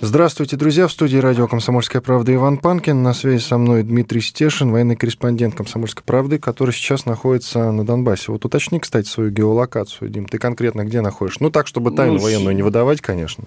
Здравствуйте, 0.00 0.56
друзья. 0.56 0.86
В 0.86 0.92
студии 0.92 1.16
радио 1.16 1.48
«Комсомольская 1.48 2.00
правда» 2.00 2.32
Иван 2.32 2.58
Панкин. 2.58 3.02
На 3.02 3.12
связи 3.14 3.42
со 3.42 3.58
мной 3.58 3.82
Дмитрий 3.82 4.20
Стешин, 4.20 4.70
военный 4.70 4.94
корреспондент 4.94 5.56
«Комсомольской 5.56 6.04
правды», 6.04 6.38
который 6.38 6.70
сейчас 6.70 7.04
находится 7.04 7.72
на 7.72 7.84
Донбассе. 7.84 8.30
Вот 8.30 8.44
уточни, 8.44 8.78
кстати, 8.78 9.08
свою 9.08 9.30
геолокацию, 9.30 10.08
Дим. 10.08 10.26
Ты 10.26 10.38
конкретно 10.38 10.84
где 10.84 11.00
находишь? 11.00 11.40
Ну, 11.40 11.50
так, 11.50 11.66
чтобы 11.66 11.90
тайну 11.90 12.14
ну, 12.14 12.20
военную 12.20 12.54
не 12.54 12.62
выдавать, 12.62 13.00
конечно. 13.00 13.44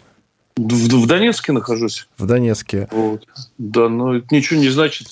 В, 0.57 0.63
в 0.63 1.07
Донецке 1.07 1.53
нахожусь. 1.53 2.09
В 2.17 2.25
Донецке. 2.25 2.89
Вот. 2.91 3.25
Да, 3.57 3.87
но 3.87 4.17
это 4.17 4.27
ничего 4.35 4.59
не 4.59 4.69
значит. 4.69 5.07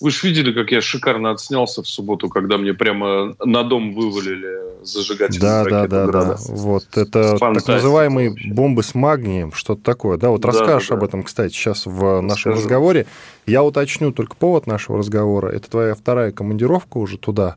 Вы 0.00 0.10
же 0.10 0.26
видели, 0.26 0.52
как 0.52 0.72
я 0.72 0.82
шикарно 0.82 1.30
отснялся 1.30 1.82
в 1.82 1.88
субботу, 1.88 2.28
когда 2.28 2.58
мне 2.58 2.74
прямо 2.74 3.34
на 3.42 3.62
дом 3.62 3.94
вывалили 3.94 4.84
зажигательные 4.84 5.40
да, 5.40 5.64
да, 5.64 5.86
да, 5.86 6.06
да. 6.06 6.36
Вот 6.48 6.84
это 6.96 7.38
Фантастика. 7.38 7.72
так 7.72 7.82
называемые 7.82 8.34
бомбы 8.52 8.82
с 8.82 8.94
магнием, 8.94 9.52
что-то 9.52 9.82
такое. 9.82 10.18
Да, 10.18 10.28
вот 10.28 10.42
да, 10.42 10.48
расскажешь 10.48 10.88
да, 10.88 10.96
об 10.96 11.04
этом, 11.04 11.22
кстати, 11.22 11.52
сейчас 11.52 11.86
в 11.86 12.20
нашем 12.20 12.52
Скажу. 12.52 12.56
разговоре. 12.56 13.06
Я 13.46 13.62
уточню 13.64 14.12
только 14.12 14.36
повод 14.36 14.66
нашего 14.66 14.98
разговора. 14.98 15.48
Это 15.48 15.70
твоя 15.70 15.94
вторая 15.94 16.30
командировка 16.30 16.98
уже 16.98 17.16
туда 17.16 17.56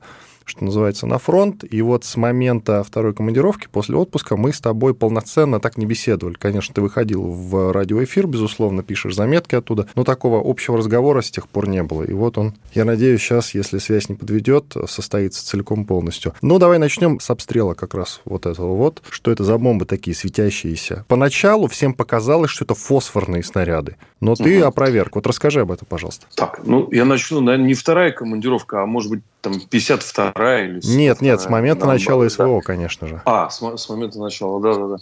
что 0.49 0.65
называется, 0.65 1.07
на 1.07 1.17
фронт. 1.17 1.63
И 1.69 1.81
вот 1.81 2.03
с 2.03 2.17
момента 2.17 2.83
второй 2.83 3.13
командировки, 3.13 3.67
после 3.71 3.95
отпуска, 3.95 4.35
мы 4.35 4.51
с 4.51 4.59
тобой 4.59 4.93
полноценно 4.93 5.59
так 5.59 5.77
не 5.77 5.85
беседовали. 5.85 6.33
Конечно, 6.33 6.73
ты 6.73 6.81
выходил 6.81 7.23
в 7.23 7.71
радиоэфир, 7.71 8.27
безусловно, 8.27 8.83
пишешь 8.83 9.15
заметки 9.15 9.55
оттуда, 9.55 9.87
но 9.95 10.03
такого 10.03 10.41
общего 10.43 10.77
разговора 10.77 11.21
с 11.21 11.31
тех 11.31 11.47
пор 11.47 11.69
не 11.69 11.83
было. 11.83 12.03
И 12.03 12.13
вот 12.13 12.37
он, 12.37 12.55
я 12.73 12.85
надеюсь, 12.85 13.21
сейчас, 13.21 13.53
если 13.53 13.77
связь 13.77 14.09
не 14.09 14.15
подведет, 14.15 14.75
состоится 14.87 15.45
целиком 15.45 15.85
полностью. 15.85 16.33
Ну, 16.41 16.59
давай 16.59 16.79
начнем 16.79 17.19
с 17.19 17.29
обстрела 17.29 17.73
как 17.73 17.93
раз 17.93 18.21
вот 18.25 18.45
этого 18.45 18.75
вот. 18.75 19.01
Что 19.09 19.31
это 19.31 19.43
за 19.43 19.57
бомбы 19.57 19.85
такие 19.85 20.15
светящиеся? 20.15 21.05
Поначалу 21.07 21.67
всем 21.67 21.93
показалось, 21.93 22.49
что 22.49 22.65
это 22.65 22.73
фосфорные 22.73 23.43
снаряды. 23.43 23.95
Но 24.19 24.35
ты 24.35 24.59
угу. 24.59 24.67
опроверг. 24.67 25.15
Вот 25.15 25.27
расскажи 25.27 25.61
об 25.61 25.71
этом, 25.71 25.87
пожалуйста. 25.87 26.25
Так, 26.35 26.61
ну, 26.65 26.89
я 26.91 27.05
начну, 27.05 27.39
наверное, 27.41 27.67
не 27.67 27.73
вторая 27.73 28.11
командировка, 28.11 28.81
а 28.81 28.85
может 28.85 29.11
быть 29.11 29.21
там 29.41 29.53
52-я 29.53 30.65
или 30.65 30.79
Нет, 30.83 31.21
нет, 31.21 31.41
с 31.41 31.49
момента 31.49 31.85
Нам 31.85 31.95
начала 31.95 32.27
СВО, 32.27 32.59
да. 32.59 32.61
конечно 32.61 33.07
же. 33.07 33.21
А, 33.25 33.49
с, 33.49 33.61
с 33.61 33.89
момента 33.89 34.19
начала, 34.19 34.59
да-да-да. 34.59 34.97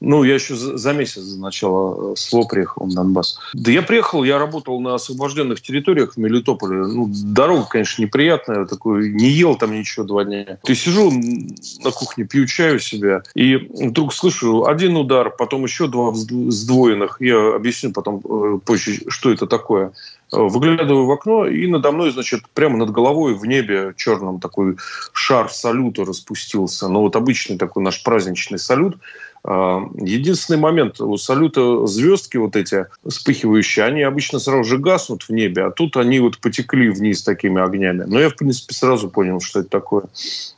Ну, 0.00 0.22
я 0.24 0.34
еще 0.34 0.54
за, 0.54 0.76
за 0.76 0.92
месяц 0.92 1.22
до 1.22 1.40
начала 1.40 2.14
СВО 2.14 2.44
приехал 2.44 2.86
на 2.86 2.94
Донбасс. 2.94 3.38
Да 3.54 3.70
я 3.70 3.82
приехал, 3.82 4.24
я 4.24 4.38
работал 4.38 4.80
на 4.80 4.94
освобожденных 4.94 5.60
территориях 5.60 6.14
в 6.14 6.16
Мелитополе. 6.16 6.86
Ну, 6.86 7.10
дорога, 7.10 7.66
конечно, 7.68 8.02
неприятная, 8.02 8.64
такой, 8.64 9.10
не 9.10 9.28
ел 9.28 9.56
там 9.56 9.72
ничего 9.72 10.04
два 10.04 10.24
дня. 10.24 10.58
Ты 10.62 10.74
сижу 10.74 11.10
на 11.10 11.90
кухне, 11.90 12.24
пью 12.24 12.46
чаю 12.46 12.78
себя, 12.78 13.22
и 13.34 13.56
вдруг 13.56 14.14
слышу 14.14 14.64
один 14.64 14.96
удар, 14.96 15.30
потом 15.30 15.64
еще 15.64 15.86
два 15.86 16.12
сдвоенных. 16.14 17.18
Я 17.20 17.54
объясню 17.54 17.92
потом 17.92 18.22
э, 18.24 18.58
позже, 18.64 19.02
что 19.08 19.30
это 19.30 19.46
такое. 19.46 19.92
Выглядываю 20.32 21.06
в 21.06 21.12
окно, 21.12 21.46
и 21.46 21.66
надо 21.66 21.92
мной, 21.92 22.10
значит, 22.10 22.42
прямо 22.54 22.78
над 22.78 22.90
головой 22.90 23.34
в 23.34 23.44
небе 23.44 23.92
черном 23.96 24.40
такой 24.40 24.76
шар 25.12 25.50
салюта 25.50 26.04
распустился. 26.04 26.88
Но 26.88 27.02
вот 27.02 27.16
обычный 27.16 27.58
такой 27.58 27.82
наш 27.82 28.02
праздничный 28.02 28.58
салют– 28.58 28.96
а, 29.44 29.88
единственный 29.96 30.58
момент, 30.58 31.00
у 31.00 31.16
салюта 31.16 31.86
звездки 31.86 32.36
вот 32.36 32.54
эти 32.54 32.86
вспыхивающие, 33.06 33.84
они 33.84 34.02
обычно 34.02 34.38
сразу 34.38 34.62
же 34.62 34.78
гаснут 34.78 35.24
в 35.24 35.30
небе, 35.30 35.64
а 35.64 35.70
тут 35.72 35.96
они 35.96 36.20
вот 36.20 36.38
потекли 36.38 36.90
вниз 36.90 37.22
такими 37.22 37.60
огнями. 37.60 38.04
Но 38.06 38.20
я, 38.20 38.28
в 38.28 38.36
принципе, 38.36 38.74
сразу 38.74 39.10
понял, 39.10 39.40
что 39.40 39.60
это 39.60 39.68
такое. 39.68 40.04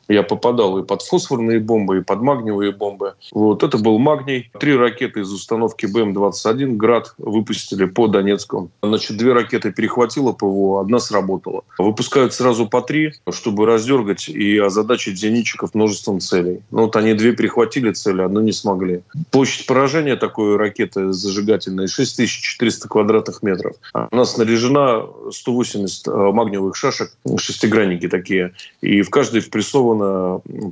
Я 0.07 0.23
попадал 0.23 0.77
и 0.77 0.83
под 0.83 1.01
фосфорные 1.01 1.59
бомбы, 1.59 1.99
и 1.99 2.01
под 2.01 2.21
магниевые 2.21 2.71
бомбы. 2.71 3.13
Вот 3.31 3.63
это 3.63 3.77
был 3.77 3.97
магний. 3.97 4.51
Три 4.59 4.75
ракеты 4.75 5.21
из 5.21 5.31
установки 5.31 5.85
БМ-21 5.85 6.75
«Град» 6.75 7.13
выпустили 7.17 7.85
по 7.85 8.07
Донецку. 8.07 8.69
Значит, 8.83 9.17
две 9.17 9.33
ракеты 9.33 9.71
перехватило 9.71 10.31
ПВО, 10.31 10.81
одна 10.81 10.99
сработала. 10.99 11.63
Выпускают 11.77 12.33
сразу 12.33 12.67
по 12.67 12.81
три, 12.81 13.13
чтобы 13.31 13.65
раздергать 13.65 14.29
и 14.29 14.57
озадачить 14.57 15.17
зенитчиков 15.17 15.73
множеством 15.73 16.19
целей. 16.19 16.61
Ну, 16.71 16.83
вот 16.83 16.95
они 16.95 17.13
две 17.13 17.33
перехватили 17.33 17.91
цели, 17.91 18.21
одну 18.21 18.41
не 18.41 18.51
смогли. 18.51 19.01
Площадь 19.31 19.65
поражения 19.65 20.15
такой 20.15 20.55
ракеты 20.57 21.11
зажигательной 21.11 21.87
6400 21.87 22.87
квадратных 22.87 23.41
метров. 23.43 23.75
Она 23.93 24.25
снаряжена 24.25 25.03
180 25.31 26.07
э, 26.07 26.11
магниевых 26.11 26.75
шашек, 26.75 27.11
шестигранники 27.37 28.07
такие, 28.07 28.53
и 28.81 29.01
в 29.01 29.09
каждой 29.09 29.41
впрессован 29.41 29.94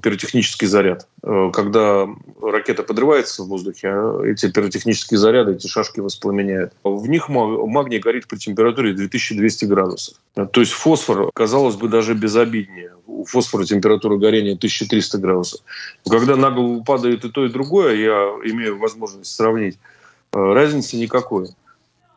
пиротехнический 0.02 0.68
заряд. 0.68 1.08
Э, 1.24 1.52
когда 1.54 2.08
ракета 2.42 2.84
подрывается 2.84 3.44
в 3.44 3.48
воздухе, 3.48 3.90
а 3.90 4.22
эти 4.26 4.50
пиротехнические 4.52 5.18
заряды, 5.18 5.54
эти 5.54 5.68
шашки 5.68 6.00
воспламеняют. 6.00 6.74
В 6.84 7.08
них 7.08 7.30
магний 7.30 8.00
горит 8.00 8.28
при 8.28 8.38
температуре 8.38 8.94
2200 8.94 9.66
градусов. 9.66 10.18
То 10.34 10.60
есть 10.60 10.72
фосфор, 10.72 11.32
казалось 11.34 11.76
бы, 11.76 11.90
даже 11.90 12.14
безобиднее. 12.14 12.92
У 13.08 13.26
фосфора 13.26 13.66
температура 13.66 14.18
горения 14.18 14.54
1300 14.54 15.18
градусов. 15.18 15.62
Когда 16.10 16.36
на 16.36 16.52
голову 16.52 16.84
падает 16.84 17.26
и 17.26 17.30
то, 17.30 17.46
и 17.46 17.50
другое, 17.50 17.96
я 17.96 18.52
имею 18.52 18.80
возможность 18.80 19.34
сравнить, 19.34 19.78
э, 20.34 20.40
разницы 20.40 20.98
никакой. 20.98 21.50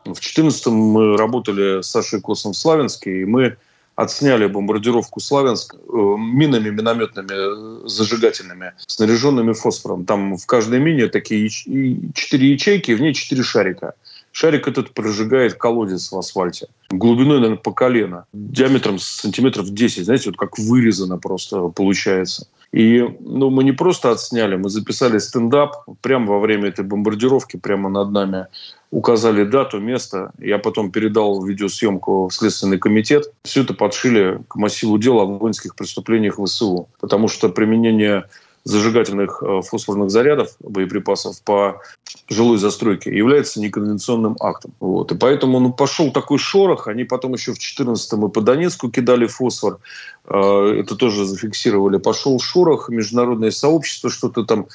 В 0.05 0.19
2014 0.19 0.67
мы 0.67 1.17
работали 1.17 1.81
с 1.81 1.87
Сашей 1.87 2.21
Косом 2.21 2.53
в 2.53 2.57
Славянске, 2.57 3.21
и 3.21 3.25
мы 3.25 3.57
отсняли 3.97 4.45
бомбардировку 4.45 5.19
Славянск 5.19 5.73
э, 5.73 5.77
минами 6.17 6.69
минометными 6.69 7.87
зажигательными, 7.87 8.73
снаряженными 8.85 9.53
фосфором. 9.53 10.05
Там 10.05 10.37
в 10.37 10.45
каждой 10.45 10.79
мине 10.79 11.07
такие 11.07 11.49
четыре 11.49 12.51
ячейки, 12.53 12.91
в 12.91 13.01
ней 13.01 13.13
четыре 13.13 13.41
шарика. 13.41 13.95
Шарик 14.31 14.67
этот 14.67 14.93
прожигает 14.93 15.55
колодец 15.55 16.11
в 16.11 16.17
асфальте. 16.17 16.67
Глубиной, 16.91 17.37
наверное, 17.37 17.57
по 17.57 17.73
колено. 17.73 18.25
Диаметром 18.33 18.99
сантиметров 18.99 19.71
10. 19.71 20.05
Знаете, 20.05 20.29
вот 20.29 20.37
как 20.37 20.59
вырезано 20.59 21.17
просто 21.17 21.69
получается. 21.69 22.47
И 22.71 23.01
ну, 23.19 23.49
мы 23.49 23.63
не 23.63 23.71
просто 23.71 24.11
отсняли, 24.11 24.55
мы 24.55 24.69
записали 24.69 25.19
стендап 25.19 25.75
прямо 26.01 26.33
во 26.33 26.39
время 26.39 26.69
этой 26.69 26.83
бомбардировки, 26.83 27.57
прямо 27.57 27.89
над 27.89 28.11
нами. 28.11 28.47
Указали 28.91 29.43
дату, 29.43 29.79
место. 29.79 30.31
Я 30.39 30.59
потом 30.59 30.91
передал 30.91 31.43
видеосъемку 31.43 32.27
в 32.27 32.33
Следственный 32.33 32.77
комитет. 32.77 33.33
Все 33.43 33.63
это 33.63 33.73
подшили 33.73 34.41
к 34.47 34.55
массиву 34.55 34.97
дела 34.97 35.23
о 35.23 35.25
воинских 35.25 35.75
преступлениях 35.75 36.39
ВСУ. 36.43 36.87
Потому 36.99 37.27
что 37.27 37.49
применение 37.49 38.25
зажигательных 38.67 39.41
э, 39.41 39.61
фосфорных 39.61 40.09
зарядов, 40.09 40.55
боеприпасов 40.59 41.41
по 41.41 41.81
жилой 42.27 42.57
застройке 42.57 43.15
является 43.15 43.61
неконвенционным 43.61 44.35
актом. 44.41 44.73
Вот. 44.81 45.11
И 45.11 45.15
поэтому 45.15 45.59
ну, 45.59 45.71
пошел 45.71 46.11
такой 46.11 46.37
шорох. 46.37 46.87
Они 46.87 47.05
потом 47.05 47.33
еще 47.33 47.53
в 47.53 47.57
14-м 47.57 48.25
и 48.25 48.29
по 48.29 48.41
Донецку 48.41 48.91
кидали 48.91 49.25
фосфор. 49.25 49.79
Э, 50.25 50.81
это 50.81 50.95
тоже 50.95 51.25
зафиксировали. 51.25 51.97
Пошел 51.97 52.39
шорох. 52.39 52.89
Международное 52.89 53.51
сообщество 53.51 54.09
что-то 54.09 54.43
там 54.43 54.67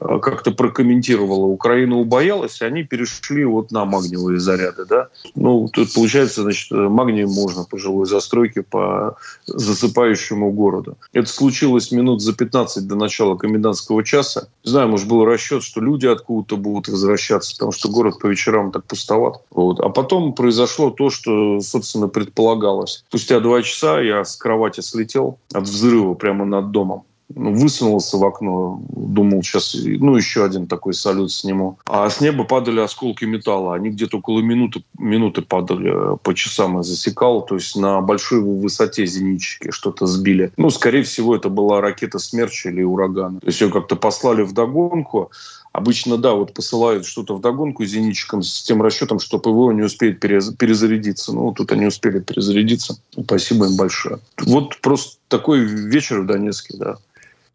как-то 0.00 0.50
прокомментировала, 0.50 1.44
Украина 1.44 1.98
убоялась, 1.98 2.60
и 2.62 2.64
они 2.64 2.84
перешли 2.84 3.44
вот 3.44 3.70
на 3.70 3.84
магниевые 3.84 4.38
заряды. 4.38 4.86
Да? 4.86 5.08
Ну, 5.34 5.68
тут 5.68 5.92
получается, 5.92 6.42
значит, 6.42 6.70
магнием 6.70 7.28
можно 7.30 7.64
по 7.64 7.78
жилой 7.78 8.06
застройке, 8.06 8.62
по 8.62 9.16
засыпающему 9.46 10.50
городу. 10.52 10.96
Это 11.12 11.28
случилось 11.28 11.92
минут 11.92 12.22
за 12.22 12.34
15 12.34 12.86
до 12.86 12.96
начала 12.96 13.36
комендантского 13.36 14.02
часа. 14.02 14.48
Не 14.64 14.70
знаю, 14.70 14.88
может, 14.88 15.06
был 15.06 15.24
расчет, 15.24 15.62
что 15.62 15.80
люди 15.80 16.06
откуда-то 16.06 16.56
будут 16.56 16.88
возвращаться, 16.88 17.54
потому 17.54 17.72
что 17.72 17.90
город 17.90 18.18
по 18.20 18.26
вечерам 18.26 18.72
так 18.72 18.84
пустоват. 18.84 19.42
Вот. 19.50 19.80
А 19.80 19.90
потом 19.90 20.32
произошло 20.32 20.90
то, 20.90 21.10
что, 21.10 21.60
собственно, 21.60 22.08
предполагалось. 22.08 23.04
Спустя 23.08 23.40
два 23.40 23.62
часа 23.62 24.00
я 24.00 24.24
с 24.24 24.36
кровати 24.36 24.80
слетел 24.80 25.38
от 25.52 25.64
взрыва 25.64 26.14
прямо 26.14 26.44
над 26.44 26.70
домом 26.70 27.04
высунулся 27.34 28.16
в 28.16 28.24
окно, 28.24 28.80
думал, 28.90 29.42
сейчас, 29.42 29.74
ну, 29.74 30.16
еще 30.16 30.44
один 30.44 30.66
такой 30.66 30.94
салют 30.94 31.32
сниму. 31.32 31.78
А 31.86 32.08
с 32.08 32.20
неба 32.20 32.44
падали 32.44 32.80
осколки 32.80 33.24
металла. 33.24 33.74
Они 33.74 33.90
где-то 33.90 34.18
около 34.18 34.40
минуты, 34.40 34.82
минуты 34.98 35.42
падали 35.42 36.16
по 36.22 36.34
часам 36.34 36.76
я 36.76 36.82
засекал. 36.82 37.44
То 37.44 37.56
есть 37.56 37.76
на 37.76 38.00
большой 38.00 38.40
высоте 38.40 39.06
зенитчики 39.06 39.70
что-то 39.70 40.06
сбили. 40.06 40.52
Ну, 40.56 40.70
скорее 40.70 41.02
всего, 41.02 41.36
это 41.36 41.48
была 41.48 41.80
ракета 41.80 42.18
«Смерч» 42.18 42.66
или 42.66 42.82
«Ураган». 42.82 43.40
То 43.40 43.46
есть 43.46 43.60
ее 43.60 43.70
как-то 43.70 43.96
послали 43.96 44.42
в 44.42 44.52
догонку. 44.52 45.30
Обычно, 45.72 46.18
да, 46.18 46.32
вот 46.32 46.52
посылают 46.52 47.06
что-то 47.06 47.36
в 47.36 47.40
догонку 47.40 47.84
зенитчикам 47.84 48.42
с 48.42 48.62
тем 48.62 48.82
расчетом, 48.82 49.20
что 49.20 49.38
ПВО 49.38 49.70
не 49.70 49.82
успеет 49.82 50.18
перезарядиться. 50.18 51.32
Ну, 51.32 51.52
тут 51.52 51.70
они 51.70 51.86
успели 51.86 52.18
перезарядиться. 52.18 52.98
Спасибо 53.12 53.66
им 53.66 53.76
большое. 53.76 54.18
Вот 54.38 54.80
просто 54.80 55.18
такой 55.28 55.60
вечер 55.60 56.22
в 56.22 56.26
Донецке, 56.26 56.76
да. 56.76 56.96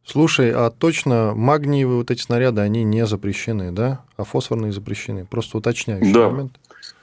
Слушай, 0.06 0.52
а 0.52 0.70
точно 0.70 1.34
магниевые 1.36 1.98
вот 1.98 2.12
эти 2.12 2.22
снаряды, 2.22 2.62
они 2.62 2.84
не 2.84 3.06
запрещены, 3.08 3.72
да? 3.72 4.02
А 4.18 4.24
фосфорные 4.24 4.72
запрещены? 4.72 5.26
Просто 5.26 5.58
уточняющий 5.58 6.14
да. 6.14 6.30
момент. 6.30 6.60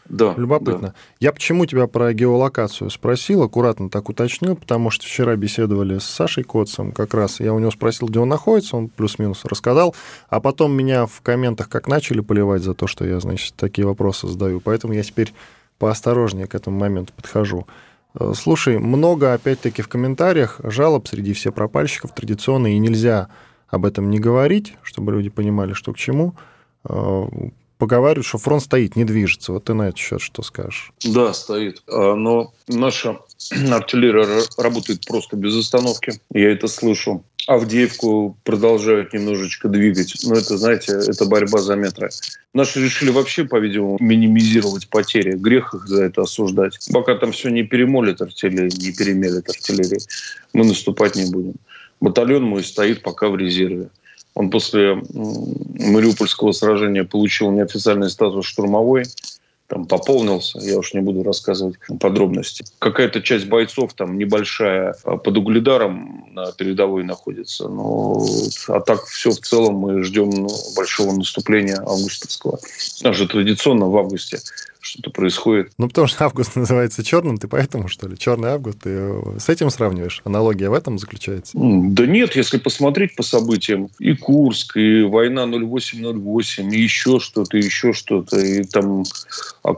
Да. 0.09 0.35
Любопытно. 0.37 0.89
Да. 0.89 0.95
Я 1.21 1.33
почему 1.33 1.65
тебя 1.67 1.87
про 1.87 2.13
геолокацию 2.13 2.91
спросил, 2.91 3.43
аккуратно 3.43 3.89
так 3.89 4.09
уточнил, 4.09 4.57
потому 4.57 4.91
что 4.91 5.07
вчера 5.07 5.37
беседовали 5.37 5.99
с 5.99 6.05
Сашей 6.05 6.45
Котцем, 6.45 6.93
как 6.93 7.15
раз 7.15 7.41
я 7.41 7.55
у 7.55 7.59
него 7.59 7.71
спросил, 7.71 8.09
где 8.09 8.19
он 8.19 8.29
находится, 8.29 8.77
он 8.77 8.89
плюс-минус 8.89 9.45
рассказал, 9.45 9.95
а 10.29 10.41
потом 10.41 10.73
меня 10.73 11.07
в 11.07 11.21
комментах 11.23 11.69
как 11.69 11.89
начали 11.89 12.21
поливать 12.21 12.63
за 12.63 12.75
то, 12.75 12.87
что 12.87 13.05
я, 13.05 13.21
значит, 13.21 13.55
такие 13.55 13.87
вопросы 13.87 14.29
задаю, 14.29 14.61
поэтому 14.61 14.93
я 14.93 15.03
теперь 15.03 15.33
поосторожнее 15.79 16.47
к 16.47 16.55
этому 16.55 16.79
моменту 16.79 17.13
подхожу. 17.17 17.67
Э, 18.19 18.33
слушай, 18.35 18.79
много, 18.79 19.35
опять-таки, 19.35 19.83
в 19.83 19.89
комментариях 19.89 20.61
жалоб 20.65 21.09
среди 21.09 21.33
всех 21.33 21.55
пропальщиков 21.55 22.15
традиционно, 22.15 22.75
и 22.75 22.79
нельзя 22.79 23.29
об 23.69 23.87
этом 23.87 24.11
не 24.11 24.19
говорить, 24.19 24.75
чтобы 24.83 25.13
люди 25.13 25.31
понимали, 25.31 25.73
что 25.73 25.93
к 25.93 25.97
чему. 25.97 26.35
Поговаривают, 27.83 28.25
что 28.25 28.39
фронт 28.39 28.63
стоит, 28.63 28.95
не 28.95 29.05
движется. 29.05 29.51
Вот 29.51 29.65
ты 29.65 29.75
на 29.75 29.89
этот 29.89 29.99
счет 29.99 30.21
что 30.21 30.45
скажешь? 30.45 30.93
Да, 31.05 31.35
стоит. 31.35 31.83
А, 31.89 32.15
но 32.15 32.55
наша 32.69 33.19
артиллерия 33.73 34.45
работает 34.57 35.05
просто 35.05 35.35
без 35.37 35.57
остановки. 35.57 36.13
Я 36.33 36.53
это 36.53 36.69
слышу. 36.69 37.25
Авдеевку 37.49 38.39
продолжают 38.45 39.13
немножечко 39.13 39.69
двигать. 39.69 40.15
Но 40.23 40.37
это, 40.37 40.59
знаете, 40.59 40.93
это 40.93 41.25
борьба 41.25 41.59
за 41.59 41.75
метры. 41.75 42.11
Наши 42.55 42.81
решили 42.81 43.11
вообще, 43.11 43.47
по-видимому, 43.47 43.97
минимизировать 43.99 44.89
потери. 44.89 45.33
Грех 45.33 45.75
их 45.75 45.89
за 45.89 46.05
это 46.05 46.23
осуждать. 46.23 46.79
Пока 46.93 47.17
там 47.17 47.33
все 47.33 47.49
не 47.49 47.65
перемолит 47.65 48.23
артиллерия, 48.23 48.71
не 48.79 48.93
перемелит 48.93 49.49
артиллерия, 49.49 49.99
мы 50.53 50.65
наступать 50.65 51.17
не 51.17 51.29
будем. 51.29 51.55
Батальон 52.01 52.45
мой 52.45 52.63
стоит 52.63 53.03
пока 53.03 53.29
в 53.29 53.37
резерве. 53.37 53.89
Он 54.35 54.51
после 54.51 55.03
Мариупольского 55.13 56.53
сражения 56.53 57.05
получил 57.05 57.51
неофициальный 57.51 58.11
статус 58.11 58.47
штурмовой, 58.47 59.05
там 59.73 59.87
пополнился, 59.87 60.59
я 60.61 60.77
уж 60.79 60.93
не 60.93 61.01
буду 61.01 61.23
рассказывать 61.23 61.77
подробности. 61.99 62.63
Какая-то 62.79 63.23
часть 63.23 63.47
бойцов, 63.47 63.95
там 63.95 64.19
небольшая, 64.19 64.95
а, 65.05 65.17
под 65.17 65.39
угледаром 65.39 66.27
на 66.33 66.53
передовой 66.53 67.05
находится. 67.05 67.69
Но, 67.69 68.23
а 68.69 68.81
так 68.81 69.07
все 69.07 69.31
в 69.31 69.41
целом 69.41 69.77
мы 69.77 70.03
ждем 70.03 70.29
ну, 70.29 70.49
большого 70.77 71.13
наступления 71.13 71.77
августовского. 71.77 72.59
У 73.05 73.13
же 73.15 73.27
традиционно 73.27 73.87
в 73.87 73.97
августе 73.97 74.41
что-то 74.83 75.11
происходит. 75.11 75.73
Ну, 75.79 75.89
потому 75.89 76.07
что 76.07 76.25
август 76.25 76.57
называется 76.57 77.03
черным, 77.03 77.39
ты 77.39 77.49
поэтому, 77.49 77.89
что 77.89 78.09
ли? 78.09 78.19
Черный 78.19 78.51
август, 78.51 78.81
ты 78.81 79.39
с 79.39 79.49
этим 79.49 79.71
сравниваешь? 79.71 80.21
Аналогия 80.25 80.69
в 80.69 80.75
этом 80.75 80.99
заключается? 80.99 81.53
Да 81.55 82.07
нет, 82.07 82.37
если 82.37 82.59
посмотреть 82.59 83.17
по 83.17 83.23
событиям, 83.23 83.89
и 83.99 84.15
Курск, 84.15 84.77
и 84.77 85.03
война 85.03 85.47
0808, 85.47 86.75
и 86.75 86.81
еще 86.81 87.19
что-то, 87.21 87.57
еще 87.57 87.93
что-то, 87.93 88.39
и 88.39 88.65
там 88.65 89.05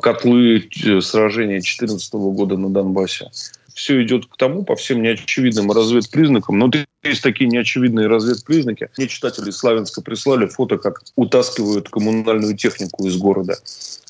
котлы 0.01 0.69
э, 0.85 1.01
сражения 1.01 1.61
2014 1.61 2.15
года 2.15 2.57
на 2.57 2.71
Донбассе 2.71 3.31
все 3.75 4.03
идет 4.03 4.27
к 4.27 4.37
тому, 4.37 4.65
по 4.65 4.77
всем 4.77 5.03
неочевидным 5.03 5.71
разведпризнакам, 5.71 6.59
но 6.59 6.71
есть 7.03 7.23
такие 7.23 7.51
неочевидные 7.51 8.07
разведпризнаки. 8.07 8.89
Мне 8.97 9.09
читатели 9.09 9.51
Славянска 9.51 10.01
прислали 10.01 10.47
фото, 10.47 10.79
как 10.79 11.03
утаскивают 11.17 11.89
коммунальную 11.89 12.57
технику 12.57 13.07
из 13.07 13.17
города. 13.17 13.57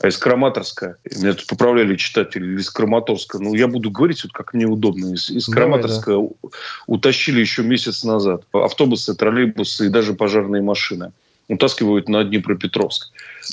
А 0.00 0.08
из 0.08 0.18
Краматорска, 0.18 0.98
меня 1.16 1.32
тут 1.34 1.46
поправляли 1.46 1.96
читатели, 1.96 2.60
из 2.60 2.70
Краматорска, 2.70 3.38
ну, 3.38 3.54
я 3.54 3.66
буду 3.66 3.90
говорить, 3.90 4.22
вот 4.22 4.32
как 4.32 4.54
мне 4.54 4.66
удобно, 4.66 5.14
из, 5.14 5.30
из 5.30 5.46
Краматорска 5.46 6.12
Давай, 6.12 6.28
да. 6.42 6.48
утащили 6.86 7.40
еще 7.40 7.62
месяц 7.62 8.04
назад 8.04 8.42
автобусы, 8.52 9.14
троллейбусы 9.14 9.86
и 9.86 9.88
даже 9.88 10.14
пожарные 10.14 10.62
машины 10.62 11.12
утаскивают 11.48 12.08
на 12.08 12.24
Днепропетровск. 12.24 13.10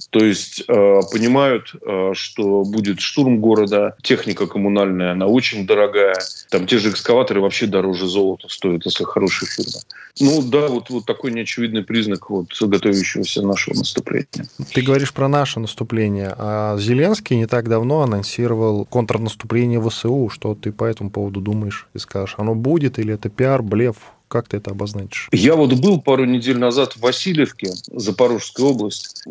То 0.09 0.23
есть 0.23 0.63
э, 0.67 0.99
понимают, 1.11 1.73
э, 1.81 2.11
что 2.13 2.63
будет 2.63 2.99
штурм 2.99 3.39
города, 3.39 3.95
техника 4.01 4.47
коммунальная, 4.47 5.11
она 5.11 5.27
очень 5.27 5.65
дорогая. 5.65 6.15
Там 6.49 6.67
те 6.67 6.77
же 6.77 6.89
экскаваторы 6.89 7.41
вообще 7.41 7.67
дороже 7.67 8.07
золота 8.07 8.47
стоят, 8.49 8.85
если 8.85 9.03
хорошая 9.03 9.49
фирма. 9.49 9.81
Ну 10.19 10.41
да, 10.43 10.67
вот, 10.67 10.89
вот 10.89 11.05
такой 11.05 11.31
неочевидный 11.31 11.83
признак 11.83 12.29
вот, 12.29 12.47
готовящегося 12.59 13.41
нашего 13.41 13.75
наступления. 13.75 14.27
Ты 14.73 14.81
говоришь 14.81 15.13
про 15.13 15.27
наше 15.27 15.59
наступление, 15.59 16.33
а 16.37 16.77
Зеленский 16.77 17.37
не 17.37 17.47
так 17.47 17.69
давно 17.69 18.01
анонсировал 18.01 18.85
контрнаступление 18.85 19.81
ВСУ. 19.81 20.29
Что 20.29 20.55
ты 20.55 20.71
по 20.71 20.83
этому 20.83 21.09
поводу 21.09 21.41
думаешь 21.41 21.87
и 21.93 21.99
скажешь? 21.99 22.35
Оно 22.37 22.55
будет 22.55 22.99
или 22.99 23.13
это 23.13 23.29
пиар, 23.29 23.61
блеф? 23.61 23.95
Как 24.27 24.47
ты 24.47 24.57
это 24.57 24.71
обозначишь? 24.71 25.27
Я 25.33 25.55
вот 25.57 25.73
был 25.73 25.99
пару 25.99 26.23
недель 26.23 26.57
назад 26.57 26.93
в 26.93 27.01
Васильевке, 27.01 27.73
Запорожская 27.91 28.65
область. 28.65 29.23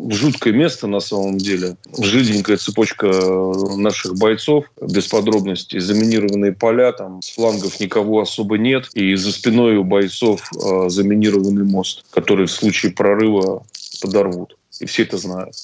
Жуткое 0.51 0.53
место 0.53 0.87
на 0.87 0.99
самом 0.99 1.37
деле. 1.37 1.77
Жиденькая 1.97 2.57
цепочка 2.57 3.07
наших 3.77 4.15
бойцов, 4.17 4.65
без 4.81 5.07
подробностей. 5.07 5.79
Заминированные 5.79 6.51
поля, 6.51 6.91
там 6.91 7.21
с 7.21 7.29
флангов 7.29 7.79
никого 7.79 8.19
особо 8.19 8.57
нет. 8.57 8.89
И 8.93 9.15
за 9.15 9.31
спиной 9.31 9.77
у 9.77 9.83
бойцов 9.83 10.51
э, 10.53 10.89
заминированный 10.89 11.63
мост, 11.63 12.03
который 12.11 12.45
в 12.45 12.51
случае 12.51 12.91
прорыва 12.91 13.63
подорвут. 14.01 14.57
И 14.79 14.85
все 14.85 15.03
это 15.03 15.17
знают. 15.17 15.55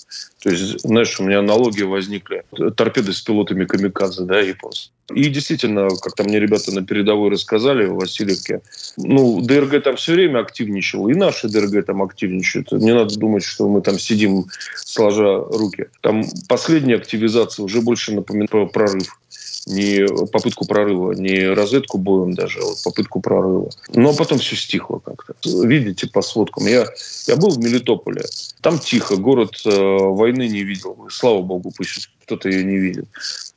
То 0.48 0.54
есть, 0.54 0.80
знаешь, 0.80 1.20
у 1.20 1.24
меня 1.24 1.40
аналогии 1.40 1.84
возникли. 1.84 2.44
Торпеды 2.78 3.12
с 3.12 3.20
пилотами 3.20 3.66
камикадзе, 3.66 4.24
да, 4.24 4.40
японцы. 4.40 4.92
И 5.14 5.26
действительно, 5.26 5.90
как 6.02 6.16
то 6.16 6.24
мне 6.24 6.40
ребята 6.40 6.74
на 6.74 6.86
передовой 6.86 7.32
рассказали 7.32 7.86
в 7.86 7.96
Васильевке, 7.96 8.62
ну, 8.96 9.42
ДРГ 9.42 9.84
там 9.84 9.98
все 9.98 10.14
время 10.14 10.40
активничал, 10.40 11.10
и 11.10 11.16
наши 11.16 11.50
ДРГ 11.50 11.86
там 11.86 12.02
активничают. 12.02 12.72
Не 12.72 12.94
надо 12.94 13.20
думать, 13.20 13.44
что 13.44 13.68
мы 13.68 13.82
там 13.82 14.00
сидим, 14.00 14.46
сложа 14.78 15.36
руки. 15.36 15.88
Там 16.00 16.24
последняя 16.48 16.96
активизация 16.96 17.66
уже 17.66 17.82
больше 17.82 18.14
напоминает 18.14 18.72
прорыв 18.72 19.20
не 19.68 20.08
попытку 20.28 20.66
прорыва, 20.66 21.12
не 21.12 21.54
разведку 21.54 21.98
боем 21.98 22.34
даже, 22.34 22.60
а 22.60 22.66
вот 22.66 22.82
попытку 22.84 23.20
прорыва. 23.20 23.70
Но 23.94 24.14
потом 24.14 24.40
все 24.40 24.56
стихло 24.56 25.00
как-то. 25.00 25.34
Видите 25.66 26.08
по 26.08 26.22
сводкам. 26.22 26.66
Я, 26.66 26.88
я 27.28 27.36
был 27.36 27.50
в 27.50 27.60
Мелитополе. 27.60 28.24
Там 28.62 28.80
тихо. 28.80 29.18
Город 29.18 29.62
э, 29.66 29.70
войны 29.70 30.48
не 30.48 30.64
видел. 30.64 30.98
Слава 31.10 31.42
богу, 31.42 31.72
пусть 31.76 32.10
кто-то 32.24 32.50
ее 32.50 32.64
не 32.64 32.78
видит. 32.78 33.06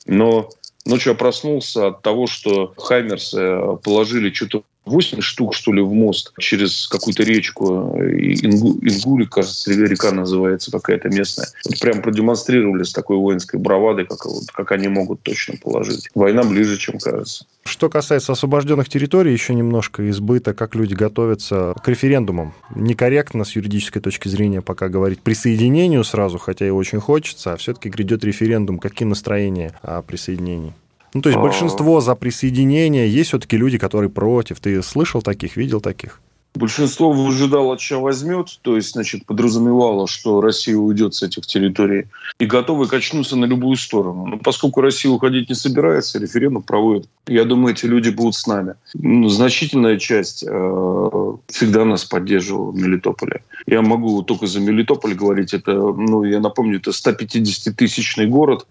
Но 0.07 0.51
ночью 0.85 1.13
я 1.13 1.17
проснулся 1.17 1.89
от 1.89 2.03
того, 2.03 2.27
что 2.27 2.75
Хаймерсы 2.77 3.77
положили 3.83 4.33
что-то 4.33 4.65
8 4.87 5.21
штук, 5.21 5.55
что 5.55 5.73
ли, 5.73 5.83
в 5.83 5.93
мост 5.93 6.33
через 6.39 6.89
какую-то 6.89 7.23
речку. 7.23 7.97
Ингу, 7.99 8.79
Ингули, 8.83 9.25
кажется, 9.25 9.73
река 9.73 10.11
называется 10.11 10.71
какая-то 10.71 11.09
местная. 11.09 11.49
Вот 11.67 11.79
прям 11.81 12.03
продемонстрировали 12.03 12.83
с 12.83 12.93
такой 12.93 13.17
воинской 13.17 13.61
бравадой, 13.61 14.07
как, 14.07 14.25
вот, 14.25 14.45
как 14.53 14.73
они 14.73 14.89
могут 14.89 15.23
точно 15.23 15.57
положить. 15.63 16.09
Война 16.15 16.43
ближе, 16.43 16.79
чем 16.79 16.99
кажется. 16.99 17.47
Что 17.65 17.89
касается 17.91 18.33
освобожденных 18.33 18.89
территорий, 18.89 19.33
еще 19.33 19.55
немножко 19.55 20.09
избыто, 20.11 20.55
как 20.55 20.75
люди 20.75 20.95
готовятся 20.95 21.75
к 21.83 21.87
референдумам. 21.87 22.55
Некорректно 22.75 23.45
с 23.45 23.55
юридической 23.55 24.01
точки 24.01 24.29
зрения 24.29 24.63
пока 24.63 24.89
говорить 24.89 25.21
присоединению 25.21 26.05
сразу, 26.05 26.39
хотя 26.39 26.67
и 26.67 26.71
очень 26.71 27.01
хочется, 27.01 27.53
а 27.53 27.57
все-таки 27.57 27.91
грядет 27.91 28.25
референдум. 28.25 28.79
Какие 28.79 29.07
настроения 29.07 29.79
о 29.83 30.03
присоединении? 30.03 30.75
Ну, 31.15 31.23
то 31.23 31.29
есть 31.29 31.41
большинство 31.41 32.01
за 32.01 32.15
присоединение, 32.15 33.09
есть 33.09 33.29
все-таки 33.29 33.57
люди, 33.57 33.79
которые 33.79 34.11
против. 34.11 34.61
Ты 34.61 34.83
слышал 34.83 35.23
таких, 35.23 35.57
видел 35.57 35.81
таких? 35.81 36.21
Большинство 36.55 37.13
выжидало, 37.13 37.79
что 37.79 38.01
возьмет, 38.01 38.59
то 38.63 38.75
есть, 38.75 38.93
значит, 38.93 39.25
подразумевало, 39.25 40.09
что 40.09 40.41
Россия 40.41 40.77
уйдет 40.77 41.15
с 41.15 41.23
этих 41.23 41.47
территорий 41.47 42.07
и 42.41 42.45
готовы 42.45 42.89
качнуться 42.89 43.37
на 43.37 43.45
любую 43.45 43.77
сторону. 43.77 44.27
Но 44.27 44.37
поскольку 44.37 44.81
Россия 44.81 45.13
уходить 45.13 45.49
не 45.49 45.55
собирается, 45.55 46.19
референдум 46.19 46.65
проводит. 46.65 47.09
Я 47.29 47.45
думаю, 47.45 47.75
эти 47.75 47.87
люди 47.87 48.11
будут 48.11 48.35
с 48.35 48.49
нами. 48.49 48.75
Ну, 48.95 49.29
значительная 49.29 49.97
часть 49.97 50.43
э, 50.45 51.33
всегда 51.47 51.85
нас 51.85 52.05
поддерживала 52.05 52.73
в 52.73 52.77
Мелитополе. 52.77 53.43
Я 53.67 53.83
могу 53.83 54.23
только 54.23 54.49
за 54.49 54.59
Мелитополь 54.59 55.15
говорить. 55.15 55.55
Это, 55.55 55.73
ну, 55.73 56.25
я 56.25 56.41
напомню, 56.41 56.79
это 56.79 56.91
150-тысячный 56.91 58.27
город, 58.27 58.67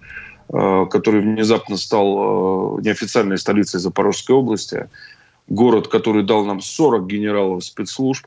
который 0.51 1.21
внезапно 1.21 1.77
стал 1.77 2.77
э, 2.77 2.81
неофициальной 2.81 3.37
столицей 3.37 3.79
Запорожской 3.79 4.35
области. 4.35 4.89
Город, 5.47 5.87
который 5.87 6.23
дал 6.23 6.43
нам 6.43 6.61
40 6.61 7.05
генералов 7.07 7.63
спецслужб, 7.63 8.25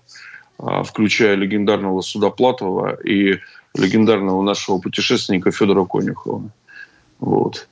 э, 0.58 0.82
включая 0.84 1.34
легендарного 1.34 2.00
Судоплатова 2.00 2.94
и 3.02 3.40
легендарного 3.74 4.42
нашего 4.42 4.78
путешественника 4.78 5.50
Федора 5.50 5.84
Конюхова. 5.84 6.42
Вот. 7.18 7.68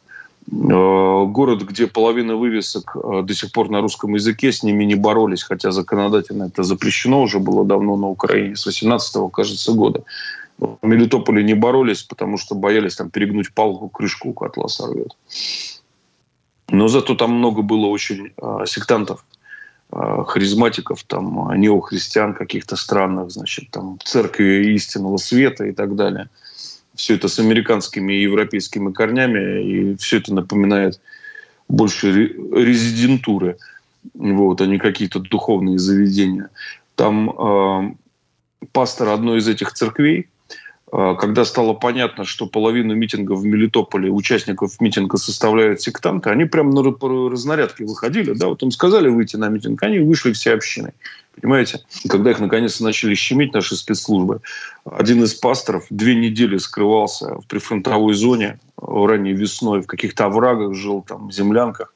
Город, 0.47 1.63
где 1.63 1.87
половина 1.87 2.35
вывесок 2.35 2.97
до 3.25 3.35
сих 3.35 3.53
пор 3.53 3.69
на 3.69 3.81
русском 3.83 4.15
языке, 4.15 4.51
с 4.51 4.65
ними 4.65 4.85
не 4.85 4.97
боролись, 4.97 5.45
хотя 5.45 5.71
законодательно 5.71 6.45
это 6.45 6.65
запрещено 6.65 7.23
уже 7.23 7.39
было 7.39 7.65
давно 7.65 7.97
на 7.97 8.09
Украине, 8.09 8.57
с 8.57 8.67
18 8.67 9.31
кажется, 9.33 9.73
года 9.73 10.03
в 10.61 10.79
Мелитополе 10.83 11.43
не 11.43 11.55
боролись, 11.55 12.03
потому 12.03 12.37
что 12.39 12.55
боялись 12.55 12.97
там 12.97 13.11
перегнуть 13.11 13.53
палку, 13.55 13.89
крышку 13.89 14.33
котла 14.33 14.69
сорвет. 14.69 15.17
Но 16.69 16.89
зато 16.89 17.15
там 17.15 17.33
много 17.33 17.63
было 17.63 17.87
очень 17.87 18.33
э, 18.37 18.67
сектантов. 18.67 19.25
э, 19.93 20.25
харизматиков, 20.27 21.03
там, 21.05 21.51
неохристиан 21.57 22.35
каких-то 22.35 22.77
странных, 22.77 23.31
значит, 23.31 23.71
там, 23.71 23.99
церкви 24.05 24.75
истинного 24.75 25.17
света 25.17 25.65
и 25.65 25.73
так 25.73 25.97
далее. 25.97 26.29
Все 26.95 27.15
это 27.15 27.29
с 27.29 27.39
американскими 27.39 28.13
и 28.13 28.23
европейскими 28.23 28.93
корнями, 28.93 29.63
и 29.63 29.97
все 29.97 30.19
это 30.19 30.35
напоминает 30.35 31.01
больше 31.69 32.13
резидентуры, 32.13 33.57
вот, 34.15 34.61
а 34.61 34.67
не 34.67 34.79
какие-то 34.79 35.21
духовные 35.21 35.79
заведения. 35.79 36.51
Там 36.95 37.31
э, 37.31 37.95
пастор 38.73 39.09
одной 39.09 39.39
из 39.39 39.49
этих 39.49 39.73
церквей, 39.73 40.29
когда 40.91 41.45
стало 41.45 41.73
понятно, 41.73 42.25
что 42.25 42.47
половину 42.47 42.95
митинга 42.95 43.33
в 43.35 43.45
Мелитополе, 43.45 44.11
участников 44.11 44.81
митинга 44.81 45.19
составляют 45.19 45.81
сектанты, 45.81 46.31
они 46.31 46.47
прямо 46.47 46.73
на 46.73 47.29
разнарядке 47.31 47.85
выходили. 47.85 48.33
Да, 48.33 48.49
вот 48.49 48.63
им 48.63 48.71
сказали 48.71 49.09
выйти 49.09 49.37
на 49.37 49.49
митинг, 49.49 49.83
они 49.83 50.01
вышли 50.01 50.33
все 50.33 50.53
общиной. 50.53 50.93
Понимаете? 51.41 51.81
И 52.03 52.09
когда 52.09 52.33
их 52.33 52.41
наконец 52.41 52.81
начали 52.81 53.15
щемить 53.15 53.55
наши 53.55 53.77
спецслужбы, 53.77 54.41
один 54.85 55.23
из 55.23 55.35
пасторов 55.35 55.87
две 55.89 56.15
недели 56.15 56.59
скрывался 56.59 57.37
в 57.37 57.47
прифронтовой 57.47 58.15
зоне 58.15 58.59
ранней 58.77 59.33
весной, 59.33 59.83
в 59.83 59.87
каких-то 59.87 60.27
оврагах 60.27 60.75
жил, 60.75 61.03
там, 61.03 61.29
в 61.29 61.33
землянках, 61.33 61.95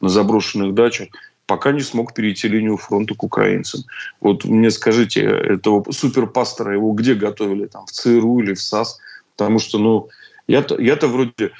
на 0.00 0.08
заброшенных 0.08 0.74
дачах 0.74 1.08
пока 1.46 1.72
не 1.72 1.80
смог 1.80 2.14
перейти 2.14 2.48
линию 2.48 2.76
фронта 2.76 3.14
к 3.14 3.22
украинцам. 3.22 3.82
Вот 4.20 4.44
мне 4.44 4.70
скажите, 4.70 5.22
этого 5.22 5.90
суперпастора 5.92 6.74
его 6.74 6.92
где 6.92 7.14
готовили? 7.14 7.66
Там, 7.66 7.86
в 7.86 7.90
ЦРУ 7.90 8.40
или 8.40 8.54
в 8.54 8.60
САС? 8.60 8.98
Потому 9.36 9.58
что, 9.58 9.78
ну, 9.78 10.08
я-то, 10.48 10.80
я-то 10.80 11.08
вроде 11.08 11.52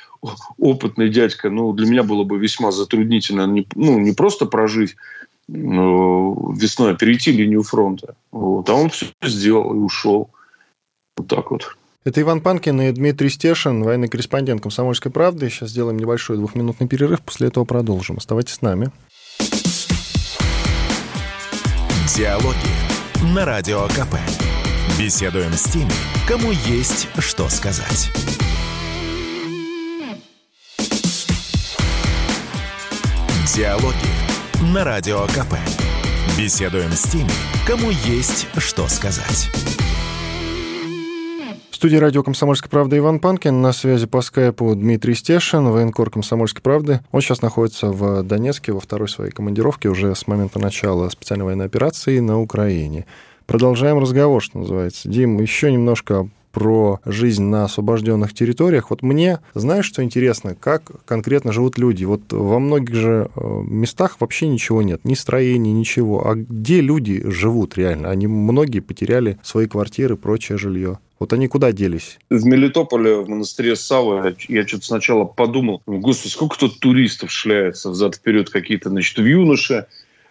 опытный 0.58 1.08
дядька, 1.08 1.50
но 1.50 1.72
для 1.72 1.86
меня 1.86 2.02
было 2.02 2.24
бы 2.24 2.38
весьма 2.38 2.72
затруднительно 2.72 3.46
не, 3.46 3.66
ну, 3.74 3.98
не 3.98 4.12
просто 4.12 4.46
прожить 4.46 4.96
ну, 5.48 6.52
весной, 6.52 6.92
а 6.92 6.96
перейти 6.96 7.30
линию 7.32 7.62
фронта. 7.62 8.16
Вот. 8.32 8.68
А 8.68 8.74
он 8.74 8.90
все 8.90 9.06
сделал 9.22 9.74
и 9.74 9.78
ушел. 9.78 10.30
Вот 11.16 11.28
так 11.28 11.50
вот. 11.50 11.76
Это 12.04 12.20
Иван 12.20 12.40
Панкин 12.40 12.80
и 12.82 12.92
Дмитрий 12.92 13.28
Стешин, 13.28 13.82
военный 13.82 14.08
корреспондент 14.08 14.62
«Комсомольской 14.62 15.10
правды». 15.10 15.50
Сейчас 15.50 15.70
сделаем 15.70 15.98
небольшой 15.98 16.36
двухминутный 16.36 16.86
перерыв, 16.86 17.20
после 17.22 17.48
этого 17.48 17.64
продолжим. 17.64 18.18
Оставайтесь 18.18 18.54
с 18.54 18.62
нами. 18.62 18.92
Диалоги 22.14 23.34
на 23.34 23.44
Радио 23.44 23.88
КП. 23.88 24.14
Беседуем 24.96 25.52
с 25.54 25.64
теми, 25.64 25.90
кому 26.28 26.52
есть 26.52 27.08
что 27.18 27.48
сказать. 27.48 28.10
Диалоги 33.52 33.96
на 34.72 34.84
Радио 34.84 35.26
КП. 35.26 35.56
Беседуем 36.38 36.92
с 36.92 37.02
теми, 37.02 37.32
кому 37.66 37.90
есть 37.90 38.46
что 38.58 38.86
сказать. 38.86 39.50
В 41.76 41.78
студии 41.78 41.96
радио 41.96 42.22
«Комсомольская 42.22 42.70
правда» 42.70 42.96
Иван 42.96 43.20
Панкин. 43.20 43.60
На 43.60 43.74
связи 43.74 44.06
по 44.06 44.22
скайпу 44.22 44.74
Дмитрий 44.74 45.14
Стешин, 45.14 45.68
военкор 45.68 46.08
«Комсомольской 46.08 46.62
правды». 46.62 47.00
Он 47.12 47.20
сейчас 47.20 47.42
находится 47.42 47.88
в 47.88 48.22
Донецке 48.22 48.72
во 48.72 48.80
второй 48.80 49.10
своей 49.10 49.30
командировке 49.30 49.90
уже 49.90 50.14
с 50.14 50.26
момента 50.26 50.58
начала 50.58 51.10
специальной 51.10 51.44
военной 51.44 51.66
операции 51.66 52.18
на 52.20 52.40
Украине. 52.40 53.04
Продолжаем 53.44 53.98
разговор, 53.98 54.42
что 54.42 54.60
называется. 54.60 55.06
Дим, 55.06 55.38
еще 55.38 55.70
немножко 55.70 56.30
про 56.56 57.00
жизнь 57.04 57.42
на 57.42 57.64
освобожденных 57.64 58.32
территориях. 58.32 58.88
Вот 58.88 59.02
мне, 59.02 59.40
знаешь, 59.52 59.84
что 59.84 60.02
интересно, 60.02 60.54
как 60.54 61.04
конкретно 61.04 61.52
живут 61.52 61.76
люди? 61.76 62.06
Вот 62.06 62.32
во 62.32 62.58
многих 62.58 62.94
же 62.94 63.30
э, 63.36 63.62
местах 63.66 64.16
вообще 64.20 64.48
ничего 64.48 64.80
нет, 64.80 65.04
ни 65.04 65.12
строений, 65.12 65.72
ничего. 65.72 66.26
А 66.26 66.34
где 66.34 66.80
люди 66.80 67.22
живут 67.28 67.76
реально? 67.76 68.08
Они 68.08 68.26
многие 68.26 68.80
потеряли 68.80 69.38
свои 69.42 69.66
квартиры, 69.66 70.16
прочее 70.16 70.56
жилье. 70.56 70.98
Вот 71.18 71.34
они 71.34 71.46
куда 71.46 71.72
делись? 71.72 72.18
В 72.30 72.46
Мелитополе, 72.46 73.16
в 73.16 73.28
монастыре 73.28 73.76
Савы, 73.76 74.34
я 74.48 74.66
что-то 74.66 74.86
сначала 74.86 75.26
подумал, 75.26 75.82
господи, 75.84 76.32
сколько 76.32 76.58
тут 76.58 76.80
туристов 76.80 77.30
шляется 77.30 77.90
взад-вперед 77.90 78.48
какие-то, 78.48 78.88
значит, 78.88 79.18
в 79.18 79.26
юноше, 79.26 79.88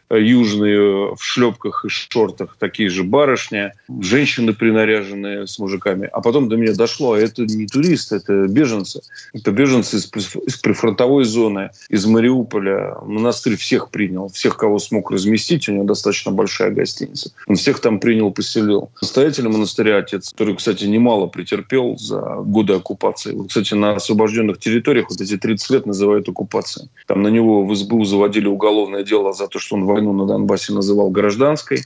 южные 0.10 1.16
в 1.16 1.24
шлепках 1.24 1.86
и 1.86 1.90
шортах, 1.90 2.58
такие 2.60 2.90
же 2.90 3.04
барышни, 3.04 3.72
женщины 4.02 4.54
принаряженные 4.54 5.48
с 5.48 5.58
мужиками. 5.60 6.10
А 6.12 6.22
потом 6.22 6.50
до 6.50 6.58
меня 6.58 6.74
дошло, 6.74 7.14
а 7.14 7.20
это 7.20 7.44
не 7.44 7.68
туристы, 7.68 8.18
это 8.18 8.48
беженцы. 8.48 9.02
Это 9.34 9.52
беженцы 9.52 9.98
из, 9.98 10.12
из 10.46 10.58
прифронтовой 10.58 11.26
зоны, 11.26 11.72
из 11.90 12.06
Мариуполя. 12.06 12.98
Монастырь 13.04 13.56
всех 13.56 13.90
принял, 13.90 14.30
всех, 14.30 14.58
кого 14.58 14.80
смог 14.80 15.12
разместить. 15.12 15.68
У 15.70 15.74
него 15.74 15.84
достаточно 15.86 16.32
большая 16.32 16.72
гостиница. 16.72 17.32
Он 17.48 17.56
всех 17.56 17.80
там 17.80 18.00
принял, 18.00 18.32
поселил. 18.32 18.92
Настоятель 19.02 19.48
монастыря 19.48 19.98
отец, 19.98 20.32
который, 20.32 20.56
кстати, 20.56 20.86
немало 20.86 21.28
претерпел 21.28 21.98
за 21.98 22.20
годы 22.20 22.74
оккупации. 22.74 23.34
Вот, 23.34 23.48
кстати, 23.48 23.74
на 23.74 23.96
освобожденных 23.96 24.60
территориях 24.60 25.10
вот 25.10 25.22
эти 25.22 25.38
30 25.38 25.70
лет 25.72 25.86
называют 25.86 26.30
оккупацией. 26.30 26.90
Там 27.08 27.22
на 27.22 27.30
него 27.30 27.66
в 27.66 27.76
СБУ 27.76 28.04
заводили 28.06 28.48
уголовное 28.48 29.04
дело 29.04 29.34
за 29.34 29.48
то, 29.48 29.60
что 29.60 29.76
он 29.76 29.86
войну 29.96 30.14
на 30.14 30.26
Донбассе 30.26 30.74
называл 30.74 31.10
гражданской. 31.10 31.84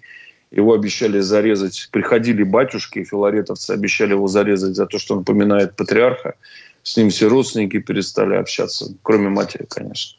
Его 0.51 0.73
обещали 0.73 1.19
зарезать. 1.19 1.89
Приходили 1.91 2.43
батюшки, 2.43 3.03
филаретовцы 3.03 3.71
обещали 3.71 4.11
его 4.11 4.27
зарезать 4.27 4.75
за 4.75 4.85
то, 4.85 4.97
что 4.97 5.17
он 5.17 5.23
поминает 5.23 5.75
патриарха. 5.75 6.33
С 6.83 6.97
ним 6.97 7.09
все 7.09 7.27
родственники 7.27 7.79
перестали 7.79 8.35
общаться, 8.35 8.85
кроме 9.03 9.29
матери, 9.29 9.65
конечно. 9.69 10.17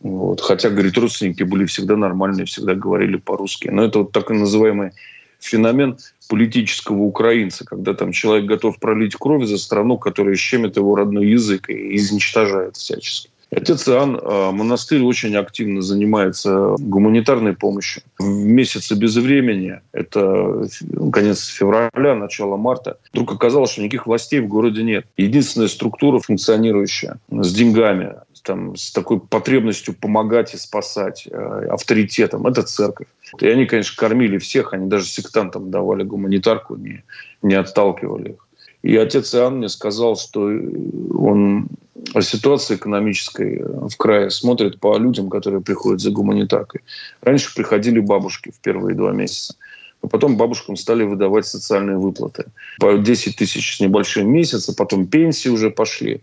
Вот. 0.00 0.40
Хотя, 0.40 0.70
говорит, 0.70 0.96
родственники 0.96 1.42
были 1.42 1.66
всегда 1.66 1.96
нормальные, 1.96 2.46
всегда 2.46 2.74
говорили 2.74 3.16
по-русски. 3.16 3.68
Но 3.68 3.84
это 3.84 3.98
вот 3.98 4.12
так 4.12 4.30
называемый 4.30 4.92
феномен 5.40 5.98
политического 6.28 7.02
украинца, 7.02 7.64
когда 7.64 7.92
там 7.94 8.12
человек 8.12 8.46
готов 8.46 8.78
пролить 8.78 9.14
кровь 9.14 9.46
за 9.46 9.58
страну, 9.58 9.98
которая 9.98 10.36
щемит 10.36 10.76
его 10.76 10.96
родной 10.96 11.28
язык 11.28 11.68
и 11.68 11.96
изничтожает 11.96 12.76
всячески. 12.76 13.30
Отец 13.56 13.88
Иоанн, 13.88 14.16
э, 14.16 14.50
монастырь 14.50 15.00
очень 15.02 15.34
активно 15.34 15.80
занимается 15.80 16.76
гуманитарной 16.78 17.54
помощью. 17.54 18.02
В 18.18 18.44
месяце 18.44 18.94
без 18.94 19.16
времени, 19.16 19.80
это 19.92 20.68
конец 21.10 21.46
февраля, 21.46 22.14
начало 22.14 22.58
марта, 22.58 22.98
вдруг 23.14 23.32
оказалось, 23.32 23.70
что 23.70 23.80
никаких 23.80 24.06
властей 24.06 24.40
в 24.40 24.48
городе 24.48 24.82
нет. 24.82 25.06
Единственная 25.16 25.68
структура 25.68 26.18
функционирующая 26.18 27.18
с 27.30 27.54
деньгами, 27.54 28.16
там, 28.42 28.76
с 28.76 28.92
такой 28.92 29.20
потребностью 29.20 29.94
помогать 29.98 30.52
и 30.52 30.58
спасать 30.58 31.26
э, 31.26 31.68
авторитетом, 31.70 32.46
это 32.46 32.62
церковь. 32.62 33.08
И 33.40 33.48
они, 33.48 33.64
конечно, 33.64 33.96
кормили 33.96 34.36
всех, 34.36 34.74
они 34.74 34.86
даже 34.86 35.06
сектантам 35.06 35.70
давали 35.70 36.02
гуманитарку, 36.02 36.76
не, 36.76 37.04
не 37.40 37.54
отталкивали 37.54 38.32
их. 38.32 38.46
И 38.82 38.94
отец 38.96 39.34
Иоанн 39.34 39.56
мне 39.56 39.70
сказал, 39.70 40.16
что 40.16 40.42
он 40.42 41.62
о 41.64 41.85
ситуации 42.20 42.76
экономической 42.76 43.62
в 43.62 43.96
крае 43.96 44.30
смотрит 44.30 44.80
по 44.80 44.98
людям, 44.98 45.28
которые 45.28 45.60
приходят 45.60 46.00
за 46.00 46.10
гуманитаркой. 46.10 46.82
Раньше 47.20 47.54
приходили 47.54 48.00
бабушки 48.00 48.50
в 48.50 48.60
первые 48.60 48.94
два 48.94 49.12
месяца. 49.12 49.54
А 50.02 50.08
потом 50.08 50.36
бабушкам 50.36 50.76
стали 50.76 51.04
выдавать 51.04 51.46
социальные 51.46 51.98
выплаты. 51.98 52.44
По 52.78 52.96
10 52.96 53.36
тысяч 53.36 53.76
с 53.76 53.80
небольшим 53.80 54.30
месяца, 54.30 54.74
потом 54.74 55.06
пенсии 55.06 55.48
уже 55.48 55.70
пошли. 55.70 56.20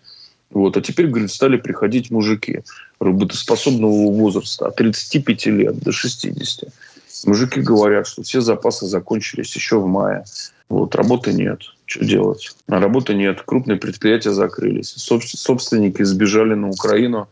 Вот. 0.52 0.78
А 0.78 0.82
теперь, 0.82 1.08
говорит, 1.08 1.32
стали 1.32 1.58
приходить 1.58 2.12
мужики 2.12 2.62
работоспособного 3.00 4.12
возраста 4.12 4.68
от 4.68 4.76
35 4.76 5.46
лет 5.48 5.80
до 5.80 5.92
60. 5.92 6.70
Мужики 7.26 7.62
говорят, 7.62 8.08
что 8.08 8.22
все 8.24 8.42
запасы 8.42 8.86
закончились 8.86 9.56
еще 9.56 9.80
в 9.80 9.88
мае. 9.88 10.26
Вот, 10.70 10.96
работы 10.96 11.34
нет. 11.34 11.62
Что 11.94 12.06
делать? 12.06 12.56
А 12.68 12.80
работы 12.80 13.14
нет. 13.14 13.44
Крупные 13.44 13.78
предприятия 13.78 14.32
закрылись. 14.32 14.96
Собственники 14.98 16.02
сбежали 16.02 16.56
на 16.56 16.70
Украину. 16.70 17.30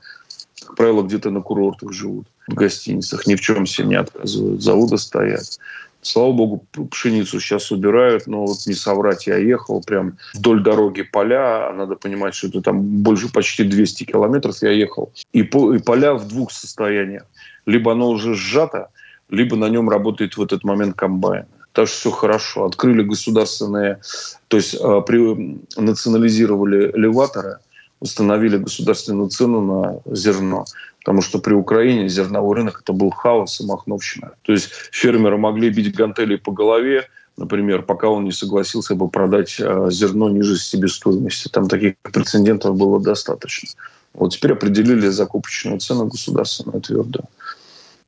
Как 0.59 0.75
правило, 0.75 1.01
где-то 1.01 1.31
на 1.31 1.41
курортах 1.41 1.91
живут, 1.91 2.27
в 2.47 2.53
гостиницах. 2.53 3.25
Ни 3.25 3.33
в 3.33 3.41
чем 3.41 3.65
себе 3.65 3.87
не 3.87 3.95
отказывают. 3.95 4.61
Заводы 4.61 4.99
стоят. 4.99 5.57
Слава 6.03 6.31
богу, 6.31 6.65
пшеницу 6.91 7.39
сейчас 7.39 7.71
убирают, 7.71 8.27
но 8.27 8.45
вот 8.45 8.67
не 8.67 8.73
соврать, 8.73 9.25
я 9.27 9.37
ехал 9.37 9.81
прям 9.81 10.17
вдоль 10.35 10.61
дороги 10.61 11.01
поля, 11.01 11.69
а 11.69 11.73
надо 11.73 11.95
понимать, 11.95 12.35
что 12.35 12.47
это 12.47 12.61
там 12.61 12.81
больше 12.81 13.31
почти 13.31 13.63
200 13.63 14.03
километров 14.05 14.57
я 14.61 14.71
ехал, 14.71 15.11
и, 15.31 15.43
по, 15.43 15.75
и 15.75 15.79
поля 15.79 16.13
в 16.13 16.27
двух 16.27 16.51
состояниях. 16.51 17.25
Либо 17.67 17.91
оно 17.91 18.09
уже 18.09 18.33
сжато, 18.33 18.89
либо 19.29 19.55
на 19.55 19.69
нем 19.69 19.89
работает 19.89 20.37
в 20.37 20.41
этот 20.41 20.63
момент 20.63 20.95
комбайн 20.95 21.45
так 21.73 21.87
что 21.87 21.97
все 21.97 22.11
хорошо. 22.11 22.65
Открыли 22.65 23.03
государственные, 23.03 24.01
то 24.47 24.57
есть 24.57 24.75
э, 24.75 25.01
при, 25.05 25.59
национализировали 25.77 26.91
элеваторы, 26.93 27.57
установили 27.99 28.57
государственную 28.57 29.29
цену 29.29 29.61
на 29.61 30.15
зерно. 30.15 30.65
Потому 30.99 31.21
что 31.21 31.39
при 31.39 31.53
Украине 31.53 32.09
зерновой 32.09 32.57
рынок 32.57 32.81
это 32.83 32.93
был 32.93 33.09
хаос 33.09 33.61
и 33.61 33.65
махновщина. 33.65 34.31
То 34.43 34.53
есть 34.53 34.69
фермеры 34.91 35.37
могли 35.37 35.69
бить 35.69 35.95
гантели 35.95 36.35
по 36.35 36.51
голове, 36.51 37.07
например, 37.37 37.83
пока 37.83 38.07
он 38.09 38.25
не 38.25 38.31
согласился 38.31 38.95
бы 38.95 39.07
продать 39.07 39.55
э, 39.59 39.87
зерно 39.91 40.29
ниже 40.29 40.57
себестоимости. 40.57 41.47
Там 41.47 41.67
таких 41.67 41.95
прецедентов 42.01 42.75
было 42.75 42.99
достаточно. 42.99 43.69
Вот 44.13 44.33
теперь 44.33 44.53
определили 44.53 45.07
закупочную 45.07 45.79
цену 45.79 46.07
государственную 46.07 46.81
твердо. 46.81 47.21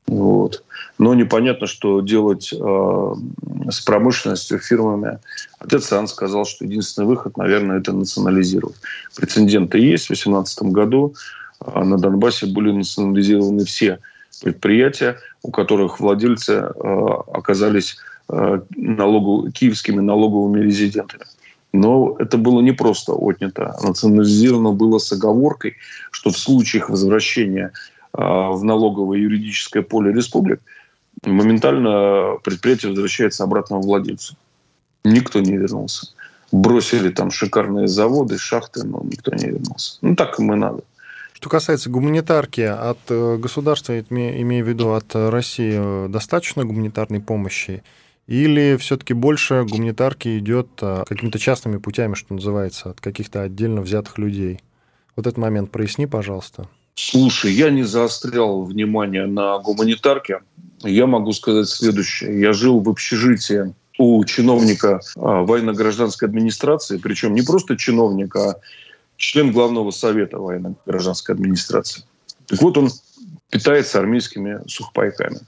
Вот. 0.07 0.63
Но 0.97 1.13
непонятно, 1.13 1.65
что 1.65 2.01
делать 2.01 2.53
э, 2.53 3.15
с 3.69 3.81
промышленностью, 3.81 4.59
фирмами. 4.59 5.19
Отец 5.59 5.91
Ан 5.91 6.07
сказал, 6.07 6.45
что 6.45 6.65
единственный 6.65 7.05
выход, 7.05 7.37
наверное, 7.37 7.79
это 7.79 7.93
национализировать. 7.93 8.75
Прецеденты 9.15 9.79
есть. 9.79 10.05
В 10.05 10.07
2018 10.09 10.63
году 10.63 11.15
э, 11.65 11.83
на 11.83 11.97
Донбассе 11.97 12.47
были 12.47 12.71
национализированы 12.71 13.65
все 13.65 13.99
предприятия, 14.41 15.17
у 15.41 15.51
которых 15.51 15.99
владельцы 15.99 16.53
э, 16.53 17.07
оказались 17.33 17.97
э, 18.29 18.61
налогов, 18.75 19.53
киевскими 19.53 20.01
налоговыми 20.01 20.61
резидентами. 20.63 21.23
Но 21.71 22.15
это 22.19 22.37
было 22.37 22.61
не 22.61 22.71
просто 22.71 23.13
отнято. 23.13 23.75
Национализировано 23.81 24.71
было 24.71 24.99
с 24.99 25.11
оговоркой, 25.11 25.75
что 26.11 26.29
в 26.29 26.37
случаях 26.37 26.89
возвращения 26.89 27.71
а, 27.71 28.02
в 28.13 28.63
налоговое 28.63 29.17
юридическое 29.17 29.81
поле 29.81 30.13
республик, 30.13 30.61
моментально 31.25 32.37
предприятие 32.43 32.91
возвращается 32.91 33.43
обратно 33.43 33.77
владельцу. 33.77 34.35
Никто 35.03 35.39
не 35.39 35.57
вернулся. 35.57 36.07
Бросили 36.51 37.09
там 37.09 37.31
шикарные 37.31 37.87
заводы, 37.87 38.37
шахты, 38.37 38.85
но 38.85 39.01
никто 39.03 39.33
не 39.33 39.47
вернулся. 39.47 39.97
Ну, 40.01 40.15
так 40.15 40.39
им 40.39 40.53
и 40.53 40.55
надо. 40.55 40.83
Что 41.33 41.49
касается 41.49 41.89
гуманитарки, 41.89 42.61
от 42.61 42.99
э, 43.09 43.37
государства, 43.37 43.99
имея 43.99 44.63
в 44.63 44.67
виду 44.67 44.91
от 44.93 45.13
России, 45.13 45.73
э, 45.75 46.07
достаточно 46.07 46.63
гуманитарной 46.63 47.19
помощи? 47.19 47.83
Или 48.27 48.77
все-таки 48.77 49.13
больше 49.13 49.65
гуманитарки 49.69 50.37
идет 50.37 50.69
э, 50.81 51.03
какими-то 51.05 51.39
частными 51.39 51.77
путями, 51.77 52.13
что 52.13 52.33
называется, 52.33 52.91
от 52.91 53.01
каких-то 53.01 53.41
отдельно 53.41 53.81
взятых 53.81 54.17
людей? 54.19 54.61
Вот 55.15 55.27
этот 55.27 55.37
момент 55.37 55.71
проясни, 55.71 56.07
пожалуйста. 56.07 56.69
Слушай, 56.95 57.53
я 57.53 57.71
не 57.71 57.83
заострял 57.83 58.63
внимание 58.63 59.25
на 59.25 59.57
гуманитарке. 59.59 60.41
Я 60.81 61.07
могу 61.07 61.33
сказать 61.33 61.67
следующее. 61.67 62.39
Я 62.39 62.53
жил 62.53 62.79
в 62.81 62.89
общежитии 62.89 63.73
у 63.97 64.23
чиновника 64.25 64.99
а, 65.15 65.43
военно-гражданской 65.43 66.27
администрации, 66.27 66.97
причем 66.97 67.33
не 67.33 67.41
просто 67.41 67.77
чиновника, 67.77 68.51
а 68.51 68.55
член 69.17 69.51
главного 69.51 69.91
совета 69.91 70.37
военно-гражданской 70.37 71.35
администрации. 71.35 72.03
Так 72.47 72.61
вот, 72.61 72.77
он 72.77 72.89
питается 73.49 73.99
армейскими 73.99 74.61
сухпайками. 74.67 75.39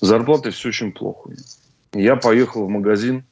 Зарплаты 0.00 0.50
все 0.50 0.68
очень 0.68 0.92
плохо. 0.92 1.30
Я 1.92 2.16
поехал 2.16 2.66
в 2.66 2.68
магазин, 2.68 3.24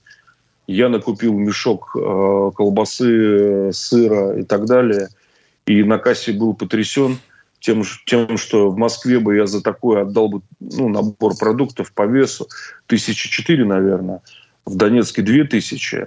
я 0.67 0.89
накупил 0.89 1.33
мешок 1.35 1.95
э, 1.95 2.51
колбасы, 2.57 3.71
сыра 3.73 4.39
и 4.39 4.43
так 4.43 4.67
далее– 4.67 5.09
и 5.67 5.83
на 5.83 5.99
кассе 5.99 6.33
был 6.33 6.55
потрясен 6.55 7.19
тем, 7.61 7.83
тем, 8.07 8.39
что 8.39 8.71
в 8.71 8.77
Москве 8.77 9.19
бы 9.19 9.37
я 9.37 9.47
за 9.47 9.63
такое 9.63 10.03
отдал 10.03 10.29
бы 10.29 10.43
ну, 10.61 10.89
набор 10.89 11.37
продуктов 11.37 11.93
по 11.93 12.07
весу 12.07 12.49
тысячи 12.87 13.29
четыре, 13.29 13.65
наверное, 13.65 14.23
в 14.65 14.77
Донецке 14.77 15.23
две 15.23 15.45
тысячи, 15.45 16.07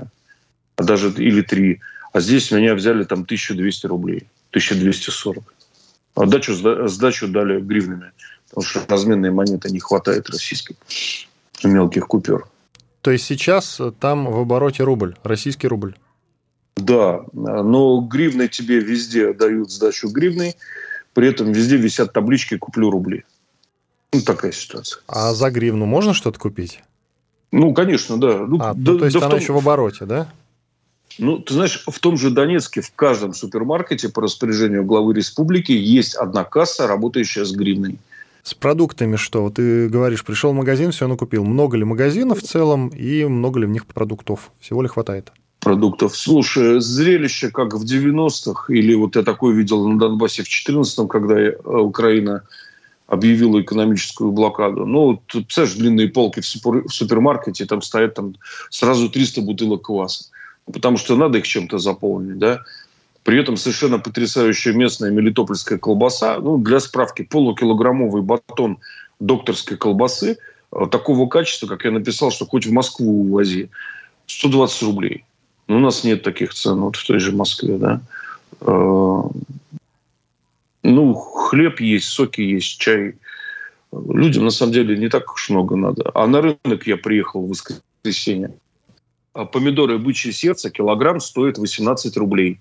а 0.76 0.84
даже 0.84 1.10
или 1.10 1.42
три. 1.42 1.82
А 2.14 2.22
здесь 2.22 2.52
меня 2.52 2.74
взяли 2.74 3.04
там 3.04 3.22
1200 3.22 3.86
рублей, 3.86 4.28
1240. 4.50 5.54
А 6.16 6.26
дачу, 6.26 6.54
сдачу 6.88 7.28
дали 7.28 7.62
гривнами, 7.62 8.12
потому 8.50 8.66
что 8.66 8.82
разменной 8.88 9.32
монеты 9.32 9.70
не 9.70 9.80
хватает 9.80 10.30
российской, 10.30 10.76
мелких 11.64 12.08
купюр. 12.08 12.50
То 13.02 13.12
есть 13.12 13.26
сейчас 13.26 13.80
там 14.00 14.26
в 14.26 14.40
обороте 14.40 14.84
рубль, 14.84 15.16
российский 15.24 15.68
рубль? 15.68 15.96
Да, 16.82 17.22
но 17.34 18.02
гривны 18.02 18.48
тебе 18.48 18.80
везде 18.80 19.34
дают 19.34 19.72
сдачу 19.72 20.10
гривной, 20.10 20.56
при 21.14 21.28
этом 21.28 21.52
везде 21.52 21.78
висят 21.78 22.14
таблички 22.14 22.58
«Куплю 22.58 22.90
рубли». 22.90 23.26
Ну, 24.14 24.22
такая 24.22 24.52
ситуация. 24.52 25.02
А 25.08 25.34
за 25.34 25.52
гривну 25.52 25.86
можно 25.86 26.14
что-то 26.14 26.40
купить? 26.40 26.82
Ну, 27.52 27.74
конечно, 27.74 28.18
да. 28.18 28.46
Ну, 28.46 28.58
а, 28.60 28.74
да, 28.74 28.92
ну, 28.92 29.00
то 29.00 29.06
есть 29.06 29.18
да 29.18 29.26
она 29.26 29.32
том... 29.32 29.40
еще 29.40 29.54
в 29.54 29.58
обороте, 29.58 30.06
да? 30.06 30.32
Ну, 31.18 31.40
ты 31.40 31.54
знаешь, 31.54 31.84
в 31.86 32.00
том 32.00 32.18
же 32.18 32.30
Донецке 32.30 32.82
в 32.82 32.92
каждом 32.96 33.34
супермаркете 33.34 34.10
по 34.10 34.22
распоряжению 34.22 34.86
главы 34.86 35.14
республики 35.14 35.72
есть 35.72 36.16
одна 36.16 36.44
касса, 36.44 36.88
работающая 36.88 37.46
с 37.46 37.52
гривной. 37.52 37.98
С 38.44 38.54
продуктами 38.54 39.16
что? 39.16 39.44
Вот 39.44 39.56
ты 39.56 39.90
говоришь, 39.90 40.24
пришел 40.24 40.52
в 40.52 40.56
магазин, 40.56 40.92
все 40.92 41.08
накупил. 41.08 41.44
Много 41.44 41.78
ли 41.78 41.84
магазинов 41.84 42.40
в 42.40 42.48
целом 42.48 42.88
и 42.90 43.26
много 43.26 43.60
ли 43.60 43.66
в 43.66 43.70
них 43.70 43.86
продуктов? 43.86 44.52
Всего 44.60 44.82
ли 44.82 44.88
хватает? 44.88 45.32
Продуктов. 45.60 46.16
Слушай, 46.16 46.80
зрелище, 46.80 47.50
как 47.50 47.74
в 47.74 47.84
90-х, 47.84 48.74
или 48.74 48.94
вот 48.96 49.16
я 49.16 49.24
такое 49.24 49.54
видел 49.54 49.88
на 49.88 50.00
Донбассе 50.00 50.44
в 50.44 50.48
14-м, 50.48 51.08
когда 51.08 51.40
э, 51.40 51.56
Украина 51.66 52.44
объявила 53.08 53.62
экономическую 53.62 54.32
блокаду. 54.32 54.86
Ну, 54.86 55.06
вот, 55.06 55.22
представляешь, 55.26 55.76
длинные 55.76 56.10
полки 56.10 56.42
в, 56.42 56.46
в 56.46 56.90
супермаркете, 56.90 57.66
там 57.66 57.82
стоят 57.82 58.14
там 58.14 58.36
сразу 58.70 59.10
300 59.10 59.42
бутылок 59.42 59.84
кваса. 59.84 60.26
Потому 60.72 60.98
что 60.98 61.16
надо 61.16 61.40
их 61.40 61.48
чем-то 61.48 61.80
заполнить, 61.80 62.38
да. 62.38 62.62
При 63.24 63.40
этом 63.40 63.58
совершенно 63.58 64.00
потрясающая 64.00 64.74
местная 64.74 65.12
мелитопольская 65.12 65.78
колбаса. 65.78 66.38
Ну, 66.40 66.58
для 66.58 66.80
справки, 66.80 67.24
полукилограммовый 67.24 68.22
батон 68.22 68.78
докторской 69.20 69.76
колбасы 69.76 70.38
э, 70.72 70.86
такого 70.90 71.28
качества, 71.28 71.68
как 71.68 71.86
я 71.86 71.92
написал, 71.92 72.32
что 72.32 72.46
хоть 72.46 72.68
в 72.68 72.72
Москву 72.72 73.22
увози, 73.22 73.72
120 74.28 74.84
рублей. 74.84 75.26
Ну, 75.70 75.78
у 75.78 75.80
нас 75.80 76.04
нет 76.04 76.24
таких 76.24 76.54
цен 76.54 76.80
вот 76.80 76.96
в 76.96 77.06
той 77.06 77.20
же 77.20 77.32
Москве, 77.32 77.78
да. 77.78 78.02
Э, 78.62 79.22
ну, 80.84 81.14
хлеб 81.14 81.80
есть, 81.80 82.08
соки 82.08 82.42
есть, 82.42 82.80
чай. 82.80 83.14
Людям, 83.92 84.46
на 84.46 84.50
самом 84.50 84.74
деле, 84.74 84.98
не 84.98 85.10
так 85.10 85.32
уж 85.32 85.50
много 85.52 85.76
надо. 85.76 86.10
А 86.16 86.26
на 86.26 86.42
рынок 86.42 86.88
я 86.88 86.98
приехал 86.98 87.46
в 87.46 87.50
воскресенье. 87.50 88.52
А 89.34 89.46
помидоры 89.46 90.00
бычье 90.00 90.34
сердце 90.34 90.72
килограмм 90.72 91.20
стоит 91.20 91.60
18 91.60 92.18
рублей. 92.18 92.60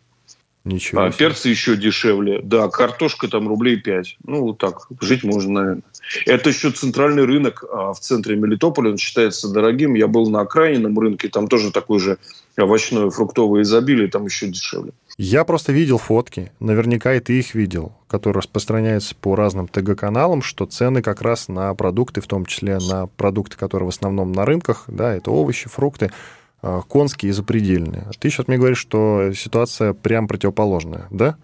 Ничего. 0.65 1.03
А 1.03 1.11
перцы 1.11 1.49
еще 1.49 1.77
дешевле. 1.77 2.41
Да, 2.43 2.69
картошка 2.69 3.29
там 3.29 3.49
рублей 3.49 3.77
5. 3.77 4.19
Ну, 4.25 4.43
вот 4.43 4.59
так. 4.59 4.89
Жить 5.01 5.25
можно, 5.25 5.53
наверное. 5.53 5.83
Это 6.27 6.51
еще 6.51 6.71
центральный 6.71 7.25
рынок 7.25 7.65
а 7.73 7.93
в 7.93 8.01
центре 8.01 8.37
Мелитополя. 8.37 8.91
Он 8.91 8.99
считается 8.99 9.49
дорогим. 9.49 9.95
Я 9.95 10.09
был 10.09 10.29
на 10.29 10.41
окраинном 10.41 10.99
рынке. 10.99 11.29
Там 11.29 11.49
тоже 11.49 11.71
такой 11.71 12.01
же 12.01 12.19
овощное, 12.59 13.09
фруктовое 13.11 13.63
изобилие. 13.63 14.09
Там 14.09 14.27
еще 14.27 14.49
дешевле. 14.49 14.93
Я 15.21 15.45
просто 15.45 15.73
видел 15.73 15.99
фотки, 15.99 16.53
наверняка 16.61 17.13
и 17.13 17.19
ты 17.19 17.41
их 17.41 17.57
видел, 17.57 17.93
которые 18.07 18.39
распространяются 18.39 19.17
по 19.17 19.35
разным 19.35 19.67
ТГ-каналам, 19.67 20.43
что 20.43 20.65
цены 20.65 21.03
как 21.03 21.23
раз 21.23 21.49
на 21.49 21.75
продукты, 21.75 22.21
в 22.21 22.29
том 22.29 22.47
числе 22.47 22.79
на 22.79 23.09
продукты, 23.09 23.57
которые 23.57 23.87
в 23.87 23.93
основном 23.93 24.31
на 24.31 24.45
рынках, 24.45 24.85
да, 24.87 25.13
это 25.13 25.33
овощи, 25.33 25.69
фрукты, 25.69 26.13
конские 26.61 27.31
и 27.31 27.33
запредельные. 27.33 28.07
Ты 28.19 28.31
сейчас 28.31 28.49
мне 28.49 28.59
говоришь, 28.59 28.79
что 28.79 29.33
ситуация 29.35 29.93
прям 29.93 30.27
противоположная, 30.29 31.07
да? 31.11 31.37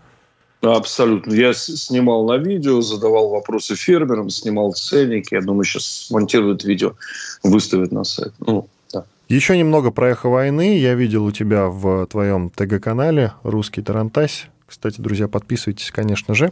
Абсолютно. 0.60 1.32
Я 1.34 1.52
снимал 1.52 2.26
на 2.26 2.36
видео, 2.38 2.80
задавал 2.80 3.28
вопросы 3.28 3.74
фермерам, 3.74 4.30
снимал 4.30 4.72
ценники. 4.72 5.34
Я 5.34 5.42
думаю, 5.42 5.64
сейчас 5.64 5.84
смонтируют 5.84 6.64
видео, 6.64 6.94
выставят 7.42 7.92
на 7.92 8.04
сайт. 8.04 8.32
Ну, 8.38 8.68
да. 8.92 9.04
Еще 9.28 9.58
немного 9.58 9.90
про 9.90 10.10
эхо 10.10 10.28
войны. 10.28 10.78
Я 10.78 10.94
видел 10.94 11.24
у 11.24 11.32
тебя 11.32 11.66
в 11.66 12.06
твоем 12.06 12.50
ТГ-канале 12.50 13.32
«Русский 13.42 13.82
Тарантась». 13.82 14.46
Кстати, 14.66 15.00
друзья, 15.00 15.28
подписывайтесь, 15.28 15.90
конечно 15.90 16.34
же. 16.34 16.50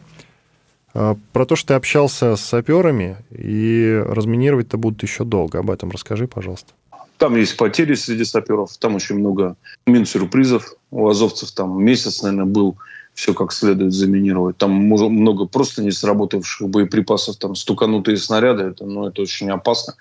А, 0.94 1.16
про 1.33 1.46
то, 1.46 1.57
что 1.57 1.68
ты 1.68 1.75
общался 1.75 2.37
с 2.37 2.42
саперами, 2.42 3.16
и 3.31 4.03
разминировать-то 4.07 4.77
будут 4.77 5.03
еще 5.03 5.25
долго. 5.25 5.59
Об 5.61 5.70
этом 5.70 5.90
расскажи, 5.90 6.29
пожалуйста. 6.29 6.75
Там 7.23 7.37
есть 7.37 7.57
потери 7.57 7.95
среди 7.95 8.25
саперов, 8.25 8.77
там 8.79 8.97
очень 8.97 9.17
много 9.17 9.55
мин-сюрпризов. 9.87 10.75
У 10.91 11.09
азовцев 11.09 11.53
там 11.53 11.81
месяц, 11.81 12.21
наверное, 12.21 12.47
был 12.47 12.79
все 13.15 13.33
как 13.33 13.53
следует 13.53 13.93
заминировать. 13.93 14.57
Там 14.57 14.73
много 14.73 15.45
просто 15.45 15.85
не 15.85 15.93
сработавших 15.93 16.69
боеприпасов, 16.69 17.37
там 17.37 17.55
стуканутые 17.55 18.17
снаряды, 18.17 18.65
это, 18.65 18.87
ну, 18.87 19.07
это 19.07 19.23
очень 19.23 19.51
опасно. 19.51 19.95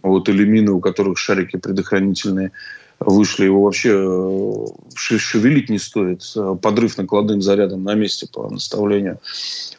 Вот, 0.00 0.30
или 0.30 0.46
мины, 0.46 0.72
у 0.72 0.80
которых 0.80 1.18
шарики 1.18 1.58
предохранительные 1.58 2.52
вышли, 3.00 3.44
его 3.44 3.64
вообще 3.64 3.90
э, 3.92 5.18
шевелить 5.18 5.68
не 5.68 5.78
стоит. 5.78 6.22
Подрыв 6.62 6.96
накладным 6.96 7.42
зарядом 7.42 7.84
на 7.84 7.92
месте 7.92 8.26
по 8.32 8.48
наставлению. 8.48 9.18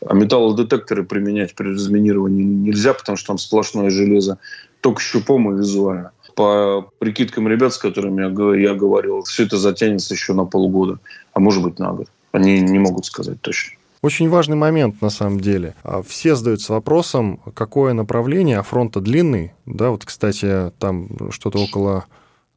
А 0.05 0.13
металлодетекторы 0.13 1.03
применять 1.03 1.55
при 1.55 1.69
разминировании 1.69 2.43
нельзя, 2.43 2.93
потому 2.93 3.17
что 3.17 3.29
там 3.29 3.39
сплошное 3.39 3.89
железо. 3.89 4.37
Только 4.81 5.01
щупом 5.01 5.51
и 5.51 5.57
визуально 5.57 6.11
по 6.35 6.89
прикидкам 6.99 7.47
ребят, 7.47 7.73
с 7.73 7.77
которыми 7.77 8.21
я, 8.21 8.69
я 8.69 8.75
говорил, 8.75 9.23
все 9.23 9.43
это 9.43 9.57
затянется 9.57 10.13
еще 10.13 10.33
на 10.33 10.45
полгода, 10.45 10.99
а 11.33 11.39
может 11.39 11.63
быть 11.63 11.79
на 11.79 11.93
год. 11.93 12.07
Они 12.31 12.61
не 12.61 12.79
могут 12.79 13.05
сказать 13.05 13.41
точно. 13.41 13.77
Очень 14.01 14.27
важный 14.27 14.57
момент 14.57 15.01
на 15.01 15.09
самом 15.09 15.39
деле. 15.39 15.75
А 15.83 16.03
все 16.03 16.35
задаются 16.35 16.73
вопросом, 16.73 17.39
какое 17.55 17.93
направление, 17.93 18.59
а 18.59 18.63
фронта 18.63 18.99
длинный. 18.99 19.53
Да, 19.65 19.91
вот, 19.91 20.03
кстати, 20.03 20.71
там 20.77 21.31
что-то 21.31 21.59
около 21.59 22.05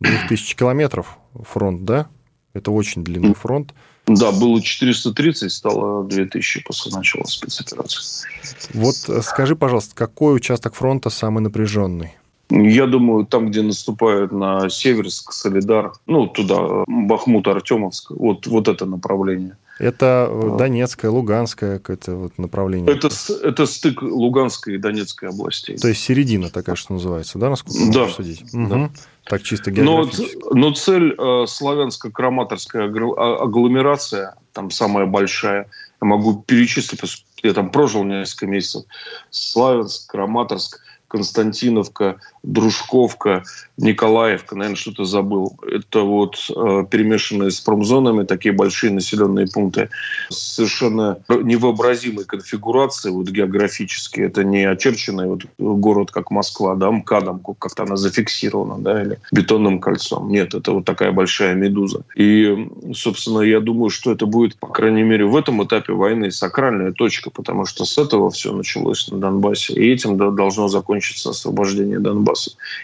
2000 0.01 0.57
километров 0.57 1.19
фронт, 1.45 1.85
да? 1.85 2.09
Это 2.53 2.73
очень 2.73 3.05
длинный 3.05 3.35
фронт. 3.35 3.75
Да, 4.07 4.33
было 4.33 4.63
430, 4.63 5.53
стало 5.53 6.05
2000 6.05 6.63
после 6.65 6.93
начала 6.93 7.25
спецоперации. 7.25 8.29
Вот 8.73 8.97
э, 9.09 9.21
скажи, 9.23 9.57
пожалуйста, 9.57 9.95
какой 9.97 10.37
участок 10.37 10.75
фронта 10.75 11.11
самый 11.11 11.41
напряженный? 11.41 12.15
Я 12.49 12.87
думаю, 12.87 13.27
там, 13.27 13.51
где 13.51 13.63
наступают 13.63 14.31
на 14.33 14.69
Северск, 14.71 15.33
Солидар, 15.33 15.93
ну, 16.07 16.27
туда, 16.29 16.85
Бахмут, 16.87 17.49
Артемовск, 17.49 18.13
вот, 18.13 18.47
вот 18.47 18.69
это 18.69 18.87
направление. 18.87 19.57
Это 19.79 20.27
а. 20.31 20.57
Донецкое, 20.57 21.11
Луганское 21.11 21.79
какое-то 21.79 22.15
вот 22.15 22.39
направление? 22.39 22.91
Это, 22.91 23.09
это 23.43 23.67
стык 23.67 24.01
Луганской 24.01 24.77
и 24.77 24.79
Донецкой 24.79 25.29
областей. 25.31 25.77
То 25.77 25.89
есть 25.89 26.03
середина 26.03 26.49
такая, 26.49 26.77
что 26.77 26.95
называется, 26.95 27.39
да, 27.39 27.51
насколько 27.51 27.79
можно 27.79 28.07
да. 28.07 28.09
судить? 28.09 28.45
Да. 28.53 28.91
Так 29.25 29.43
чисто 29.43 29.71
географически. 29.71 30.39
Но, 30.45 30.69
но 30.69 30.71
цель 30.73 31.13
э, 31.13 31.47
славянско-краматорская 31.47 32.89
а, 33.17 33.43
агломерация, 33.43 34.37
там 34.53 34.71
самая 34.71 35.05
большая, 35.05 35.69
я 36.01 36.07
могу 36.07 36.43
перечислить, 36.47 37.01
я 37.43 37.53
там 37.53 37.71
прожил 37.71 38.05
несколько 38.05 38.47
месяцев, 38.47 38.85
Славянск, 39.31 40.11
Краматорск, 40.11 40.81
Константиновка, 41.09 42.17
Дружковка, 42.47 43.43
Николаевка, 43.77 44.55
наверное, 44.55 44.77
что-то 44.77 45.05
забыл. 45.05 45.59
Это 45.67 46.03
вот 46.03 46.37
э, 46.49 46.85
перемешанные 46.89 47.51
с 47.51 47.61
промзонами 47.61 48.25
такие 48.25 48.55
большие 48.55 48.93
населенные 48.93 49.49
пункты 49.49 49.91
совершенно 50.31 51.19
невообразимой 51.29 52.25
конфигурацией 52.25 53.13
вот 53.13 53.29
географически. 53.29 54.21
Это 54.21 54.45
не 54.45 54.65
очерченный 54.65 55.27
вот 55.27 55.43
город, 55.59 56.13
как 56.13 56.31
Москва, 56.31 56.77
да, 56.77 56.89
МКАДом, 56.93 57.41
как-то 57.59 57.83
она 57.83 57.97
зафиксирована, 57.97 58.79
да, 58.79 59.03
или 59.03 59.19
бетонным 59.33 59.81
кольцом. 59.81 60.31
Нет, 60.31 60.55
это 60.55 60.71
вот 60.71 60.85
такая 60.85 61.11
большая 61.11 61.55
медуза. 61.55 62.05
И, 62.15 62.69
собственно, 62.95 63.41
я 63.41 63.59
думаю, 63.59 63.91
что 63.91 64.13
это 64.13 64.27
будет, 64.27 64.57
по 64.57 64.69
крайней 64.69 65.03
мере, 65.03 65.27
в 65.27 65.35
этом 65.35 65.65
этапе 65.65 65.93
войны 65.95 66.31
сакральная 66.31 66.93
точка, 66.93 67.31
потому 67.31 67.67
что 67.67 67.85
с 67.85 67.99
этого 67.99 68.31
все 68.31 68.53
началось 68.53 69.09
на 69.11 69.19
Донбассе. 69.19 69.75
И 69.75 69.93
этим 69.93 70.17
да, 70.17 70.31
должно 70.31 70.69
закончиться 70.69 71.31
освобождение 71.31 71.99
Донбасса. 71.99 72.36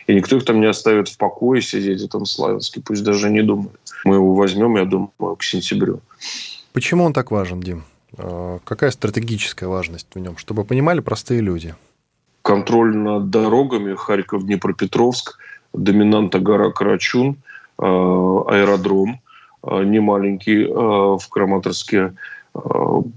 И 0.07 0.15
никто 0.15 0.37
их 0.37 0.45
там 0.45 0.61
не 0.61 0.67
оставит 0.67 1.09
в 1.09 1.17
покое 1.17 1.63
сидеть 1.63 2.03
в 2.03 2.05
этом 2.05 2.27
Славянске, 2.27 2.81
пусть 2.81 3.05
даже 3.05 3.31
не 3.31 3.43
думают. 3.43 3.81
Мы 4.05 4.17
его 4.17 4.35
возьмем, 4.35 4.77
я 4.77 4.85
думаю, 4.85 5.37
к 5.37 5.43
сентябрю. 5.43 6.01
Почему 6.73 7.05
он 7.05 7.13
так 7.13 7.31
важен, 7.31 7.61
Дим? 7.61 7.85
А, 8.19 8.59
какая 8.65 8.91
стратегическая 8.91 9.67
важность 9.67 10.09
в 10.15 10.19
нем, 10.19 10.37
чтобы 10.37 10.65
понимали 10.65 11.01
простые 11.01 11.41
люди? 11.41 11.75
Контроль 12.43 12.97
над 12.97 13.31
дорогами 13.31 13.95
Харьков-Днепропетровск, 13.95 15.39
доминанта 15.73 16.39
гора 16.41 16.71
Карачун, 16.71 17.37
а, 17.79 18.45
аэродром 18.49 19.21
а, 19.63 19.83
немаленький 19.83 20.67
в 20.67 21.29
Краматорске, 21.31 22.15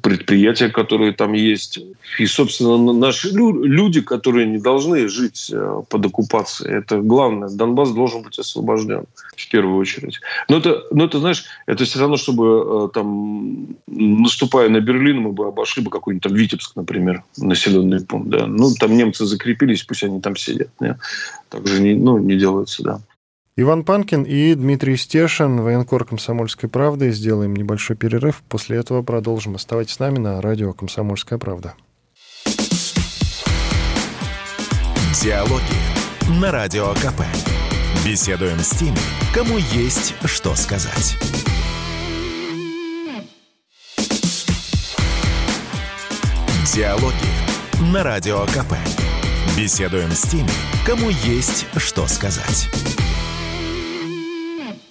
предприятия, 0.02 0.70
которые 0.70 1.12
там 1.12 1.34
есть. 1.34 1.80
И, 2.20 2.26
собственно, 2.26 2.94
наши 2.94 3.30
люди, 3.32 4.02
которые 4.02 4.48
не 4.48 4.60
должны 4.60 5.10
жить 5.10 5.52
э, 5.54 5.82
под 5.90 6.06
оккупацией. 6.06 6.78
Это 6.78 7.02
главное. 7.02 7.50
Донбасс 7.50 7.92
должен 7.92 8.22
быть 8.22 8.40
освобожден 8.40 9.06
в 9.36 9.50
первую 9.50 9.78
очередь. 9.78 10.22
Но 10.48 10.58
это, 10.58 10.84
но 10.92 11.06
это 11.06 11.20
знаешь, 11.20 11.44
это 11.66 11.84
все 11.84 12.00
равно, 12.00 12.16
чтобы 12.16 12.46
э, 12.46 12.90
там, 12.94 13.76
наступая 13.88 14.70
на 14.70 14.80
Берлин, 14.80 15.20
мы 15.20 15.34
бы 15.34 15.48
обошли 15.48 15.84
бы 15.84 15.92
какой-нибудь 15.92 16.24
там 16.24 16.34
Витебск, 16.34 16.76
например, 16.76 17.24
населенный 17.38 18.06
пункт. 18.06 18.30
Да? 18.30 18.48
Ну, 18.48 18.74
там 18.80 18.96
немцы 18.96 19.26
закрепились, 19.26 19.84
пусть 19.84 20.04
они 20.04 20.22
там 20.22 20.38
сидят. 20.38 20.70
Не? 20.80 20.98
Так 21.50 21.68
же 21.68 21.82
не, 21.82 21.94
ну, 21.94 22.18
не 22.20 22.38
делается, 22.38 22.84
да. 22.84 23.02
Иван 23.58 23.86
Панкин 23.86 24.24
и 24.24 24.54
Дмитрий 24.54 24.98
Стешин, 24.98 25.62
военкор 25.62 26.04
«Комсомольской 26.04 26.68
правды». 26.68 27.12
Сделаем 27.12 27.56
небольшой 27.56 27.96
перерыв. 27.96 28.44
После 28.50 28.76
этого 28.76 29.02
продолжим. 29.02 29.56
Оставайтесь 29.56 29.94
с 29.94 30.00
нами 30.00 30.18
на 30.18 30.42
радио 30.42 30.74
«Комсомольская 30.74 31.40
правда». 31.40 31.74
Диалоги 35.24 35.64
на 36.42 36.52
Радио 36.52 36.94
КП. 36.96 37.22
Беседуем 38.06 38.60
с 38.60 38.72
теми, 38.72 38.98
кому 39.34 39.58
есть 39.58 40.14
что 40.26 40.54
сказать. 40.56 41.16
Диалоги 46.74 47.94
на 47.94 48.04
Радио 48.04 48.46
КП. 48.48 48.76
Беседуем 49.58 50.12
с 50.12 50.24
теми, 50.24 50.52
кому 50.86 51.10
есть 51.10 51.66
что 51.78 52.06
сказать. 52.08 52.70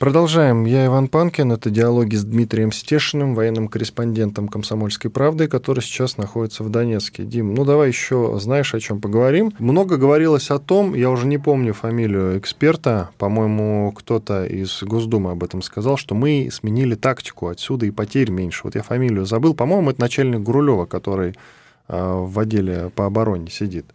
Продолжаем. 0.01 0.65
Я 0.65 0.87
Иван 0.87 1.07
Панкин. 1.07 1.53
Это 1.53 1.71
диалоги 1.71 2.17
с 2.17 2.25
Дмитрием 2.25 2.73
Стешиным, 2.73 3.35
военным 3.37 3.69
корреспондентом 3.69 4.49
«Комсомольской 4.49 5.09
правды», 5.09 5.47
который 5.47 5.81
сейчас 5.81 6.17
находится 6.17 6.65
в 6.65 6.69
Донецке. 6.69 7.25
Дим, 7.25 7.55
ну 7.55 7.65
давай 7.65 7.89
еще 7.89 8.37
знаешь, 8.41 8.75
о 8.75 8.81
чем 8.81 9.01
поговорим. 9.01 9.53
Много 9.61 9.97
говорилось 9.97 10.51
о 10.51 10.59
том, 10.59 10.95
я 10.95 11.11
уже 11.11 11.27
не 11.29 11.39
помню 11.39 11.73
фамилию 11.73 12.37
эксперта, 12.39 13.11
по-моему, 13.19 13.93
кто-то 13.93 14.45
из 14.45 14.83
Госдумы 14.83 15.31
об 15.31 15.45
этом 15.45 15.63
сказал, 15.63 15.97
что 15.97 16.17
мы 16.17 16.49
сменили 16.53 16.97
тактику, 16.97 17.47
отсюда 17.47 17.87
и 17.87 17.93
потерь 17.93 18.31
меньше. 18.31 18.63
Вот 18.65 18.75
я 18.75 18.83
фамилию 18.83 19.27
забыл. 19.27 19.55
По-моему, 19.55 19.91
это 19.91 20.01
начальник 20.01 20.41
Гурулева, 20.41 20.87
который 20.87 21.37
а, 21.87 22.25
в 22.25 22.37
отделе 22.41 22.91
по 22.95 23.07
обороне 23.07 23.49
сидит 23.49 23.87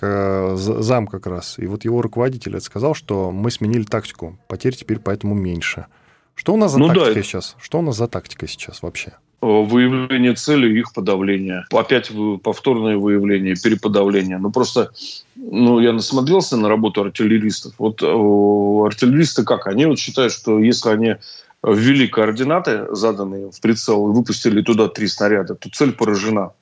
зам 0.00 1.06
как 1.06 1.26
раз. 1.26 1.58
И 1.58 1.66
вот 1.66 1.84
его 1.84 2.02
руководитель 2.02 2.60
сказал, 2.60 2.94
что 2.94 3.30
мы 3.30 3.50
сменили 3.50 3.84
тактику, 3.84 4.38
потерь 4.48 4.74
теперь 4.74 4.98
поэтому 4.98 5.34
меньше. 5.34 5.86
Что 6.34 6.54
у 6.54 6.56
нас 6.56 6.72
за 6.72 6.78
ну, 6.78 6.88
тактика 6.88 7.14
да. 7.14 7.22
сейчас? 7.22 7.56
Что 7.60 7.80
у 7.80 7.82
нас 7.82 7.96
за 7.96 8.06
тактика 8.06 8.46
сейчас 8.46 8.82
вообще? 8.82 9.14
Э, 9.40 9.46
выявление 9.46 10.34
цели 10.34 10.72
и 10.72 10.80
их 10.80 10.92
подавление. 10.92 11.64
Опять 11.72 12.10
повторное 12.42 12.96
выявление, 12.96 13.56
переподавление. 13.56 14.38
Ну, 14.38 14.50
просто 14.50 14.92
ну, 15.36 15.80
я 15.80 15.92
насмотрелся 15.92 16.56
на 16.56 16.68
работу 16.68 17.02
артиллеристов. 17.02 17.74
Вот 17.78 18.02
э, 18.02 18.06
артиллеристы 18.06 19.44
как? 19.44 19.66
Они 19.66 19.86
вот 19.86 19.98
считают, 19.98 20.32
что 20.32 20.58
если 20.58 20.90
они 20.90 21.16
ввели 21.62 22.08
координаты, 22.08 22.86
заданные 22.90 23.50
в 23.50 23.60
прицел, 23.60 24.10
и 24.10 24.14
выпустили 24.14 24.62
туда 24.62 24.88
три 24.88 25.08
снаряда, 25.08 25.54
то 25.54 25.68
цель 25.70 25.92
поражена. 25.92 26.52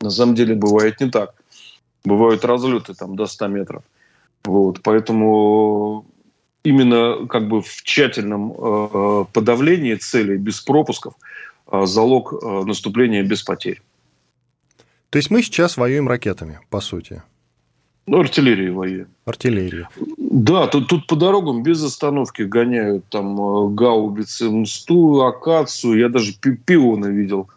На 0.00 0.10
самом 0.10 0.34
деле 0.34 0.54
бывает 0.54 1.00
не 1.00 1.10
так. 1.10 1.34
Бывают 2.04 2.44
разлеты 2.44 2.94
там 2.94 3.16
до 3.16 3.26
100 3.26 3.46
метров. 3.48 3.82
Вот, 4.44 4.82
поэтому 4.82 6.04
именно 6.64 7.26
как 7.28 7.48
бы 7.48 7.62
в 7.62 7.82
тщательном 7.82 8.52
э, 8.52 9.24
подавлении 9.32 9.94
целей 9.94 10.36
без 10.36 10.60
пропусков 10.60 11.14
э, 11.70 11.86
залог 11.86 12.32
э, 12.34 12.64
наступления 12.64 13.22
без 13.22 13.42
потерь. 13.42 13.80
То 15.10 15.18
есть 15.18 15.30
мы 15.30 15.42
сейчас 15.42 15.76
воюем 15.76 16.08
ракетами, 16.08 16.58
по 16.70 16.80
сути? 16.80 17.22
Ну, 18.06 18.20
артиллерии 18.20 18.68
воюем. 18.68 19.08
Артиллерия. 19.24 19.88
Да, 20.18 20.66
тут, 20.66 20.88
тут 20.88 21.06
по 21.06 21.16
дорогам 21.16 21.62
без 21.62 21.82
остановки 21.82 22.42
гоняют 22.42 23.06
там 23.08 23.40
э, 23.40 23.74
гаубицы, 23.74 24.50
мсту, 24.50 25.22
акацию. 25.22 25.98
Я 25.98 26.08
даже 26.10 26.34
пионы 26.34 27.06
видел. 27.06 27.48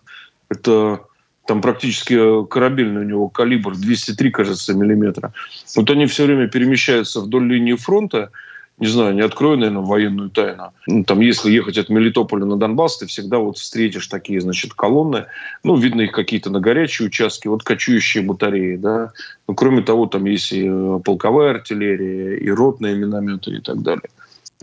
Это 0.48 1.07
там 1.48 1.62
практически 1.62 2.14
э, 2.14 2.46
корабельный 2.46 3.02
у 3.02 3.06
него 3.06 3.30
калибр 3.30 3.76
203, 3.76 4.32
кажется, 4.32 4.74
миллиметра. 4.74 5.34
Вот 5.76 5.90
они 5.90 6.06
все 6.06 6.26
время 6.26 6.48
перемещаются 6.48 7.22
вдоль 7.22 7.48
линии 7.48 7.74
фронта, 7.74 8.32
не 8.78 8.88
знаю, 8.88 9.16
не 9.16 9.22
открою, 9.22 9.58
наверное, 9.58 9.82
военную 9.82 10.30
тайну. 10.30 10.72
Ну, 10.86 11.04
там, 11.04 11.20
если 11.22 11.52
ехать 11.52 11.80
от 11.80 11.90
Мелитополя 11.90 12.46
на 12.46 12.58
Донбасс, 12.58 13.00
ты 13.00 13.08
всегда 13.08 13.40
вот 13.40 13.58
встретишь 13.58 14.06
такие, 14.06 14.40
значит, 14.40 14.76
колонны. 14.76 15.26
Ну, 15.64 15.78
видно 15.78 16.02
их 16.02 16.12
какие-то 16.12 16.52
на 16.52 16.60
горячие 16.60 17.08
участки, 17.08 17.48
вот 17.48 17.64
кочующие 17.64 18.24
батареи, 18.24 18.76
да. 18.76 19.14
Ну, 19.48 19.56
кроме 19.56 19.82
того, 19.82 20.06
там 20.06 20.26
есть 20.26 20.52
и 20.52 20.68
э, 20.68 21.00
полковая 21.04 21.52
артиллерия, 21.56 22.38
и 22.38 22.50
ротные 22.52 22.96
минометы 22.96 23.52
и 23.52 23.62
так 23.62 23.82
далее. 23.82 24.10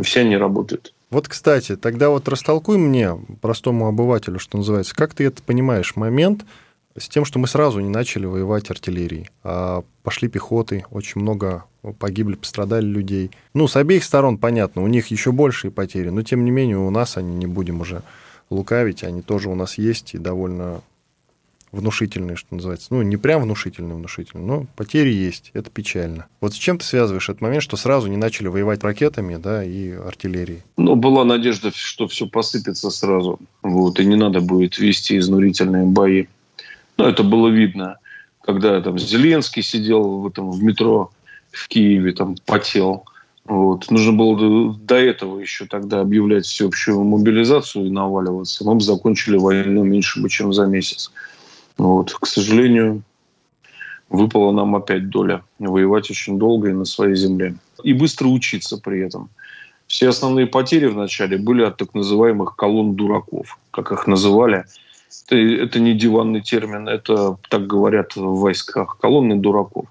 Все 0.01 0.20
они 0.20 0.37
работают. 0.37 0.92
Вот, 1.11 1.29
кстати, 1.29 1.77
тогда 1.77 2.11
вот 2.11 2.29
растолкуй 2.29 2.79
мне, 2.79 3.16
простому 3.40 3.88
обывателю, 3.88 4.38
что 4.38 4.59
называется, 4.59 4.94
как 4.94 5.14
ты 5.14 5.25
это 5.25 5.42
понимаешь, 5.42 5.97
момент, 5.97 6.44
с 6.97 7.09
тем, 7.09 7.25
что 7.25 7.39
мы 7.39 7.49
сразу 7.49 7.81
не 7.81 7.89
начали 7.89 8.27
воевать 8.27 8.71
артиллерией, 8.71 9.29
а 9.43 9.83
пошли 10.03 10.29
пехоты, 10.29 10.85
очень 10.91 11.21
много 11.21 11.65
погибли, 11.99 12.37
пострадали 12.37 12.87
людей. 12.87 13.31
Ну, 13.53 13.69
с 13.69 13.77
обеих 13.77 14.05
сторон, 14.05 14.39
понятно, 14.39 14.83
у 14.83 14.87
них 14.87 15.09
еще 15.09 15.33
большие 15.33 15.71
потери, 15.71 16.11
но 16.11 16.23
тем 16.23 16.45
не 16.45 16.51
менее 16.51 16.79
у 16.79 16.91
нас 16.91 17.17
они 17.17 17.35
не 17.35 17.47
будем 17.47 17.81
уже 17.81 18.03
лукавить, 18.51 19.03
они 19.03 19.23
тоже 19.23 19.49
у 19.49 19.55
нас 19.55 19.79
есть 19.79 20.15
и 20.15 20.19
довольно 20.19 20.83
внушительные, 21.73 22.37
что 22.37 22.55
называется. 22.55 22.89
Ну, 22.91 23.03
не 23.03 23.17
прям 23.17 23.43
внушительные, 23.43 23.97
внушительные, 23.97 24.47
но 24.47 24.67
потери 24.77 25.11
есть, 25.13 25.51
это 25.55 25.71
печально. 25.71 26.27
Вот 26.41 26.55
с 26.55 26.57
чем 26.57 26.79
ты 26.79 26.85
связываешь 26.85 27.29
этот 27.29 27.41
момент, 27.41 27.63
что 27.65 27.77
сразу 27.77 28.07
не 28.07 28.17
начали 28.17 28.47
воевать 28.47 28.85
ракетами, 28.85 29.37
да, 29.37 29.65
и 29.65 29.91
артиллерией? 29.91 30.63
Ну, 30.77 30.95
была 30.95 31.25
надежда, 31.25 31.73
что 31.75 32.07
все 32.07 32.29
посыпется 32.29 32.91
сразу, 32.91 33.41
вот, 33.63 33.99
и 33.99 34.07
не 34.07 34.15
надо 34.15 34.41
будет 34.41 34.79
вести 34.79 35.19
изнурительные 35.19 35.85
бои. 35.85 36.27
Ну, 36.97 37.07
это 37.07 37.23
было 37.23 37.49
видно, 37.49 37.99
когда 38.43 38.81
там 38.81 38.99
Зеленский 38.99 39.63
сидел 39.63 40.21
в, 40.21 40.27
этом, 40.29 40.51
в 40.51 40.63
метро 40.63 41.11
в 41.51 41.69
Киеве, 41.69 42.13
там 42.13 42.37
потел. 42.47 43.05
Вот. 43.45 43.91
Нужно 43.91 44.13
было 44.13 44.75
до 44.75 44.97
этого 44.97 45.39
еще 45.39 45.67
тогда 45.67 46.01
объявлять 46.01 46.47
всеобщую 46.47 47.03
мобилизацию 47.05 47.87
и 47.87 47.91
наваливаться. 47.91 48.65
Мы 48.65 48.77
бы 48.77 48.81
закончили 48.81 49.37
войну 49.37 49.85
меньше 49.85 50.21
бы, 50.21 50.29
чем 50.29 50.53
за 50.53 50.67
месяц. 50.67 51.13
Вот. 51.77 52.13
К 52.13 52.27
сожалению, 52.27 53.03
выпала 54.09 54.53
нам 54.53 54.77
опять 54.77 55.11
доля 55.11 55.43
воевать 55.59 56.11
очень 56.11 56.39
долго 56.39 56.71
и 56.71 56.73
на 56.73 56.85
своей 56.85 57.17
земле. 57.17 57.57
И 57.83 57.93
быстро 57.93 58.29
учиться 58.29 58.79
при 58.79 59.01
этом. 59.01 59.29
Все 59.87 60.09
основные 60.09 60.47
потери 60.47 60.87
вначале 60.87 61.37
были 61.37 61.63
от 61.63 61.77
так 61.77 61.95
называемых 61.95 62.57
колонн 62.57 62.95
дураков, 62.95 63.59
как 63.71 63.93
их 63.93 64.07
называли. 64.07 64.65
Это, 65.27 65.37
это 65.37 65.81
не 65.81 65.94
диванный 65.94 66.40
термин, 66.40 66.88
это 66.88 67.38
так 67.48 67.66
говорят 67.66 68.16
в 68.16 68.40
войсках. 68.40 68.98
Колонны 69.00 69.37
дураков. 69.37 69.87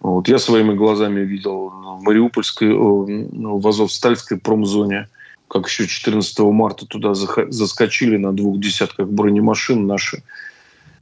Вот. 0.00 0.28
Я 0.28 0.38
своими 0.38 0.74
глазами 0.74 1.20
видел 1.20 1.70
в 1.70 2.02
Мариупольской, 2.02 2.68
ну, 2.68 3.58
в 3.58 3.66
Азовстальской 3.66 4.38
промзоне, 4.38 5.08
как 5.48 5.66
еще 5.66 5.86
14 5.86 6.38
марта 6.40 6.86
туда 6.86 7.14
заскочили 7.14 8.16
на 8.16 8.32
двух 8.32 8.58
десятках 8.58 9.08
бронемашин 9.08 9.86
наши, 9.86 10.22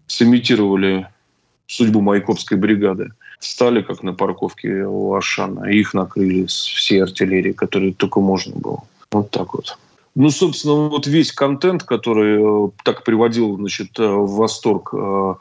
сымитировали 0.07 1.09
судьбу 1.66 2.01
Майкопской 2.01 2.59
бригады. 2.59 3.12
Стали, 3.40 3.83
как 3.83 4.03
на 4.03 4.12
парковке 4.12 4.85
у 4.85 5.14
Ашана, 5.14 5.64
и 5.64 5.81
их 5.81 5.94
накрыли 5.94 6.46
с 6.46 6.64
всей 6.66 7.03
артиллерии, 7.03 7.53
которую 7.53 7.94
только 7.94 8.20
можно 8.20 8.55
было. 8.55 8.85
Вот 9.11 9.31
так 9.31 9.55
вот. 9.55 9.77
Ну, 10.14 10.31
собственно, 10.31 10.75
вот 10.88 11.07
весь 11.07 11.33
контент, 11.33 11.85
который 11.85 12.66
э, 12.66 12.70
так 12.85 13.03
приводил 13.03 13.57
значит, 13.57 13.98
э, 13.98 14.07
в 14.07 14.37
восторг 14.37 14.90
э, 14.92 15.35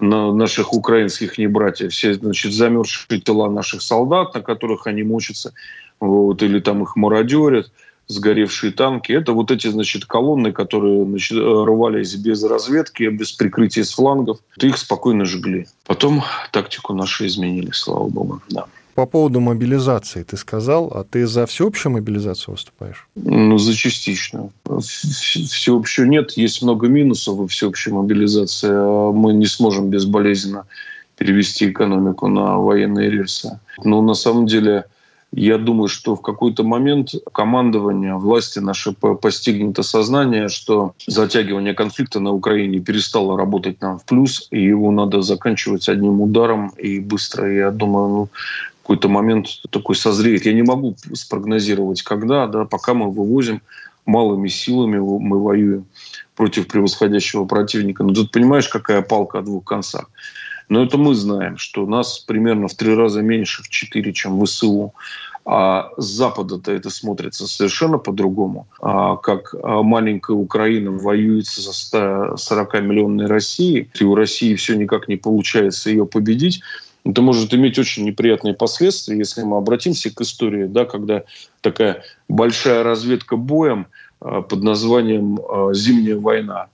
на 0.00 0.32
наших 0.32 0.72
украинских 0.72 1.38
небратьев, 1.38 1.92
все 1.92 2.14
значит, 2.14 2.52
замерзшие 2.52 3.20
тела 3.20 3.50
наших 3.50 3.82
солдат, 3.82 4.34
на 4.34 4.40
которых 4.40 4.86
они 4.86 5.04
мучатся, 5.04 5.52
вот, 6.00 6.42
или 6.42 6.60
там 6.60 6.82
их 6.82 6.96
мародерят– 6.96 7.70
сгоревшие 8.10 8.72
танки. 8.72 9.12
Это 9.12 9.32
вот 9.32 9.50
эти, 9.50 9.68
значит, 9.68 10.04
колонны, 10.04 10.52
которые 10.52 11.04
значит, 11.04 11.38
рвались 11.38 12.14
без 12.16 12.42
разведки, 12.42 13.04
без 13.04 13.32
прикрытия 13.32 13.84
с 13.84 13.92
флангов. 13.92 14.38
Их 14.60 14.76
спокойно 14.78 15.24
жгли. 15.24 15.68
Потом 15.86 16.22
тактику 16.50 16.92
нашу 16.92 17.26
изменили, 17.26 17.70
слава 17.70 18.08
богу. 18.08 18.42
Да. 18.50 18.66
По 18.94 19.06
поводу 19.06 19.40
мобилизации 19.40 20.22
ты 20.22 20.36
сказал, 20.36 20.90
а 20.94 21.04
ты 21.04 21.26
за 21.26 21.46
всеобщую 21.46 21.92
мобилизацию 21.92 22.54
выступаешь? 22.54 23.08
Ну, 23.14 23.58
за 23.58 23.74
частично. 23.74 24.50
Всеобщую 24.80 26.08
нет, 26.08 26.32
есть 26.32 26.62
много 26.62 26.88
минусов 26.88 27.36
во 27.36 27.46
всеобщей 27.46 27.90
мобилизации. 27.92 28.70
А 28.72 29.12
мы 29.12 29.32
не 29.32 29.46
сможем 29.46 29.90
безболезненно 29.90 30.66
перевести 31.16 31.70
экономику 31.70 32.28
на 32.28 32.58
военные 32.58 33.10
рельсы. 33.10 33.60
Но 33.84 34.02
на 34.02 34.14
самом 34.14 34.46
деле 34.46 34.84
я 35.32 35.58
думаю, 35.58 35.88
что 35.88 36.16
в 36.16 36.22
какой-то 36.22 36.64
момент 36.64 37.10
командование 37.32 38.14
власти 38.16 38.58
наше 38.58 38.92
постигнет 38.92 39.78
осознание, 39.78 40.48
что 40.48 40.94
затягивание 41.06 41.74
конфликта 41.74 42.18
на 42.20 42.32
Украине 42.32 42.80
перестало 42.80 43.38
работать 43.38 43.80
нам 43.80 43.98
в 43.98 44.04
плюс, 44.04 44.48
и 44.50 44.60
его 44.60 44.90
надо 44.90 45.22
заканчивать 45.22 45.88
одним 45.88 46.20
ударом 46.20 46.70
и 46.70 46.98
быстро. 46.98 47.52
Я 47.52 47.70
думаю, 47.70 48.08
ну, 48.08 48.28
какой-то 48.90 49.08
момент 49.08 49.46
такой 49.70 49.94
созреет. 49.94 50.46
Я 50.46 50.52
не 50.52 50.62
могу 50.62 50.96
спрогнозировать, 51.12 52.02
когда, 52.02 52.48
да, 52.48 52.64
пока 52.64 52.92
мы 52.92 53.08
вывозим 53.12 53.62
малыми 54.04 54.48
силами, 54.48 54.98
мы 54.98 55.40
воюем 55.40 55.84
против 56.34 56.66
превосходящего 56.66 57.44
противника. 57.44 58.02
Но 58.02 58.12
тут 58.12 58.32
понимаешь, 58.32 58.68
какая 58.68 59.02
палка 59.02 59.38
о 59.38 59.42
двух 59.42 59.64
концах. 59.64 60.10
Но 60.68 60.82
это 60.82 60.98
мы 60.98 61.14
знаем, 61.14 61.56
что 61.56 61.86
нас 61.86 62.18
примерно 62.18 62.66
в 62.66 62.74
три 62.74 62.92
раза 62.92 63.22
меньше, 63.22 63.62
в 63.62 63.68
четыре, 63.68 64.12
чем 64.12 64.44
ВСУ. 64.44 64.92
А 65.44 65.90
с 65.96 66.06
Запада-то 66.06 66.72
это 66.72 66.90
смотрится 66.90 67.46
совершенно 67.46 67.98
по-другому. 67.98 68.66
А 68.82 69.16
как 69.18 69.54
маленькая 69.62 70.36
Украина 70.36 70.90
воюется 70.90 71.60
за 71.60 72.36
140-миллионной 72.36 73.26
России, 73.26 73.88
и 74.00 74.04
у 74.04 74.16
России 74.16 74.56
все 74.56 74.74
никак 74.74 75.06
не 75.06 75.16
получается 75.16 75.90
ее 75.90 76.06
победить, 76.06 76.60
это 77.04 77.22
может 77.22 77.54
иметь 77.54 77.78
очень 77.78 78.04
неприятные 78.04 78.54
последствия, 78.54 79.16
если 79.16 79.42
мы 79.42 79.56
обратимся 79.56 80.14
к 80.14 80.20
истории, 80.20 80.66
да, 80.66 80.84
когда 80.84 81.24
такая 81.60 82.02
большая 82.28 82.82
разведка 82.82 83.36
боем 83.36 83.86
а, 84.20 84.42
под 84.42 84.62
названием 84.62 85.40
а, 85.40 85.72
«Зимняя 85.72 86.16
война», 86.16 86.68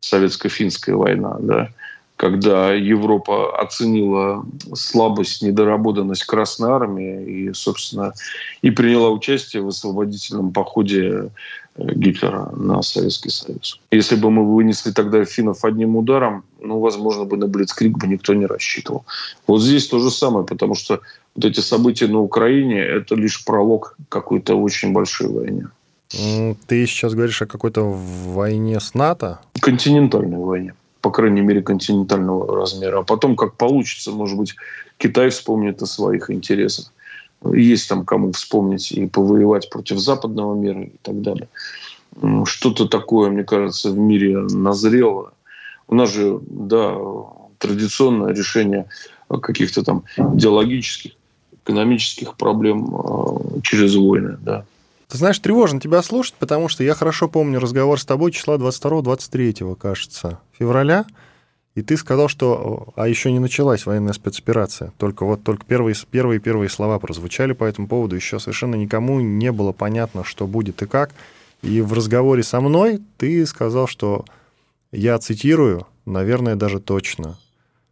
советско-финская 0.00 0.94
война, 0.94 1.36
да, 1.40 1.68
когда 2.16 2.74
Европа 2.74 3.58
оценила 3.58 4.44
слабость, 4.74 5.42
недоработанность 5.42 6.24
Красной 6.24 6.70
Армии 6.70 7.24
и, 7.24 7.52
собственно, 7.54 8.12
и 8.60 8.70
приняла 8.70 9.08
участие 9.08 9.62
в 9.62 9.68
освободительном 9.68 10.52
походе 10.52 11.30
Гитлера 11.76 12.50
на 12.56 12.82
Советский 12.82 13.30
Союз. 13.30 13.80
Если 13.90 14.16
бы 14.16 14.30
мы 14.30 14.54
вынесли 14.54 14.90
тогда 14.90 15.24
финнов 15.24 15.64
одним 15.64 15.96
ударом, 15.96 16.44
ну, 16.60 16.80
возможно, 16.80 17.24
бы 17.24 17.36
на 17.36 17.46
Блицкрик 17.46 17.96
бы 17.96 18.06
никто 18.06 18.34
не 18.34 18.46
рассчитывал. 18.46 19.04
Вот 19.46 19.60
здесь 19.60 19.88
то 19.88 19.98
же 19.98 20.10
самое, 20.10 20.44
потому 20.44 20.74
что 20.74 21.00
вот 21.34 21.44
эти 21.44 21.60
события 21.60 22.08
на 22.08 22.20
Украине– 22.20 22.80
это 22.80 23.14
лишь 23.14 23.44
пролог 23.44 23.96
какой-то 24.08 24.56
очень 24.56 24.92
большой 24.92 25.28
войне. 25.28 25.68
Ты 26.66 26.86
сейчас 26.86 27.14
говоришь 27.14 27.40
о 27.40 27.46
какой-то 27.46 27.82
войне 27.84 28.80
с 28.80 28.94
НАТО? 28.94 29.38
Континентальной 29.60 30.38
войне 30.38 30.74
по 31.00 31.10
крайней 31.10 31.40
мере, 31.40 31.62
континентального 31.62 32.56
размера. 32.56 32.98
А 32.98 33.02
потом, 33.02 33.36
как 33.36 33.54
получится, 33.54 34.10
может 34.10 34.36
быть, 34.36 34.54
Китай 34.98 35.30
вспомнит 35.30 35.80
о 35.82 35.86
своих 35.86 36.30
интересах. 36.30 36.92
Есть 37.44 37.88
там 37.88 38.04
кому 38.04 38.32
вспомнить 38.32 38.92
и 38.92 39.06
повоевать 39.06 39.70
против 39.70 39.98
западного 39.98 40.54
мира 40.54 40.82
и 40.82 40.96
так 41.02 41.22
далее. 41.22 41.48
Что-то 42.44 42.86
такое, 42.86 43.30
мне 43.30 43.44
кажется, 43.44 43.90
в 43.90 43.98
мире 43.98 44.38
назрело. 44.38 45.32
У 45.88 45.94
нас 45.94 46.12
же, 46.12 46.38
да, 46.42 46.96
традиционное 47.58 48.32
решение 48.34 48.86
каких-то 49.28 49.84
там 49.84 50.04
идеологических, 50.16 51.12
экономических 51.64 52.34
проблем 52.34 52.94
а, 52.94 53.60
через 53.62 53.94
войны, 53.94 54.36
да. 54.40 54.64
Ты 55.08 55.18
знаешь, 55.18 55.38
тревожно 55.38 55.80
тебя 55.80 56.02
слушать, 56.02 56.34
потому 56.38 56.68
что 56.68 56.84
я 56.84 56.94
хорошо 56.94 57.28
помню 57.28 57.58
разговор 57.58 58.00
с 58.00 58.04
тобой 58.04 58.32
числа 58.32 58.56
22-23, 58.56 59.76
кажется, 59.76 60.38
февраля, 60.56 61.04
и 61.80 61.82
ты 61.82 61.96
сказал, 61.96 62.28
что 62.28 62.92
а 62.94 63.08
еще 63.08 63.32
не 63.32 63.38
началась 63.38 63.86
военная 63.86 64.12
спецоперация. 64.12 64.92
Только 64.98 65.24
вот 65.24 65.42
только 65.42 65.64
первые, 65.64 65.96
первые 66.10 66.38
первые 66.38 66.68
слова 66.68 66.98
прозвучали 66.98 67.54
по 67.54 67.64
этому 67.64 67.88
поводу. 67.88 68.16
Еще 68.16 68.38
совершенно 68.38 68.74
никому 68.74 69.20
не 69.20 69.50
было 69.50 69.72
понятно, 69.72 70.22
что 70.22 70.46
будет 70.46 70.82
и 70.82 70.86
как. 70.86 71.12
И 71.62 71.80
в 71.80 71.94
разговоре 71.94 72.42
со 72.42 72.60
мной 72.60 73.00
ты 73.16 73.46
сказал, 73.46 73.86
что 73.86 74.26
я 74.92 75.18
цитирую, 75.18 75.86
наверное, 76.04 76.54
даже 76.54 76.80
точно, 76.80 77.38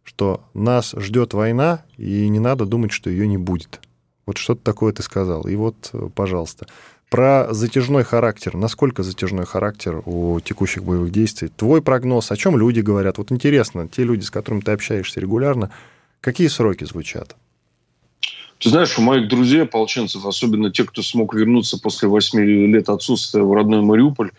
что 0.03 0.43
нас 0.53 0.93
ждет 0.95 1.33
война, 1.33 1.83
и 1.97 2.27
не 2.29 2.39
надо 2.39 2.67
думать, 2.67 2.91
что 2.91 3.09
ее 3.09 3.27
не 3.27 3.37
будет. 3.37 3.81
Вот 4.27 4.37
что-то 4.37 4.61
такое 4.63 4.93
ты 4.93 5.01
сказал. 5.01 5.47
И 5.47 5.55
вот, 5.55 5.91
пожалуйста. 6.13 6.67
Про 7.09 7.47
затяжной 7.51 8.03
характер. 8.03 8.55
Насколько 8.55 9.01
затяжной 9.01 9.45
характер 9.45 10.03
у 10.05 10.39
текущих 10.41 10.83
боевых 10.83 11.11
действий? 11.11 11.49
Твой 11.49 11.81
прогноз, 11.81 12.31
о 12.31 12.37
чем 12.37 12.55
люди 12.55 12.81
говорят? 12.81 13.17
Вот 13.17 13.31
интересно, 13.31 13.87
те 13.87 14.03
люди, 14.03 14.23
с 14.23 14.29
которыми 14.29 14.61
ты 14.61 14.71
общаешься 14.71 15.19
регулярно, 15.19 15.71
какие 16.21 16.47
сроки 16.47 16.83
звучат? 16.83 17.35
Ты 18.59 18.69
знаешь, 18.69 18.99
у 18.99 19.01
моих 19.01 19.27
друзей, 19.27 19.63
ополченцев, 19.63 20.25
особенно 20.25 20.69
те, 20.69 20.83
кто 20.83 21.01
смог 21.01 21.33
вернуться 21.33 21.79
после 21.81 22.09
восьми 22.09 22.43
лет 22.43 22.89
отсутствия 22.89 23.41
в 23.41 23.53
родной 23.53 23.81
Мариуполь, 23.81 24.31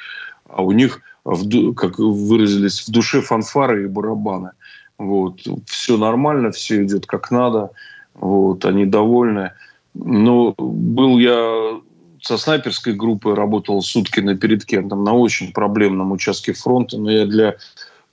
а 0.49 0.63
у 0.63 0.71
них, 0.73 1.01
как 1.25 1.99
выразились, 1.99 2.87
в 2.87 2.91
душе 2.93 3.21
фанфары 3.21 3.85
и 3.85 3.89
барабаны. 3.89 4.51
Вот. 4.99 5.41
Все 5.67 5.97
нормально, 5.97 6.53
все 6.53 6.85
идет 6.85 7.07
как 7.07 7.31
надо. 7.31 7.71
Вот. 8.15 8.65
Они 8.65 8.87
довольны. 8.87 9.53
Но 9.95 10.55
был 10.57 11.19
я 11.19 11.81
со 12.23 12.39
снайперской 12.39 12.93
группой 12.93 13.35
работал 13.35 13.83
сутки 13.83 14.21
на 14.21 14.37
передке, 14.37 14.83
там, 14.83 15.05
на 15.05 15.13
очень 15.13 15.53
проблемном 15.53 16.13
участке 16.13 16.53
фронта. 16.53 16.99
Но 16.99 17.11
я 17.11 17.27
для 17.27 17.57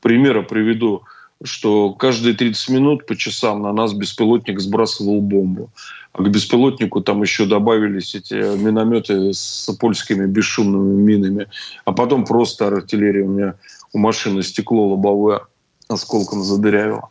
примера 0.02 0.42
приведу, 0.42 1.04
что 1.44 1.94
каждые 1.94 2.36
30 2.36 2.70
минут 2.70 3.06
по 3.06 3.16
часам 3.16 3.62
на 3.62 3.72
нас 3.72 3.94
беспилотник 3.94 4.60
сбрасывал 4.60 5.22
бомбу. 5.22 5.70
А 6.14 6.24
к 6.24 6.30
беспилотнику 6.30 7.02
там 7.02 7.22
еще 7.22 7.46
добавились 7.46 8.16
эти 8.16 8.34
минометы 8.34 9.34
с 9.34 9.70
польскими 9.80 10.26
бесшумными 10.26 11.02
минами. 11.02 11.48
А 11.86 11.92
потом 11.92 12.26
просто 12.26 12.68
артиллерия 12.68 13.24
у 13.24 13.30
меня 13.30 13.56
у 13.94 14.00
машины 14.00 14.42
стекло 14.42 14.88
лобовое 14.88 15.42
осколком 15.88 16.44
задырявило. 16.44 17.10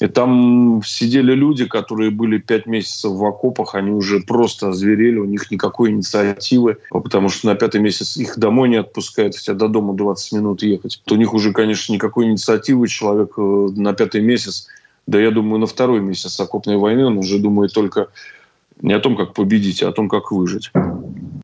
И 0.00 0.06
там 0.06 0.80
сидели 0.84 1.32
люди, 1.32 1.66
которые 1.66 2.10
были 2.10 2.38
пять 2.38 2.66
месяцев 2.66 3.12
в 3.12 3.24
окопах, 3.24 3.74
они 3.74 3.90
уже 3.90 4.20
просто 4.20 4.68
озверели, 4.68 5.18
у 5.18 5.24
них 5.24 5.50
никакой 5.50 5.90
инициативы, 5.90 6.78
потому 6.90 7.28
что 7.28 7.48
на 7.48 7.54
пятый 7.56 7.80
месяц 7.80 8.16
их 8.16 8.38
домой 8.38 8.68
не 8.68 8.76
отпускают, 8.76 9.36
хотя 9.36 9.54
до 9.54 9.68
дома 9.68 9.94
20 9.94 10.32
минут 10.32 10.62
ехать. 10.62 11.02
То 11.04 11.14
у 11.14 11.18
них 11.18 11.34
уже, 11.34 11.52
конечно, 11.52 11.92
никакой 11.92 12.26
инициативы, 12.26 12.86
человек 12.86 13.32
э, 13.36 13.40
на 13.40 13.92
пятый 13.92 14.20
месяц, 14.20 14.68
да 15.08 15.18
я 15.18 15.30
думаю, 15.30 15.58
на 15.58 15.66
второй 15.66 16.00
месяц 16.00 16.38
окопной 16.38 16.76
войны 16.76 17.06
он 17.06 17.18
уже 17.18 17.38
думает 17.38 17.72
только 17.72 18.08
Не 18.80 18.92
о 18.92 19.00
том, 19.00 19.16
как 19.16 19.34
победить, 19.34 19.82
а 19.82 19.88
о 19.88 19.92
том, 19.92 20.08
как 20.08 20.30
выжить. 20.30 20.70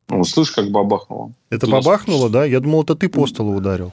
Ну, 0.09 0.23
слышь, 0.25 0.53
как 0.53 0.71
бабахнуло. 0.71 1.33
Это 1.51 1.67
бабахнуло, 1.67 2.31
да? 2.31 2.45
Я 2.45 2.61
думал, 2.61 2.83
это 2.83 2.95
ты 2.95 3.09
по 3.09 3.27
столу 3.27 3.57
ударил. 3.57 3.93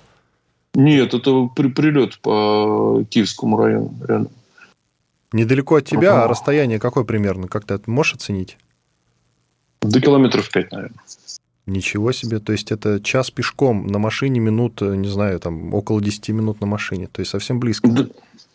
Нет, 0.76 1.14
это 1.14 1.50
при, 1.56 1.70
прилет 1.70 2.20
по 2.20 3.04
Киевскому 3.10 3.58
району. 3.58 3.94
Рядом. 4.08 4.30
Недалеко 5.34 5.76
от 5.76 5.86
тебя, 5.86 6.24
а 6.24 6.28
расстояние 6.28 6.80
какое 6.80 7.04
примерно? 7.04 7.48
Как 7.48 7.66
ты 7.66 7.80
можешь 7.86 8.16
оценить? 8.16 8.58
До 9.82 10.02
километров 10.02 10.50
пять, 10.50 10.72
наверное. 10.72 11.00
Ничего 11.66 12.12
себе. 12.12 12.40
То 12.40 12.52
есть 12.52 12.72
это 12.72 13.00
час 13.02 13.32
пешком 13.32 13.88
на 13.88 14.00
машине, 14.00 14.40
минут, 14.40 14.82
не 14.82 15.08
знаю, 15.08 15.40
там 15.40 15.74
около 15.74 16.02
10 16.02 16.30
минут 16.30 16.60
на 16.60 16.68
машине. 16.68 17.08
То 17.08 17.22
есть 17.22 17.32
совсем 17.32 17.60
близко. 17.60 17.88
Да, 17.88 18.08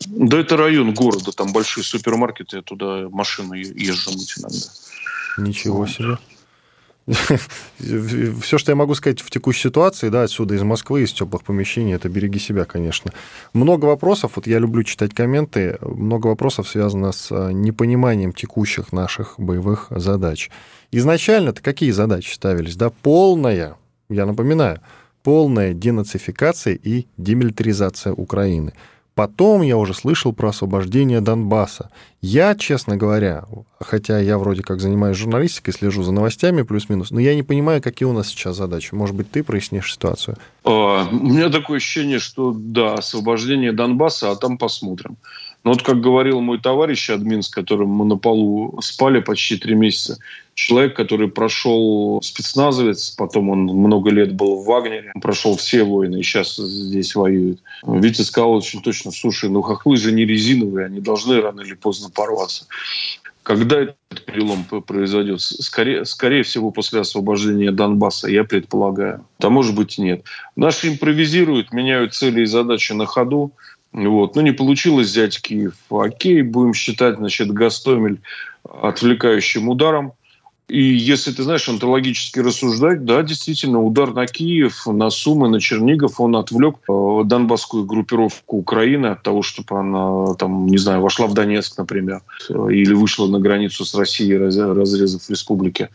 да 0.07 0.41
это 0.41 0.57
район 0.57 0.93
города, 0.93 1.33
там 1.33 1.53
большие 1.53 1.83
супермаркеты, 1.83 2.57
я 2.57 2.63
туда 2.63 3.09
машину 3.11 3.55
езжу 3.55 4.11
мыть 4.13 4.35
иногда. 4.39 4.59
Ничего 5.39 5.79
вот. 5.79 5.91
себе. 5.91 6.19
Все, 7.79 8.59
что 8.59 8.73
я 8.73 8.77
могу 8.77 8.95
сказать 8.95 9.21
в 9.21 9.31
текущей 9.31 9.69
ситуации, 9.69 10.09
да, 10.09 10.25
отсюда 10.25 10.55
из 10.55 10.63
Москвы, 10.63 11.03
из 11.03 11.13
теплых 11.13 11.45
помещений, 11.45 11.95
это 11.95 12.09
береги 12.09 12.39
себя, 12.39 12.65
конечно. 12.65 13.13
Много 13.53 13.87
вопросов, 13.87 14.33
вот 14.37 14.47
я 14.47 14.59
люблю 14.59 14.83
читать 14.83 15.15
комменты, 15.15 15.79
много 15.81 16.27
вопросов 16.27 16.69
связано 16.69 17.13
с 17.13 17.29
а, 17.31 17.51
непониманием 17.51 18.33
текущих 18.33 18.93
наших 18.93 19.35
боевых 19.39 19.87
задач. 19.91 20.51
Изначально-то 20.91 21.63
какие 21.63 21.93
задачи 21.93 22.35
ставились? 22.35 22.75
Да, 22.77 22.91
полная, 22.91 23.77
я 24.09 24.27
напоминаю, 24.27 24.81
полная 25.23 25.75
денацификация 25.75 26.75
и 26.75 27.07
демилитаризация 27.17 28.13
Украины– 28.13 28.73
Потом 29.17 29.63
я 29.63 29.79
уже 29.79 29.95
слышал 29.95 30.35
про 30.35 30.51
освобождение 30.51 31.23
Донбасса. 31.23 31.91
Я, 32.21 32.55
честно 32.55 32.99
говоря, 32.99 33.47
хотя 33.81 34.19
я 34.21 34.37
вроде 34.37 34.63
как 34.63 34.79
занимаюсь 34.79 35.17
журналистикой, 35.17 35.73
слежу 35.73 36.03
за 36.03 36.13
новостями 36.13 36.61
плюс-минус, 36.61 37.11
но 37.11 37.19
я 37.19 37.35
не 37.35 37.43
понимаю, 37.43 37.81
какие 37.81 38.07
у 38.07 38.13
нас 38.13 38.29
сейчас 38.29 38.59
задачи. 38.59 38.93
Может 38.93 39.17
быть, 39.17 39.31
ты 39.31 39.43
прояснишь 39.43 39.91
ситуацию? 39.91 40.37
А, 40.65 41.09
у 41.11 41.15
меня 41.15 41.49
такое 41.49 41.79
ощущение, 41.79 42.19
что 42.19 42.53
да, 42.55 42.93
освобождение 42.93 43.73
Донбасса, 43.73 44.33
а 44.33 44.37
там 44.37 44.59
посмотрим. 44.59 45.17
Но 45.65 45.73
вот 45.73 45.83
как 45.83 45.99
говорил 45.99 46.43
мой 46.43 46.61
товарищ 46.61 47.09
админ, 47.09 47.41
с 47.41 47.49
которым 47.49 47.89
мы 47.89 48.05
на 48.05 48.19
полу 48.19 48.79
спали 48.83 49.21
почти 49.21 49.57
три 49.57 49.75
месяца, 49.75 50.19
человек, 50.57 50.97
который 50.97 51.29
прошел 51.29 52.19
спецназовец, 52.23 53.11
потом 53.11 53.51
он 53.51 53.65
много 53.67 54.11
лет 54.11 54.33
был 54.33 54.57
в 54.57 54.65
Вагнере, 54.65 55.13
прошел 55.21 55.57
все 55.57 55.85
войны 55.85 56.17
и 56.17 56.23
сейчас 56.23 56.57
здесь 56.57 57.15
воюет. 57.15 57.61
Витя 57.87 58.23
сказал 58.23 58.53
очень 58.53 58.81
точно, 58.81 59.13
слушай, 59.13 59.51
ну 59.51 59.61
хохлы 59.61 59.99
же 59.99 60.13
не 60.13 60.25
резиновые, 60.25 60.87
они 60.87 61.01
должны 61.01 61.41
рано 61.41 61.61
или 61.61 61.75
поздно 61.75 62.09
порваться. 62.11 62.67
Когда 63.43 63.83
этот 63.83 64.25
перелом 64.25 64.65
произойдет? 64.65 65.41
Скорее, 65.41 66.05
скорее 66.07 66.43
всего, 66.43 66.71
после 66.71 67.01
освобождения 67.01 67.71
Донбасса, 67.71 68.29
я 68.29 68.43
предполагаю. 68.43 69.25
А 69.39 69.51
может 69.51 69.77
быть, 69.77 69.99
нет. 69.99 70.25
Наши 70.57 70.89
импровизируют, 70.89 71.73
меняют 71.73 72.15
цели 72.15 72.41
и 72.41 72.47
задачи 72.47 72.93
на 72.93 73.07
ходу. 73.07 73.53
Вот. 73.93 74.35
Ну, 74.35 74.43
не 74.43 74.53
получилось 74.53 75.09
взять 75.09 75.41
Киев. 75.41 75.75
Окей, 75.91 76.43
будем 76.43 76.75
считать, 76.75 77.19
значит, 77.19 77.53
Гастомель 77.53 78.21
отвлекающим 78.65 79.69
ударом. 79.69 80.15
И 80.69 80.83
если 80.83 81.31
ты 81.31 81.45
знаешь, 81.45 81.69
онтологически 81.69 82.41
рассуждать, 82.41 83.05
да, 83.05 83.23
действительно, 83.23 83.83
удар 83.83 84.13
на 84.13 84.27
Киев, 84.27 84.87
на 84.87 85.11
Сумы, 85.11 85.49
на 85.49 85.61
Чернигов, 85.61 86.21
он 86.21 86.35
отвлек 86.35 86.77
э, 86.89 87.23
донбасскую 87.25 87.85
группировку 87.85 88.57
Украины 88.57 89.07
от 89.07 89.23
того, 89.23 89.43
чтобы 89.43 89.79
она, 89.79 90.35
там, 90.35 90.67
не 90.67 90.79
знаю, 90.79 91.03
вошла 91.03 91.29
в 91.29 91.35
Донецк, 91.35 91.79
например, 91.79 92.23
или 92.49 92.95
вышла 92.95 93.29
на 93.29 93.39
границу 93.39 93.85
с 93.85 93.95
Россией, 93.95 94.39
разрезав 94.39 95.31
республики 95.31 95.89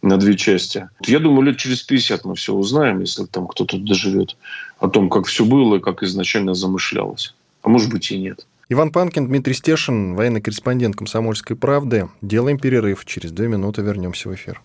на 0.00 0.16
две 0.16 0.36
части. 0.36 0.88
Я 1.06 1.18
думаю, 1.18 1.42
лет 1.42 1.58
через 1.58 1.82
50 1.82 2.24
мы 2.24 2.34
все 2.34 2.54
узнаем, 2.54 3.00
если 3.00 3.26
там 3.26 3.46
кто-то 3.46 3.76
доживет, 3.78 4.36
о 4.78 4.88
том, 4.88 5.10
как 5.10 5.26
все 5.26 5.44
было 5.44 5.76
и 5.76 5.80
как 5.80 6.02
изначально 6.02 6.54
замышлялось 6.54 7.34
а 7.64 7.68
может 7.70 7.90
быть 7.90 8.12
и 8.12 8.18
нет. 8.18 8.46
Иван 8.70 8.92
Панкин, 8.92 9.26
Дмитрий 9.26 9.52
Стешин, 9.52 10.14
военный 10.14 10.40
корреспондент 10.40 10.96
«Комсомольской 10.96 11.54
правды». 11.54 12.08
Делаем 12.22 12.58
перерыв. 12.58 13.04
Через 13.04 13.30
две 13.30 13.46
минуты 13.46 13.82
вернемся 13.82 14.30
в 14.30 14.34
эфир. 14.34 14.62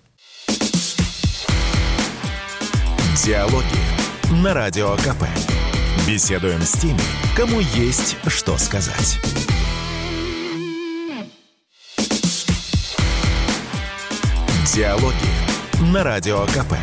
Диалоги 3.26 3.66
на 4.42 4.54
Радио 4.54 4.96
КП. 4.96 5.26
Беседуем 6.08 6.62
с 6.62 6.72
теми, 6.74 7.00
кому 7.36 7.60
есть 7.60 8.16
что 8.28 8.58
сказать. 8.58 9.20
Диалоги 14.74 15.92
на 15.92 16.06
Радио 16.06 16.46
КП. 16.46 16.76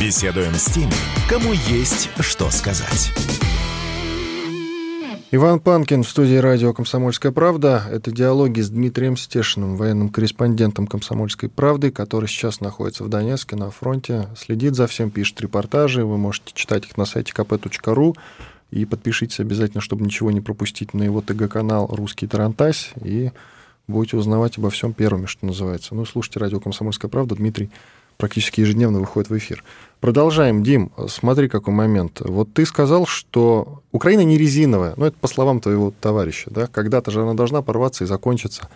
Беседуем 0.00 0.54
с 0.54 0.64
теми, 0.64 0.92
кому 1.28 1.52
есть 1.52 2.10
что 2.18 2.50
сказать. 2.50 3.12
Иван 5.34 5.60
Панкин 5.60 6.02
в 6.02 6.08
студии 6.10 6.34
радио 6.34 6.74
«Комсомольская 6.74 7.32
правда». 7.32 7.84
Это 7.90 8.10
диалоги 8.10 8.60
с 8.60 8.68
Дмитрием 8.68 9.16
Стешиным, 9.16 9.78
военным 9.78 10.10
корреспондентом 10.10 10.86
«Комсомольской 10.86 11.48
правды», 11.48 11.90
который 11.90 12.28
сейчас 12.28 12.60
находится 12.60 13.02
в 13.02 13.08
Донецке 13.08 13.56
на 13.56 13.70
фронте, 13.70 14.28
следит 14.36 14.74
за 14.74 14.86
всем, 14.86 15.10
пишет 15.10 15.40
репортажи. 15.40 16.04
Вы 16.04 16.18
можете 16.18 16.52
читать 16.52 16.84
их 16.84 16.98
на 16.98 17.06
сайте 17.06 17.32
kp.ru. 17.34 18.14
И 18.70 18.84
подпишитесь 18.84 19.40
обязательно, 19.40 19.80
чтобы 19.80 20.04
ничего 20.04 20.30
не 20.30 20.42
пропустить 20.42 20.92
на 20.92 21.02
его 21.02 21.22
ТГ-канал 21.22 21.86
«Русский 21.90 22.26
Тарантась». 22.26 22.90
И 23.02 23.30
будете 23.88 24.18
узнавать 24.18 24.58
обо 24.58 24.68
всем 24.68 24.92
первыми, 24.92 25.24
что 25.24 25.46
называется. 25.46 25.94
Ну, 25.94 26.04
слушайте 26.04 26.40
радио 26.40 26.60
«Комсомольская 26.60 27.10
правда». 27.10 27.36
Дмитрий 27.36 27.70
практически 28.16 28.60
ежедневно 28.60 29.00
выходит 29.00 29.30
в 29.30 29.36
эфир. 29.36 29.64
Продолжаем. 30.00 30.62
Дим, 30.62 30.90
смотри, 31.08 31.48
какой 31.48 31.72
момент. 31.72 32.20
Вот 32.20 32.52
ты 32.52 32.66
сказал, 32.66 33.06
что 33.06 33.82
Украина 33.92 34.22
не 34.22 34.36
резиновая. 34.36 34.94
Ну, 34.96 35.06
это 35.06 35.16
по 35.16 35.28
словам 35.28 35.60
твоего 35.60 35.92
товарища. 36.00 36.50
Да? 36.50 36.66
Когда-то 36.66 37.10
же 37.10 37.22
она 37.22 37.34
должна 37.34 37.62
порваться 37.62 38.02
и 38.02 38.06
закончиться. 38.08 38.68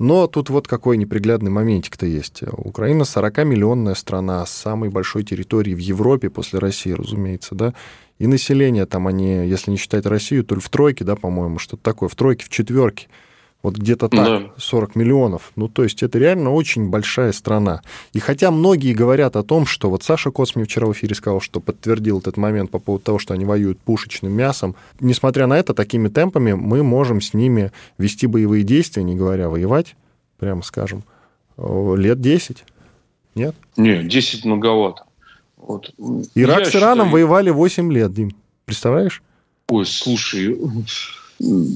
Но 0.00 0.26
тут 0.26 0.50
вот 0.50 0.66
какой 0.66 0.96
неприглядный 0.96 1.50
моментик-то 1.50 2.06
есть. 2.06 2.42
Украина 2.42 3.02
40-миллионная 3.02 3.94
страна 3.94 4.44
с 4.44 4.50
самой 4.50 4.88
большой 4.88 5.22
территорией 5.22 5.76
в 5.76 5.78
Европе 5.78 6.30
после 6.30 6.58
России, 6.58 6.90
разумеется, 6.90 7.54
да. 7.54 7.74
И 8.18 8.26
население 8.26 8.86
там 8.86 9.06
они, 9.06 9.46
если 9.46 9.70
не 9.70 9.76
считать 9.76 10.06
Россию, 10.06 10.44
то 10.44 10.58
в 10.58 10.68
тройке, 10.68 11.04
да, 11.04 11.14
по-моему, 11.14 11.58
что-то 11.58 11.82
такое, 11.82 12.08
в 12.08 12.16
тройке, 12.16 12.44
в 12.44 12.48
четверке. 12.48 13.06
Вот 13.64 13.78
где-то 13.78 14.10
так, 14.10 14.26
да. 14.26 14.50
40 14.58 14.94
миллионов. 14.94 15.50
Ну, 15.56 15.68
то 15.68 15.84
есть 15.84 16.02
это 16.02 16.18
реально 16.18 16.52
очень 16.52 16.90
большая 16.90 17.32
страна. 17.32 17.80
И 18.12 18.18
хотя 18.18 18.50
многие 18.50 18.92
говорят 18.92 19.36
о 19.36 19.42
том, 19.42 19.64
что 19.64 19.88
вот 19.88 20.02
Саша 20.02 20.30
Коц 20.30 20.54
мне 20.54 20.66
вчера 20.66 20.86
в 20.86 20.92
эфире 20.92 21.14
сказал, 21.14 21.40
что 21.40 21.60
подтвердил 21.60 22.18
этот 22.18 22.36
момент 22.36 22.70
по 22.70 22.78
поводу 22.78 23.04
того, 23.04 23.18
что 23.18 23.32
они 23.32 23.46
воюют 23.46 23.78
пушечным 23.78 24.34
мясом, 24.34 24.76
несмотря 25.00 25.46
на 25.46 25.58
это, 25.58 25.72
такими 25.72 26.08
темпами 26.08 26.52
мы 26.52 26.82
можем 26.82 27.22
с 27.22 27.32
ними 27.32 27.72
вести 27.96 28.26
боевые 28.26 28.64
действия, 28.64 29.02
не 29.02 29.16
говоря 29.16 29.48
воевать, 29.48 29.96
прямо 30.38 30.62
скажем, 30.62 31.02
лет 31.56 32.20
10. 32.20 32.64
Нет? 33.34 33.56
Нет, 33.78 34.06
10 34.06 34.44
многовато. 34.44 35.04
Вот. 35.56 35.90
Ирак 36.34 36.58
Я 36.58 36.64
с 36.66 36.76
Ираном 36.76 37.06
считаю... 37.06 37.12
воевали 37.12 37.48
8 37.48 37.90
лет, 37.90 38.12
Дим. 38.12 38.32
Представляешь? 38.66 39.22
Ой, 39.68 39.86
слушай, 39.86 40.54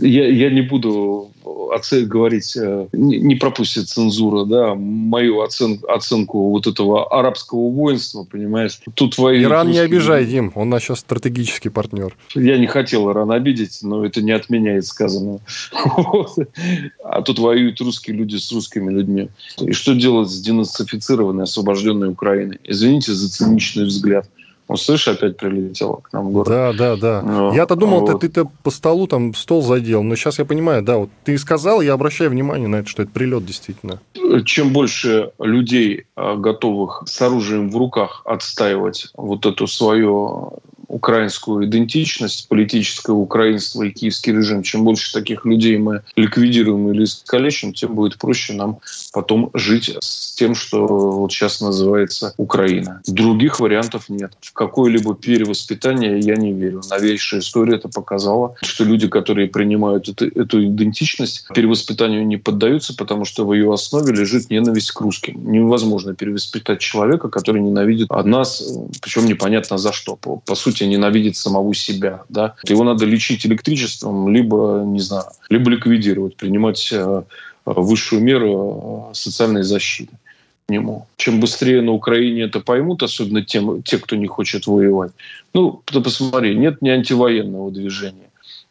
я, 0.03 0.29
я 0.29 0.51
не 0.51 0.63
буду 0.63 1.31
оцен, 1.75 2.07
говорить, 2.07 2.57
э, 2.57 2.87
не, 2.93 3.19
не 3.19 3.35
пропустит 3.35 3.89
цензура, 3.89 4.45
да, 4.45 4.75
мою 4.75 5.41
оцен, 5.41 5.81
оценку 5.89 6.51
вот 6.51 6.67
этого 6.67 7.07
арабского 7.19 7.71
воинства, 7.71 8.25
понимаешь. 8.25 8.81
Тут 8.95 9.19
воюют 9.19 9.47
Иран 9.47 9.71
не 9.71 9.79
обижай, 9.79 10.27
Дим, 10.27 10.53
он 10.55 10.69
наш 10.69 10.85
сейчас 10.85 11.01
стратегический 11.01 11.69
партнер. 11.69 12.17
Я 12.35 12.59
не 12.59 12.67
хотел 12.67 13.11
Иран 13.11 13.31
обидеть, 13.31 13.79
но 13.83 14.05
это 14.05 14.23
не 14.23 14.33
отменяет 14.33 14.87
сказанного. 14.87 15.41
А 17.05 17.23
тут 17.23 17.39
воюют 17.39 17.81
русские 17.81 18.17
люди 18.17 18.37
с 18.37 18.53
русскими 18.53 18.93
людьми. 18.93 19.29
И 19.61 19.73
что 19.73 19.95
делать 19.95 20.31
с 20.31 20.41
денацифицированной, 20.41 21.45
освобожденной 21.45 22.09
Украиной? 22.09 22.59
Извините 22.65 23.13
за 23.13 23.31
циничный 23.31 23.85
взгляд. 23.85 24.29
Он, 24.69 24.77
слышишь, 24.77 25.09
опять 25.09 25.39
прилетело 25.39 25.97
к 25.97 26.13
нам 26.13 26.29
в 26.29 26.33
город. 26.33 26.49
Да, 26.49 26.73
да, 26.73 26.97
да. 26.97 27.23
Ну, 27.23 27.55
Я-то 27.55 27.75
думал, 27.75 28.01
вот. 28.01 28.21
ты, 28.21 28.29
ты 28.29 28.45
по 28.45 28.71
столу 28.71 29.07
там 29.07 29.35
стол 29.35 29.63
задел, 29.63 30.03
но 30.03 30.15
сейчас 30.15 30.39
я 30.39 30.45
понимаю, 30.45 30.83
да, 30.83 30.99
вот 30.99 31.11
ты 31.25 31.39
сказал, 31.39 31.81
я 31.81 31.95
обращаю 31.95 32.31
внимание 32.31 32.69
на 32.69 32.77
это, 32.77 32.89
что 32.89 33.03
это 33.03 33.11
прилет 33.11 33.47
действительно. 33.47 34.01
Чем 34.45 34.75
больше 34.75 35.33
людей, 35.39 36.05
а, 36.17 36.37
готовых 36.37 37.05
с 37.07 37.21
оружием 37.23 37.71
в 37.71 37.77
руках 37.77 38.21
отстаивать 38.27 39.09
вот 39.15 39.47
эту 39.47 39.67
свое 39.67 40.51
украинскую 40.89 41.67
идентичность, 41.67 42.49
политическое 42.49 43.13
украинство 43.13 43.83
и 43.83 43.91
киевский 43.91 44.33
режим. 44.33 44.63
Чем 44.63 44.85
больше 44.85 45.13
таких 45.13 45.45
людей 45.45 45.77
мы 45.79 46.03
ликвидируем 46.17 46.91
или 46.91 47.05
искалечим, 47.05 47.73
тем 47.73 47.95
будет 47.95 48.19
проще 48.19 48.55
нам 48.55 48.79
потом 49.13 49.51
жить 49.55 49.95
с 50.01 50.35
тем, 50.35 50.55
что 50.55 50.87
вот 50.87 51.33
сейчас 51.33 51.61
называется 51.61 52.35
Украина. 52.37 53.03
Других 53.07 53.61
вариантов 53.61 54.09
нет. 54.09 54.33
В 54.41 54.53
какое-либо 54.53 55.15
перевоспитание 55.15 56.19
я 56.21 56.37
не 56.37 56.53
верю. 56.53 56.83
Новейшая 56.91 57.41
история 57.41 57.77
это 57.77 57.89
показала, 57.89 58.55
что 58.63 58.85
люди, 58.85 59.09
которые 59.09 59.49
принимают 59.49 60.09
это, 60.09 60.27
эту 60.27 60.65
идентичность, 60.65 61.45
перевоспитанию 61.55 62.27
не 62.27 62.37
поддаются, 62.37 62.95
потому 62.95 63.25
что 63.25 63.47
в 63.47 63.53
ее 63.53 63.73
основе 63.73 64.15
лежит 64.15 64.51
ненависть 64.51 64.93
к 64.93 65.01
русским. 65.01 65.51
Невозможно 65.51 66.15
перевоспитать 66.15 66.81
человека, 66.81 67.29
который 67.29 67.61
ненавидит 67.61 68.09
нас, 68.11 68.63
причем 69.03 69.27
непонятно 69.27 69.79
за 69.79 69.93
что. 69.93 70.17
По, 70.17 70.37
по 70.37 70.55
сути, 70.55 70.78
ненавидит 70.87 71.37
самого 71.37 71.75
себя. 71.75 72.23
Да? 72.29 72.55
Его 72.65 72.85
надо 72.85 73.05
лечить 73.05 73.47
электричеством, 73.47 74.29
либо, 74.33 74.83
не 74.85 75.01
знаю, 75.01 75.27
либо 75.49 75.71
ликвидировать, 75.71 76.37
принимать 76.37 76.89
э, 76.93 77.23
высшую 77.65 78.23
меру 78.23 79.11
э, 79.11 79.15
социальной 79.15 79.63
защиты 79.63 80.13
нему. 80.69 81.07
Чем 81.17 81.41
быстрее 81.41 81.81
на 81.81 81.93
Украине 81.93 82.43
это 82.43 82.61
поймут, 82.61 83.03
особенно 83.03 83.43
тем, 83.43 83.83
те, 83.83 83.99
кто 83.99 84.17
не 84.17 84.27
хочет 84.27 84.67
воевать. 84.67 85.13
Ну, 85.55 85.83
посмотри, 85.87 86.55
нет 86.55 86.83
ни 86.83 86.91
антивоенного 86.91 87.71
движения, 87.71 88.28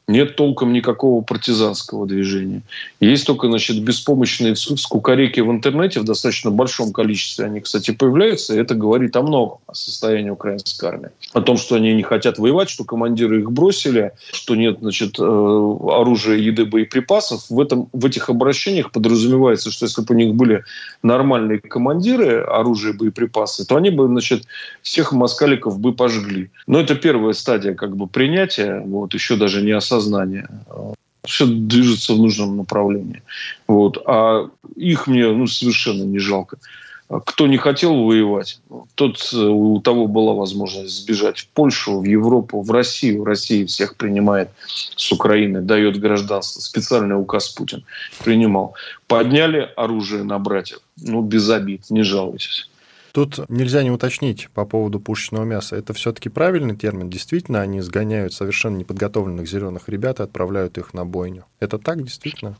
нет 0.07 0.37
толком 0.37 0.71
никакого 0.71 1.21
партизанского 1.21 2.07
движения. 2.07 2.61
Есть 3.01 3.27
только 3.27 3.47
значит, 3.47 3.81
беспомощные 3.81 4.55
скукореки 4.55 5.41
в 5.41 5.51
интернете 5.51 5.99
в 5.99 6.05
достаточно 6.05 6.49
большом 6.49 6.93
количестве. 6.93 7.45
Они, 7.45 7.59
кстати, 7.59 7.91
появляются, 7.91 8.55
и 8.55 8.59
это 8.59 8.73
говорит 8.73 9.15
о 9.17 9.21
многом, 9.21 9.57
о 9.67 9.73
состоянии 9.75 10.29
украинской 10.29 10.85
армии. 10.85 11.09
О 11.33 11.41
том, 11.41 11.57
что 11.57 11.75
они 11.75 11.93
не 11.93 12.03
хотят 12.03 12.39
воевать, 12.39 12.69
что 12.69 12.85
командиры 12.85 13.41
их 13.41 13.51
бросили, 13.51 14.13
что 14.31 14.55
нет 14.55 14.77
значит, 14.79 15.19
э, 15.19 15.23
оружия, 15.23 16.37
еды, 16.37 16.65
боеприпасов. 16.65 17.45
В, 17.49 17.59
этом, 17.59 17.89
в 17.91 18.05
этих 18.05 18.29
обращениях 18.29 18.91
подразумевается, 18.91 19.71
что 19.71 19.85
если 19.85 20.01
бы 20.01 20.15
у 20.15 20.17
них 20.17 20.35
были 20.35 20.63
нормальные 21.03 21.59
командиры, 21.59 22.43
оружие, 22.43 22.93
боеприпасы, 22.93 23.65
то 23.65 23.75
они 23.75 23.89
бы 23.89 24.07
значит, 24.07 24.43
всех 24.81 25.11
москаликов 25.11 25.79
бы 25.79 25.91
пожгли. 25.91 26.49
Но 26.65 26.79
это 26.79 26.95
первая 26.95 27.33
стадия 27.33 27.73
как 27.73 27.97
бы, 27.97 28.07
принятия, 28.07 28.81
вот, 28.85 29.13
еще 29.13 29.35
даже 29.35 29.61
не 29.61 29.71
осознания 29.71 29.96
сознание. 29.97 30.47
Все 31.23 31.45
движется 31.45 32.13
в 32.13 32.19
нужном 32.19 32.57
направлении. 32.57 33.21
Вот. 33.67 33.97
А 34.05 34.49
их 34.75 35.07
мне 35.07 35.27
ну, 35.31 35.47
совершенно 35.47 36.03
не 36.03 36.19
жалко. 36.19 36.57
Кто 37.25 37.47
не 37.47 37.57
хотел 37.57 38.03
воевать, 38.03 38.59
тот, 38.95 39.33
у 39.33 39.79
того 39.79 40.07
была 40.07 40.33
возможность 40.33 40.93
сбежать 40.93 41.39
в 41.39 41.47
Польшу, 41.47 41.99
в 41.99 42.03
Европу, 42.03 42.61
в 42.61 42.71
Россию. 42.71 43.23
Россия 43.23 43.65
всех 43.65 43.95
принимает 43.95 44.49
с 44.67 45.11
Украины, 45.11 45.61
дает 45.61 45.99
гражданство. 45.99 46.59
Специальный 46.59 47.19
указ 47.19 47.49
Путин 47.49 47.83
принимал. 48.23 48.75
Подняли 49.07 49.69
оружие 49.77 50.23
на 50.23 50.37
братьев. 50.37 50.79
Ну, 51.01 51.21
без 51.21 51.49
обид, 51.49 51.89
не 51.89 52.03
жалуйтесь. 52.03 52.69
Тут 53.17 53.49
нельзя 53.49 53.81
не 53.81 53.89
уточнить 53.89 54.47
по 54.53 54.63
поводу 54.63 54.99
пушечного 54.99 55.43
мяса. 55.43 55.75
Это 55.75 55.91
все-таки 55.95 56.29
правильный 56.29 56.75
термин. 56.75 57.09
Действительно, 57.09 57.61
они 57.61 57.81
сгоняют 57.81 58.31
совершенно 58.31 58.77
неподготовленных 58.77 59.49
зеленых 59.49 59.89
ребят 59.89 60.19
и 60.19 60.23
отправляют 60.23 60.77
их 60.77 60.93
на 60.93 61.03
бойню. 61.03 61.45
Это 61.59 61.79
так 61.79 62.03
действительно? 62.03 62.57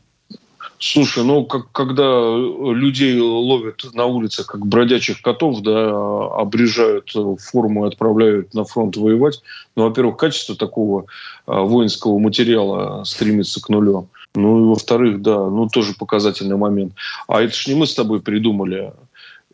Слушай, 0.80 1.22
ну 1.22 1.44
как, 1.46 1.70
когда 1.70 2.02
людей 2.02 3.20
ловят 3.20 3.84
на 3.94 4.06
улицах 4.06 4.46
как 4.46 4.66
бродячих 4.66 5.22
котов, 5.22 5.60
да, 5.62 5.90
обрежают 6.34 7.12
форму 7.40 7.84
и 7.84 7.88
отправляют 7.88 8.52
на 8.52 8.64
фронт 8.64 8.96
воевать, 8.96 9.40
ну, 9.76 9.84
во-первых, 9.84 10.16
качество 10.16 10.56
такого 10.56 11.06
а, 11.46 11.60
воинского 11.60 12.18
материала 12.18 13.04
стремится 13.04 13.62
к 13.62 13.68
нулю. 13.68 14.08
Ну 14.34 14.58
и 14.60 14.68
во-вторых, 14.68 15.22
да, 15.22 15.48
ну 15.48 15.68
тоже 15.68 15.94
показательный 15.94 16.56
момент. 16.56 16.94
А 17.28 17.42
это 17.42 17.54
ж 17.54 17.68
не 17.68 17.74
мы 17.74 17.86
с 17.86 17.94
тобой 17.94 18.20
придумали. 18.20 18.92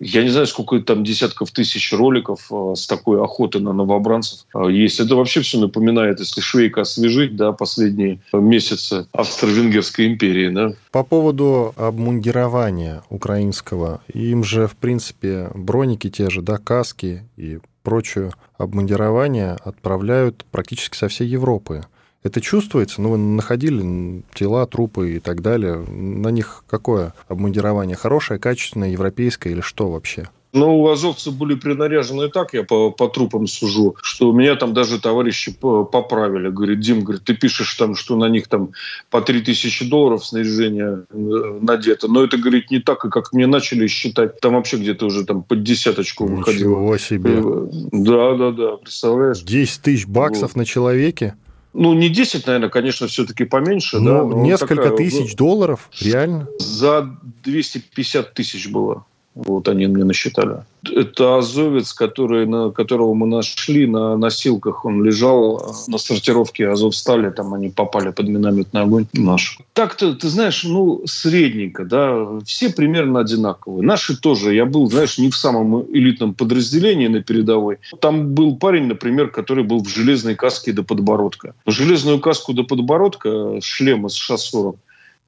Я 0.00 0.24
не 0.24 0.28
знаю, 0.28 0.46
сколько 0.46 0.80
там 0.80 1.04
десятков 1.04 1.52
тысяч 1.52 1.92
роликов 1.92 2.50
э, 2.50 2.74
с 2.74 2.86
такой 2.86 3.22
охоты 3.22 3.60
на 3.60 3.72
новобранцев 3.72 4.44
э, 4.52 4.70
есть. 4.70 4.98
Это 4.98 5.14
вообще 5.14 5.40
все 5.40 5.58
напоминает, 5.60 6.18
если 6.18 6.40
Швейка 6.40 6.80
освежить, 6.80 7.36
да, 7.36 7.52
последние 7.52 8.20
месяцы 8.32 9.06
Австро-Венгерской 9.12 10.06
империи, 10.06 10.48
да. 10.48 10.72
По 10.90 11.04
поводу 11.04 11.74
обмундирования 11.76 13.04
украинского, 13.08 14.02
им 14.12 14.42
же, 14.42 14.66
в 14.66 14.74
принципе, 14.76 15.50
броники 15.54 16.10
те 16.10 16.28
же, 16.28 16.42
да, 16.42 16.58
каски 16.58 17.22
и 17.36 17.60
прочее 17.84 18.32
обмундирование 18.58 19.52
отправляют 19.52 20.44
практически 20.50 20.96
со 20.96 21.06
всей 21.06 21.28
Европы. 21.28 21.84
Это 22.24 22.40
чувствуется? 22.40 23.02
Ну, 23.02 23.10
вы 23.10 23.18
находили 23.18 24.22
тела, 24.34 24.66
трупы 24.66 25.16
и 25.16 25.20
так 25.20 25.42
далее. 25.42 25.76
На 25.76 26.28
них 26.28 26.64
какое 26.66 27.12
обмундирование? 27.28 27.96
Хорошее, 27.96 28.40
качественное, 28.40 28.88
европейское 28.88 29.52
или 29.52 29.60
что 29.60 29.90
вообще? 29.90 30.30
Ну, 30.54 30.80
у 30.80 30.88
азовцев 30.88 31.34
были 31.36 31.56
принаряжены 31.56 32.28
так, 32.28 32.54
я 32.54 32.62
по, 32.62 32.92
по 32.92 33.08
трупам 33.08 33.48
сужу, 33.48 33.96
что 34.00 34.32
меня 34.32 34.54
там 34.54 34.72
даже 34.72 35.00
товарищи 35.00 35.52
поправили. 35.52 36.48
Говорит, 36.48 36.78
Дим, 36.78 37.02
говорит, 37.02 37.24
ты 37.24 37.34
пишешь 37.34 37.74
там, 37.74 37.96
что 37.96 38.16
на 38.16 38.28
них 38.28 38.46
там 38.46 38.70
по 39.10 39.20
3000 39.20 39.90
долларов 39.90 40.24
снаряжение 40.24 41.06
э, 41.10 41.58
надето. 41.60 42.06
Но 42.06 42.22
это, 42.22 42.38
говорит, 42.38 42.70
не 42.70 42.78
так, 42.78 43.04
и 43.04 43.10
как 43.10 43.32
мне 43.32 43.48
начали 43.48 43.88
считать. 43.88 44.40
Там 44.40 44.54
вообще 44.54 44.76
где-то 44.76 45.06
уже 45.06 45.24
там 45.24 45.42
под 45.42 45.64
десяточку 45.64 46.24
выходило. 46.24 46.70
Ничего 46.70 46.98
себе. 46.98 47.32
Э, 47.34 47.68
да, 47.90 48.34
да, 48.36 48.50
да, 48.52 48.76
представляешь? 48.76 49.42
10 49.42 49.82
тысяч 49.82 50.06
баксов 50.06 50.54
вот. 50.54 50.56
на 50.56 50.64
человеке? 50.64 51.34
Ну, 51.74 51.92
не 51.92 52.08
10, 52.08 52.46
наверное, 52.46 52.68
конечно, 52.68 53.08
все-таки 53.08 53.44
поменьше. 53.44 53.98
Ну, 53.98 54.30
да, 54.30 54.38
несколько 54.38 54.76
такая, 54.76 54.96
тысяч 54.96 55.32
ну, 55.32 55.36
долларов, 55.36 55.90
реально? 56.00 56.46
За 56.60 57.18
250 57.42 58.32
тысяч 58.32 58.68
было. 58.68 59.04
Вот 59.34 59.66
они 59.66 59.88
мне 59.88 60.04
насчитали. 60.04 60.58
Это 60.88 61.38
азовец, 61.38 61.92
который, 61.92 62.46
на, 62.46 62.70
которого 62.70 63.14
мы 63.14 63.26
нашли 63.26 63.84
на 63.84 64.16
носилках. 64.16 64.84
Он 64.84 65.02
лежал 65.02 65.58
э, 65.58 65.90
на 65.90 65.98
сортировке 65.98 66.68
Азовстали, 66.68 67.30
там 67.30 67.52
они 67.52 67.68
попали 67.68 68.12
под 68.12 68.28
минометный 68.28 68.82
огонь 68.82 69.06
наш. 69.12 69.58
Так-то, 69.72 70.14
ты 70.14 70.28
знаешь, 70.28 70.62
ну, 70.62 71.02
средненько, 71.06 71.84
да, 71.84 72.38
все 72.44 72.72
примерно 72.72 73.20
одинаковые. 73.20 73.84
Наши 73.84 74.16
тоже. 74.16 74.54
Я 74.54 74.66
был, 74.66 74.88
знаешь, 74.88 75.18
не 75.18 75.30
в 75.30 75.36
самом 75.36 75.82
элитном 75.92 76.34
подразделении 76.34 77.08
на 77.08 77.20
передовой. 77.20 77.78
Там 78.00 78.34
был 78.34 78.56
парень, 78.56 78.86
например, 78.86 79.30
который 79.30 79.64
был 79.64 79.82
в 79.82 79.88
железной 79.88 80.36
каске 80.36 80.72
до 80.72 80.84
подбородка. 80.84 81.54
Железную 81.66 82.20
каску 82.20 82.52
до 82.52 82.62
подбородка, 82.62 83.60
шлем 83.60 84.06
из 84.06 84.14
ША-40, 84.14 84.76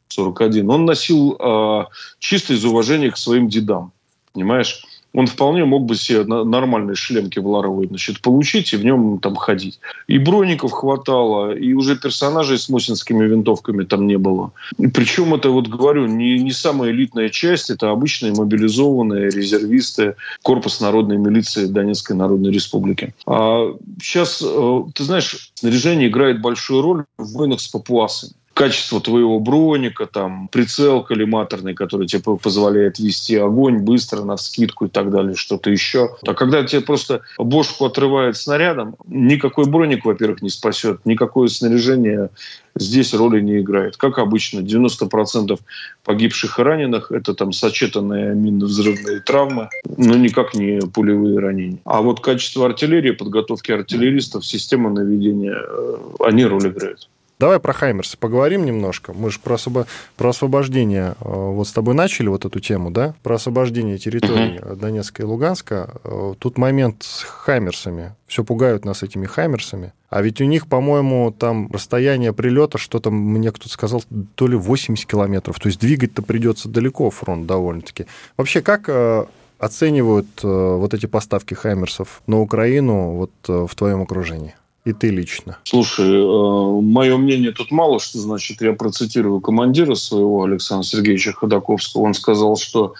41, 0.08 0.70
он 0.70 0.84
носил 0.84 1.36
э, 1.40 1.84
чисто 2.20 2.54
из 2.54 2.64
уважения 2.64 3.10
к 3.10 3.16
своим 3.16 3.48
дедам 3.48 3.92
понимаешь? 4.36 4.84
Он 5.14 5.26
вполне 5.26 5.64
мог 5.64 5.86
бы 5.86 5.94
себе 5.94 6.24
нормальный 6.24 6.94
шлем 6.94 7.30
кевларовый 7.30 7.86
значит, 7.86 8.20
получить 8.20 8.74
и 8.74 8.76
в 8.76 8.84
нем 8.84 9.18
там 9.18 9.34
ходить. 9.34 9.80
И 10.08 10.18
броников 10.18 10.72
хватало, 10.72 11.54
и 11.54 11.72
уже 11.72 11.96
персонажей 11.96 12.58
с 12.58 12.68
мосинскими 12.68 13.24
винтовками 13.24 13.84
там 13.84 14.06
не 14.06 14.18
было. 14.18 14.52
И 14.76 14.88
причем 14.88 15.32
это, 15.32 15.48
вот 15.48 15.68
говорю, 15.68 16.06
не, 16.06 16.38
не 16.38 16.52
самая 16.52 16.90
элитная 16.90 17.30
часть, 17.30 17.70
это 17.70 17.90
обычные 17.90 18.34
мобилизованные 18.34 19.30
резервисты 19.30 20.16
Корпус 20.42 20.82
народной 20.82 21.16
милиции 21.16 21.64
Донецкой 21.64 22.16
Народной 22.16 22.52
Республики. 22.52 23.14
А 23.26 23.72
сейчас, 24.02 24.42
э, 24.44 24.82
ты 24.92 25.04
знаешь, 25.04 25.50
снаряжение 25.54 26.08
играет 26.08 26.42
большую 26.42 26.82
роль 26.82 27.04
в 27.16 27.32
войнах 27.32 27.60
с 27.60 27.68
папуасами 27.68 28.34
качество 28.56 29.02
твоего 29.02 29.38
броника, 29.38 30.06
там, 30.06 30.48
прицел 30.48 31.02
коллиматорный, 31.02 31.74
который 31.74 32.06
тебе 32.06 32.22
позволяет 32.38 32.98
вести 32.98 33.36
огонь 33.36 33.80
быстро, 33.80 34.22
на 34.22 34.38
скидку 34.38 34.86
и 34.86 34.88
так 34.88 35.10
далее, 35.10 35.34
что-то 35.34 35.70
еще. 35.70 36.16
А 36.26 36.32
когда 36.32 36.64
тебе 36.64 36.80
просто 36.80 37.20
бошку 37.36 37.84
отрывает 37.84 38.34
снарядом, 38.38 38.96
никакой 39.06 39.66
броник, 39.66 40.06
во-первых, 40.06 40.40
не 40.40 40.48
спасет, 40.48 41.00
никакое 41.04 41.48
снаряжение 41.48 42.30
здесь 42.74 43.12
роли 43.12 43.42
не 43.42 43.60
играет. 43.60 43.98
Как 43.98 44.18
обычно, 44.18 44.60
90% 44.60 45.60
погибших 46.02 46.58
и 46.58 46.62
раненых– 46.62 47.10
это 47.12 47.34
там 47.34 47.52
сочетанные 47.52 48.34
минно-взрывные 48.34 49.20
травмы, 49.20 49.68
но 49.98 50.14
никак 50.14 50.54
не 50.54 50.80
пулевые 50.80 51.40
ранения. 51.40 51.80
А 51.84 52.00
вот 52.00 52.20
качество 52.20 52.64
артиллерии, 52.64 53.10
подготовки 53.10 53.70
артиллеристов, 53.70 54.46
система 54.46 54.88
наведения, 54.88 55.56
э, 55.56 55.96
они 56.20 56.46
роль 56.46 56.68
играют. 56.68 57.10
Давай 57.38 57.60
про 57.60 57.74
Хаймерс 57.74 58.16
поговорим 58.16 58.64
немножко. 58.64 59.12
Мы 59.12 59.30
же 59.30 59.40
про, 59.40 59.56
освоб... 59.56 59.86
про 60.16 60.30
освобождение, 60.30 61.16
э, 61.20 61.24
вот 61.28 61.68
с 61.68 61.72
тобой 61.72 61.94
начали 61.94 62.28
вот 62.28 62.46
эту 62.46 62.60
тему, 62.60 62.90
да? 62.90 63.14
Про 63.22 63.34
освобождение 63.34 63.98
территорий 63.98 64.56
uh-huh. 64.56 64.76
Донецка 64.76 65.22
и 65.22 65.26
Луганска. 65.26 65.90
Э, 66.02 66.34
тут 66.38 66.56
момент 66.56 67.02
с 67.02 67.24
Хаймерсами. 67.24 68.14
Все 68.26 68.42
пугают 68.42 68.86
нас 68.86 69.02
этими 69.02 69.26
Хаймерсами. 69.26 69.92
А 70.08 70.22
ведь 70.22 70.40
у 70.40 70.44
них, 70.44 70.66
по-моему, 70.66 71.30
там 71.30 71.70
расстояние 71.70 72.32
прилета, 72.32 72.78
что 72.78 73.00
там 73.00 73.14
мне 73.14 73.50
кто-то 73.50 73.68
сказал, 73.68 74.02
то 74.34 74.46
ли 74.46 74.56
80 74.56 75.04
километров. 75.04 75.60
То 75.60 75.66
есть 75.66 75.78
двигать-то 75.78 76.22
придется 76.22 76.70
далеко 76.70 77.10
фронт 77.10 77.46
довольно-таки. 77.46 78.06
Вообще, 78.38 78.62
как 78.62 78.88
э, 78.88 79.26
оценивают 79.58 80.42
вот 80.42 80.94
эти 80.94 81.04
поставки 81.04 81.52
Хаймерсов 81.52 82.22
на 82.26 82.40
Украину 82.40 83.10
вот 83.10 83.30
в 83.46 83.74
твоем 83.74 84.00
окружении? 84.00 84.54
И 84.86 84.92
ты 84.92 85.10
лично? 85.10 85.58
Слушай, 85.64 86.06
э, 86.06 86.80
мое 86.80 87.16
мнение 87.16 87.50
тут 87.50 87.72
мало 87.72 87.98
что 87.98 88.18
значит. 88.18 88.62
Я 88.62 88.72
процитирую 88.72 89.40
командира 89.40 89.96
своего 89.96 90.44
Александра 90.44 90.86
Сергеевича 90.86 91.32
Ходаковского. 91.32 92.02
Он 92.02 92.14
сказал, 92.14 92.56
что 92.56 92.94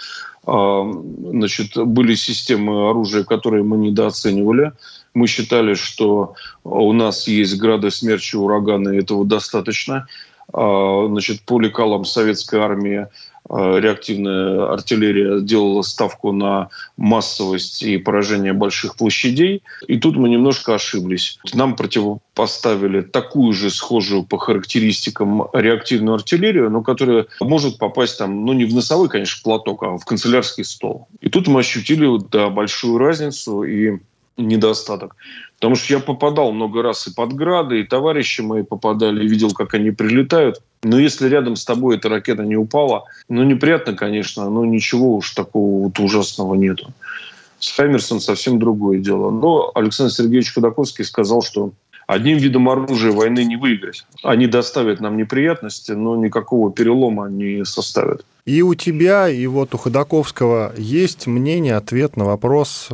э, 0.47 0.83
значит, 1.31 1.77
были 1.77 2.17
системы 2.17 2.91
оружия, 2.91 3.23
которые 3.23 3.63
мы 3.63 3.77
недооценивали. 3.79 4.73
Мы 5.15 5.29
считали, 5.29 5.75
что 5.75 6.35
у 6.65 6.93
нас 6.93 7.29
есть 7.29 7.57
грады 7.57 7.93
смерчи, 7.93 8.37
ураганы, 8.37 8.97
и 8.97 8.99
этого 8.99 9.25
достаточно. 9.25 10.09
А, 10.53 11.07
значит, 11.09 11.43
по 11.43 11.61
лекалам 11.61 12.05
советской 12.05 12.61
армии 12.61 13.07
реактивная 13.49 14.73
артиллерия 14.73 15.41
делала 15.41 15.83
ставку 15.83 16.33
на 16.33 16.69
массовость 16.97 17.83
и 17.83 17.99
поражение 17.99 18.53
больших 18.53 18.97
площадей. 18.97 19.63
И 19.87 19.99
тут 19.99 20.17
мы 20.17 20.29
немножко 20.29 20.75
ошиблись. 20.75 21.39
Нам 21.55 21.77
противопоставили 21.77 23.03
такую 23.03 23.53
же 23.53 23.71
схожую 23.71 24.25
по 24.25 24.39
характеристикам 24.39 25.47
реактивную 25.53 26.15
артиллерию, 26.15 26.71
но 26.71 26.83
которая 26.83 27.27
может 27.41 27.79
попасть 27.79 28.19
там, 28.19 28.45
ну 28.45 28.53
не 28.53 28.65
в 28.65 28.75
носовой, 28.75 29.09
конечно, 29.09 29.41
платок, 29.43 29.83
а 29.83 29.97
в 29.97 30.05
канцелярский 30.05 30.65
стол. 30.65 31.09
И 31.21 31.29
тут 31.29 31.49
мы 31.49 31.61
ощутили 31.61 32.07
да, 32.31 32.49
большую 32.49 32.99
разницу 32.99 33.63
и 33.63 33.99
недостаток. 34.37 35.17
Потому 35.57 35.75
что 35.77 35.95
я 35.95 36.01
попадал 36.01 36.53
много 36.53 36.83
раз 36.83 37.07
и 37.07 37.15
под 37.15 37.33
грады, 37.33 37.81
и 37.81 37.85
товарищи 37.85 38.43
мои 38.43 38.63
попадали, 38.63 39.25
и 39.25 39.29
видел, 39.29 39.53
как 39.53 39.75
они 39.75 39.91
прилетают. 39.91 40.61
Но 40.83 40.99
если 40.99 41.29
рядом 41.29 41.57
с 41.57 41.65
тобой 41.65 41.97
эта 41.97 42.09
ракета 42.09 42.43
не 42.43 42.57
упала, 42.57 43.05
ну, 43.29 43.43
неприятно, 43.43 43.95
конечно, 43.95 44.49
но 44.51 44.65
ничего 44.65 45.17
уж 45.17 45.31
такого 45.31 45.85
вот 45.85 45.99
ужасного 45.99 46.55
нету. 46.55 46.93
С 47.59 47.75
Хаймерсом 47.75 48.21
совсем 48.21 48.59
другое 48.59 48.99
дело. 48.99 49.31
Но 49.31 49.73
Александр 49.75 50.13
Сергеевич 50.13 50.53
Ходаковский 50.53 51.05
сказал, 51.05 51.43
что 51.43 51.73
одним 52.07 52.37
видом 52.37 52.69
оружия 52.69 53.13
войны 53.13 53.45
не 53.45 53.57
выиграть. 53.57 54.05
Они 54.23 54.47
доставят 54.47 55.01
нам 55.01 55.17
неприятности, 55.17 55.93
но 55.93 56.17
никакого 56.17 56.71
перелома 56.71 57.29
не 57.29 57.65
составят. 57.65 58.25
И 58.45 58.63
у 58.63 58.75
тебя, 58.75 59.29
и 59.29 59.47
вот 59.47 59.75
у 59.75 59.79
Ходаковского 59.79 60.75
есть 60.77 61.27
мнение, 61.27 61.77
ответ 61.77 62.17
на 62.17 62.27
вопрос, 62.27 62.91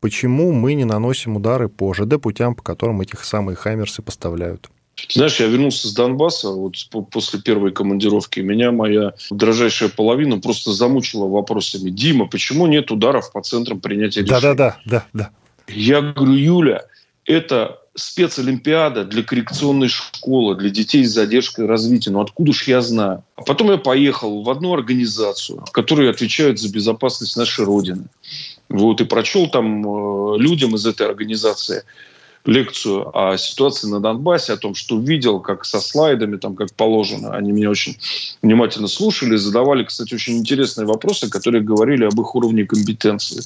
почему 0.00 0.52
мы 0.52 0.74
не 0.74 0.84
наносим 0.84 1.36
удары 1.36 1.68
по 1.68 1.92
ЖД 1.94 2.20
путям, 2.20 2.54
по 2.54 2.62
которым 2.62 3.00
этих 3.00 3.24
самые 3.24 3.56
«Хаймерсы» 3.56 4.02
поставляют? 4.02 4.70
Знаешь, 5.10 5.40
я 5.40 5.46
вернулся 5.46 5.88
с 5.88 5.94
Донбасса 5.94 6.50
вот 6.50 6.74
после 7.10 7.40
первой 7.40 7.72
командировки. 7.72 8.40
Меня 8.40 8.72
моя 8.72 9.12
дрожайшая 9.30 9.90
половина 9.90 10.40
просто 10.40 10.72
замучила 10.72 11.26
вопросами. 11.26 11.90
Дима, 11.90 12.26
почему 12.26 12.66
нет 12.66 12.90
ударов 12.90 13.30
по 13.32 13.42
центрам 13.42 13.78
принятия 13.80 14.22
решений? 14.22 14.40
Да-да-да. 14.40 14.78
да, 14.86 15.06
да. 15.12 15.30
Я 15.68 16.00
говорю, 16.00 16.32
Юля, 16.32 16.86
это 17.26 17.80
спецолимпиада 17.94 19.04
для 19.04 19.22
коррекционной 19.22 19.88
школы, 19.88 20.54
для 20.54 20.70
детей 20.70 21.04
с 21.04 21.12
задержкой 21.12 21.66
развития. 21.66 22.10
Ну 22.10 22.20
откуда 22.20 22.52
ж 22.52 22.64
я 22.68 22.80
знаю? 22.80 23.24
А 23.36 23.42
потом 23.42 23.70
я 23.70 23.78
поехал 23.78 24.42
в 24.42 24.50
одну 24.50 24.74
организацию, 24.74 25.64
которая 25.72 26.10
отвечает 26.10 26.58
за 26.58 26.70
безопасность 26.70 27.36
нашей 27.36 27.64
Родины. 27.64 28.06
Вот, 28.68 29.00
и 29.00 29.04
прочел 29.04 29.48
там 29.48 29.84
э, 29.86 30.38
людям 30.38 30.74
из 30.74 30.86
этой 30.86 31.06
организации 31.06 31.84
лекцию 32.46 33.16
о 33.16 33.36
ситуации 33.36 33.88
на 33.88 34.00
Донбассе, 34.00 34.52
о 34.52 34.56
том, 34.56 34.74
что 34.74 34.98
видел, 34.98 35.40
как 35.40 35.64
со 35.64 35.80
слайдами, 35.80 36.36
там, 36.36 36.54
как 36.54 36.72
положено. 36.74 37.34
Они 37.34 37.52
меня 37.52 37.70
очень 37.70 37.98
внимательно 38.42 38.88
слушали, 38.88 39.36
задавали, 39.36 39.84
кстати, 39.84 40.14
очень 40.14 40.38
интересные 40.38 40.86
вопросы, 40.86 41.28
которые 41.28 41.62
говорили 41.62 42.04
об 42.04 42.20
их 42.20 42.34
уровне 42.34 42.64
компетенции. 42.64 43.42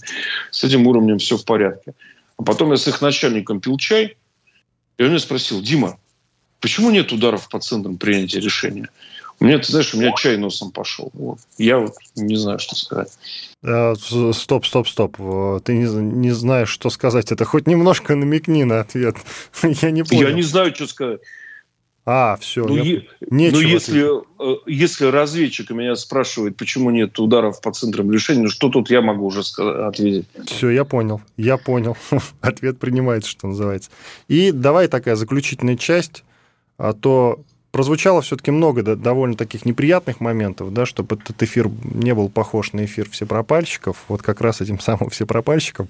С 0.51 0.65
этим 0.65 0.87
уровнем 0.87 1.19
все 1.19 1.37
в 1.37 1.45
порядке. 1.45 1.95
А 2.37 2.43
потом 2.43 2.71
я 2.71 2.77
с 2.77 2.87
их 2.89 3.01
начальником 3.01 3.61
пил 3.61 3.77
чай, 3.79 4.17
и 4.99 5.03
он 5.03 5.11
меня 5.11 5.19
спросил, 5.19 5.63
Дима, 5.63 5.99
почему 6.61 6.91
нет 6.91 7.13
ударов 7.13 7.49
по 7.49 7.59
центрам 7.59 7.97
принятия 7.97 8.41
решения? 8.41 8.89
Меня, 9.41 9.59
ты 9.59 9.71
знаешь, 9.71 9.95
у 9.95 9.99
меня 9.99 10.13
чай 10.17 10.37
носом 10.37 10.71
пошел. 10.71 11.11
Вот. 11.15 11.39
Я 11.57 11.79
вот 11.79 11.95
не 12.15 12.37
знаю, 12.37 12.59
что 12.59 12.77
сказать. 12.77 13.11
А, 13.63 13.95
стоп, 14.33 14.67
стоп, 14.67 14.87
стоп. 14.87 15.17
Ты 15.65 15.73
не, 15.73 15.87
не 15.87 16.31
знаешь, 16.31 16.69
что 16.69 16.91
сказать. 16.91 17.33
Это 17.33 17.47
хоть 17.47 17.67
немножко 17.67 18.15
намекни 18.15 18.65
на 18.65 18.81
ответ. 18.81 19.17
Я 19.63 19.91
не 19.91 20.03
понял. 20.03 20.29
Я 20.29 20.35
не 20.35 20.43
знаю, 20.43 20.75
что 20.75 20.87
сказать. 20.87 21.21
А, 22.07 22.37
все. 22.41 22.65
Ну, 22.65 22.77
я... 22.77 23.03
ну 23.31 23.61
если, 23.61 24.05
э, 24.41 24.57
если 24.67 25.05
разведчик 25.05 25.71
меня 25.71 25.95
спрашивает, 25.97 26.57
почему 26.57 26.91
нет 26.91 27.19
ударов 27.19 27.61
по 27.61 27.73
центрам 27.73 28.11
решения, 28.11 28.43
ну 28.43 28.49
что 28.49 28.71
тут 28.71 28.91
я 28.91 29.03
могу 29.03 29.27
уже 29.27 29.43
ответить? 29.63 30.27
Все, 30.47 30.71
я 30.71 30.85
понял. 30.85 31.21
Я 31.37 31.57
понял. 31.59 31.97
Ответ 32.41 32.79
принимается, 32.79 33.31
что 33.31 33.49
называется. 33.49 33.91
И 34.29 34.51
давай 34.51 34.89
такая 34.89 35.15
заключительная 35.15 35.77
часть, 35.77 36.25
а 36.79 36.95
то 36.95 37.45
прозвучало 37.71 38.23
все-таки 38.23 38.51
много 38.51 38.83
да, 38.83 38.97
довольно 38.97 39.37
таких 39.37 39.65
неприятных 39.65 40.21
моментов, 40.21 40.73
да, 40.73 40.87
чтобы 40.87 41.17
этот 41.17 41.43
эфир 41.43 41.71
не 41.85 42.15
был 42.15 42.29
похож 42.29 42.73
на 42.73 42.85
эфир 42.85 43.09
всепропальщиков. 43.09 44.05
Вот 44.09 44.23
как 44.23 44.41
раз 44.41 44.61
этим 44.61 44.79
самым 44.81 45.11
всепропальщикам, 45.11 45.89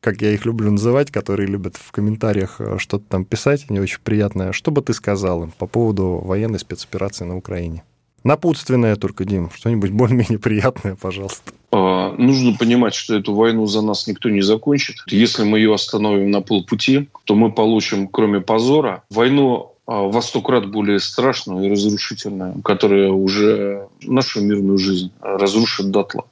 как 0.00 0.20
я 0.20 0.32
их 0.32 0.44
люблю 0.44 0.70
называть, 0.70 1.10
которые 1.10 1.48
любят 1.48 1.76
в 1.76 1.90
комментариях 1.92 2.56
э, 2.60 2.76
что-то 2.78 3.04
там 3.08 3.24
писать, 3.24 3.70
не 3.70 3.80
очень 3.80 4.00
приятное. 4.02 4.52
Что 4.52 4.70
бы 4.70 4.82
ты 4.82 4.92
сказал 4.92 5.44
им 5.44 5.52
по 5.52 5.66
поводу 5.66 6.20
военной 6.22 6.58
спецоперации 6.58 7.24
на 7.24 7.36
Украине? 7.36 7.84
Напутственное 8.24 8.96
только, 8.96 9.26
Дим, 9.26 9.50
что-нибудь 9.54 9.90
более-менее 9.90 10.38
приятное, 10.38 10.94
пожалуйста. 10.94 11.52
А, 11.70 12.14
нужно 12.16 12.56
понимать, 12.56 12.94
что 12.94 13.14
эту 13.14 13.34
войну 13.34 13.66
за 13.66 13.82
нас 13.82 14.06
никто 14.06 14.30
не 14.30 14.40
закончит. 14.40 14.96
Если 15.08 15.44
мы 15.44 15.58
ее 15.58 15.74
остановим 15.74 16.30
на 16.30 16.40
полпути, 16.40 17.10
то 17.24 17.34
мы 17.34 17.52
получим, 17.52 18.08
кроме 18.08 18.40
позора, 18.40 19.02
войну 19.10 19.73
во 19.86 20.22
сто 20.22 20.40
крат 20.40 20.70
более 20.70 20.98
страшную 20.98 21.66
и 21.66 21.70
разрушительную, 21.70 22.62
которая 22.62 23.10
уже 23.10 23.88
нашу 24.02 24.40
мирную 24.42 24.78
жизнь 24.78 25.12
разрушит 25.20 25.90
дотла. 25.90 26.24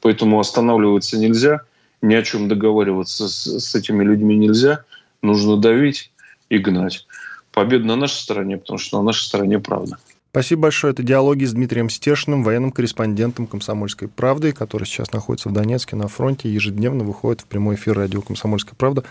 Поэтому 0.00 0.40
останавливаться 0.40 1.18
нельзя, 1.18 1.60
ни 2.02 2.14
о 2.14 2.22
чем 2.22 2.48
договариваться 2.48 3.28
с, 3.28 3.58
с 3.58 3.74
этими 3.74 4.04
людьми 4.04 4.36
нельзя. 4.36 4.84
Нужно 5.22 5.56
давить 5.56 6.12
и 6.48 6.58
гнать. 6.58 7.06
Победа 7.52 7.86
на 7.86 7.96
нашей 7.96 8.16
стороне, 8.16 8.58
потому 8.58 8.78
что 8.78 8.98
на 8.98 9.04
нашей 9.04 9.24
стороне 9.24 9.58
правда. 9.58 9.98
Спасибо 10.30 10.62
большое. 10.62 10.92
Это 10.92 11.04
диалоги 11.04 11.44
с 11.44 11.52
Дмитрием 11.52 11.88
Стешиным, 11.88 12.42
военным 12.42 12.72
корреспондентом 12.72 13.46
«Комсомольской 13.46 14.08
правды», 14.08 14.52
который 14.52 14.84
сейчас 14.84 15.12
находится 15.12 15.48
в 15.48 15.52
Донецке 15.52 15.94
на 15.94 16.08
фронте, 16.08 16.52
ежедневно 16.52 17.04
выходит 17.04 17.42
в 17.42 17.46
прямой 17.46 17.76
эфир 17.76 17.96
радио 17.96 18.20
«Комсомольская 18.20 18.74
правда» 18.76 19.04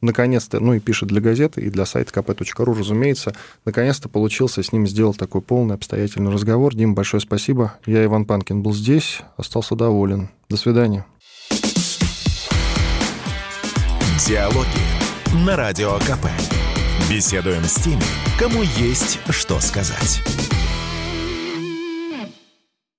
наконец-то, 0.00 0.60
ну 0.60 0.74
и 0.74 0.80
пишет 0.80 1.08
для 1.08 1.20
газеты, 1.20 1.60
и 1.60 1.70
для 1.70 1.86
сайта 1.86 2.12
kp.ru, 2.12 2.78
разумеется, 2.78 3.32
наконец-то 3.64 4.08
получился 4.08 4.62
с 4.62 4.72
ним 4.72 4.86
сделал 4.86 5.14
такой 5.14 5.40
полный 5.40 5.74
обстоятельный 5.74 6.32
разговор. 6.32 6.74
Дим, 6.74 6.94
большое 6.94 7.20
спасибо. 7.20 7.74
Я, 7.86 8.04
Иван 8.04 8.24
Панкин, 8.24 8.62
был 8.62 8.72
здесь, 8.72 9.20
остался 9.36 9.74
доволен. 9.74 10.30
До 10.48 10.56
свидания. 10.56 11.04
Диалоги 14.26 14.66
на 15.46 15.56
Радио 15.56 15.96
КП. 16.00 16.26
Беседуем 17.10 17.64
с 17.64 17.76
теми, 17.76 18.02
кому 18.38 18.62
есть 18.62 19.18
что 19.30 19.58
сказать. 19.60 20.22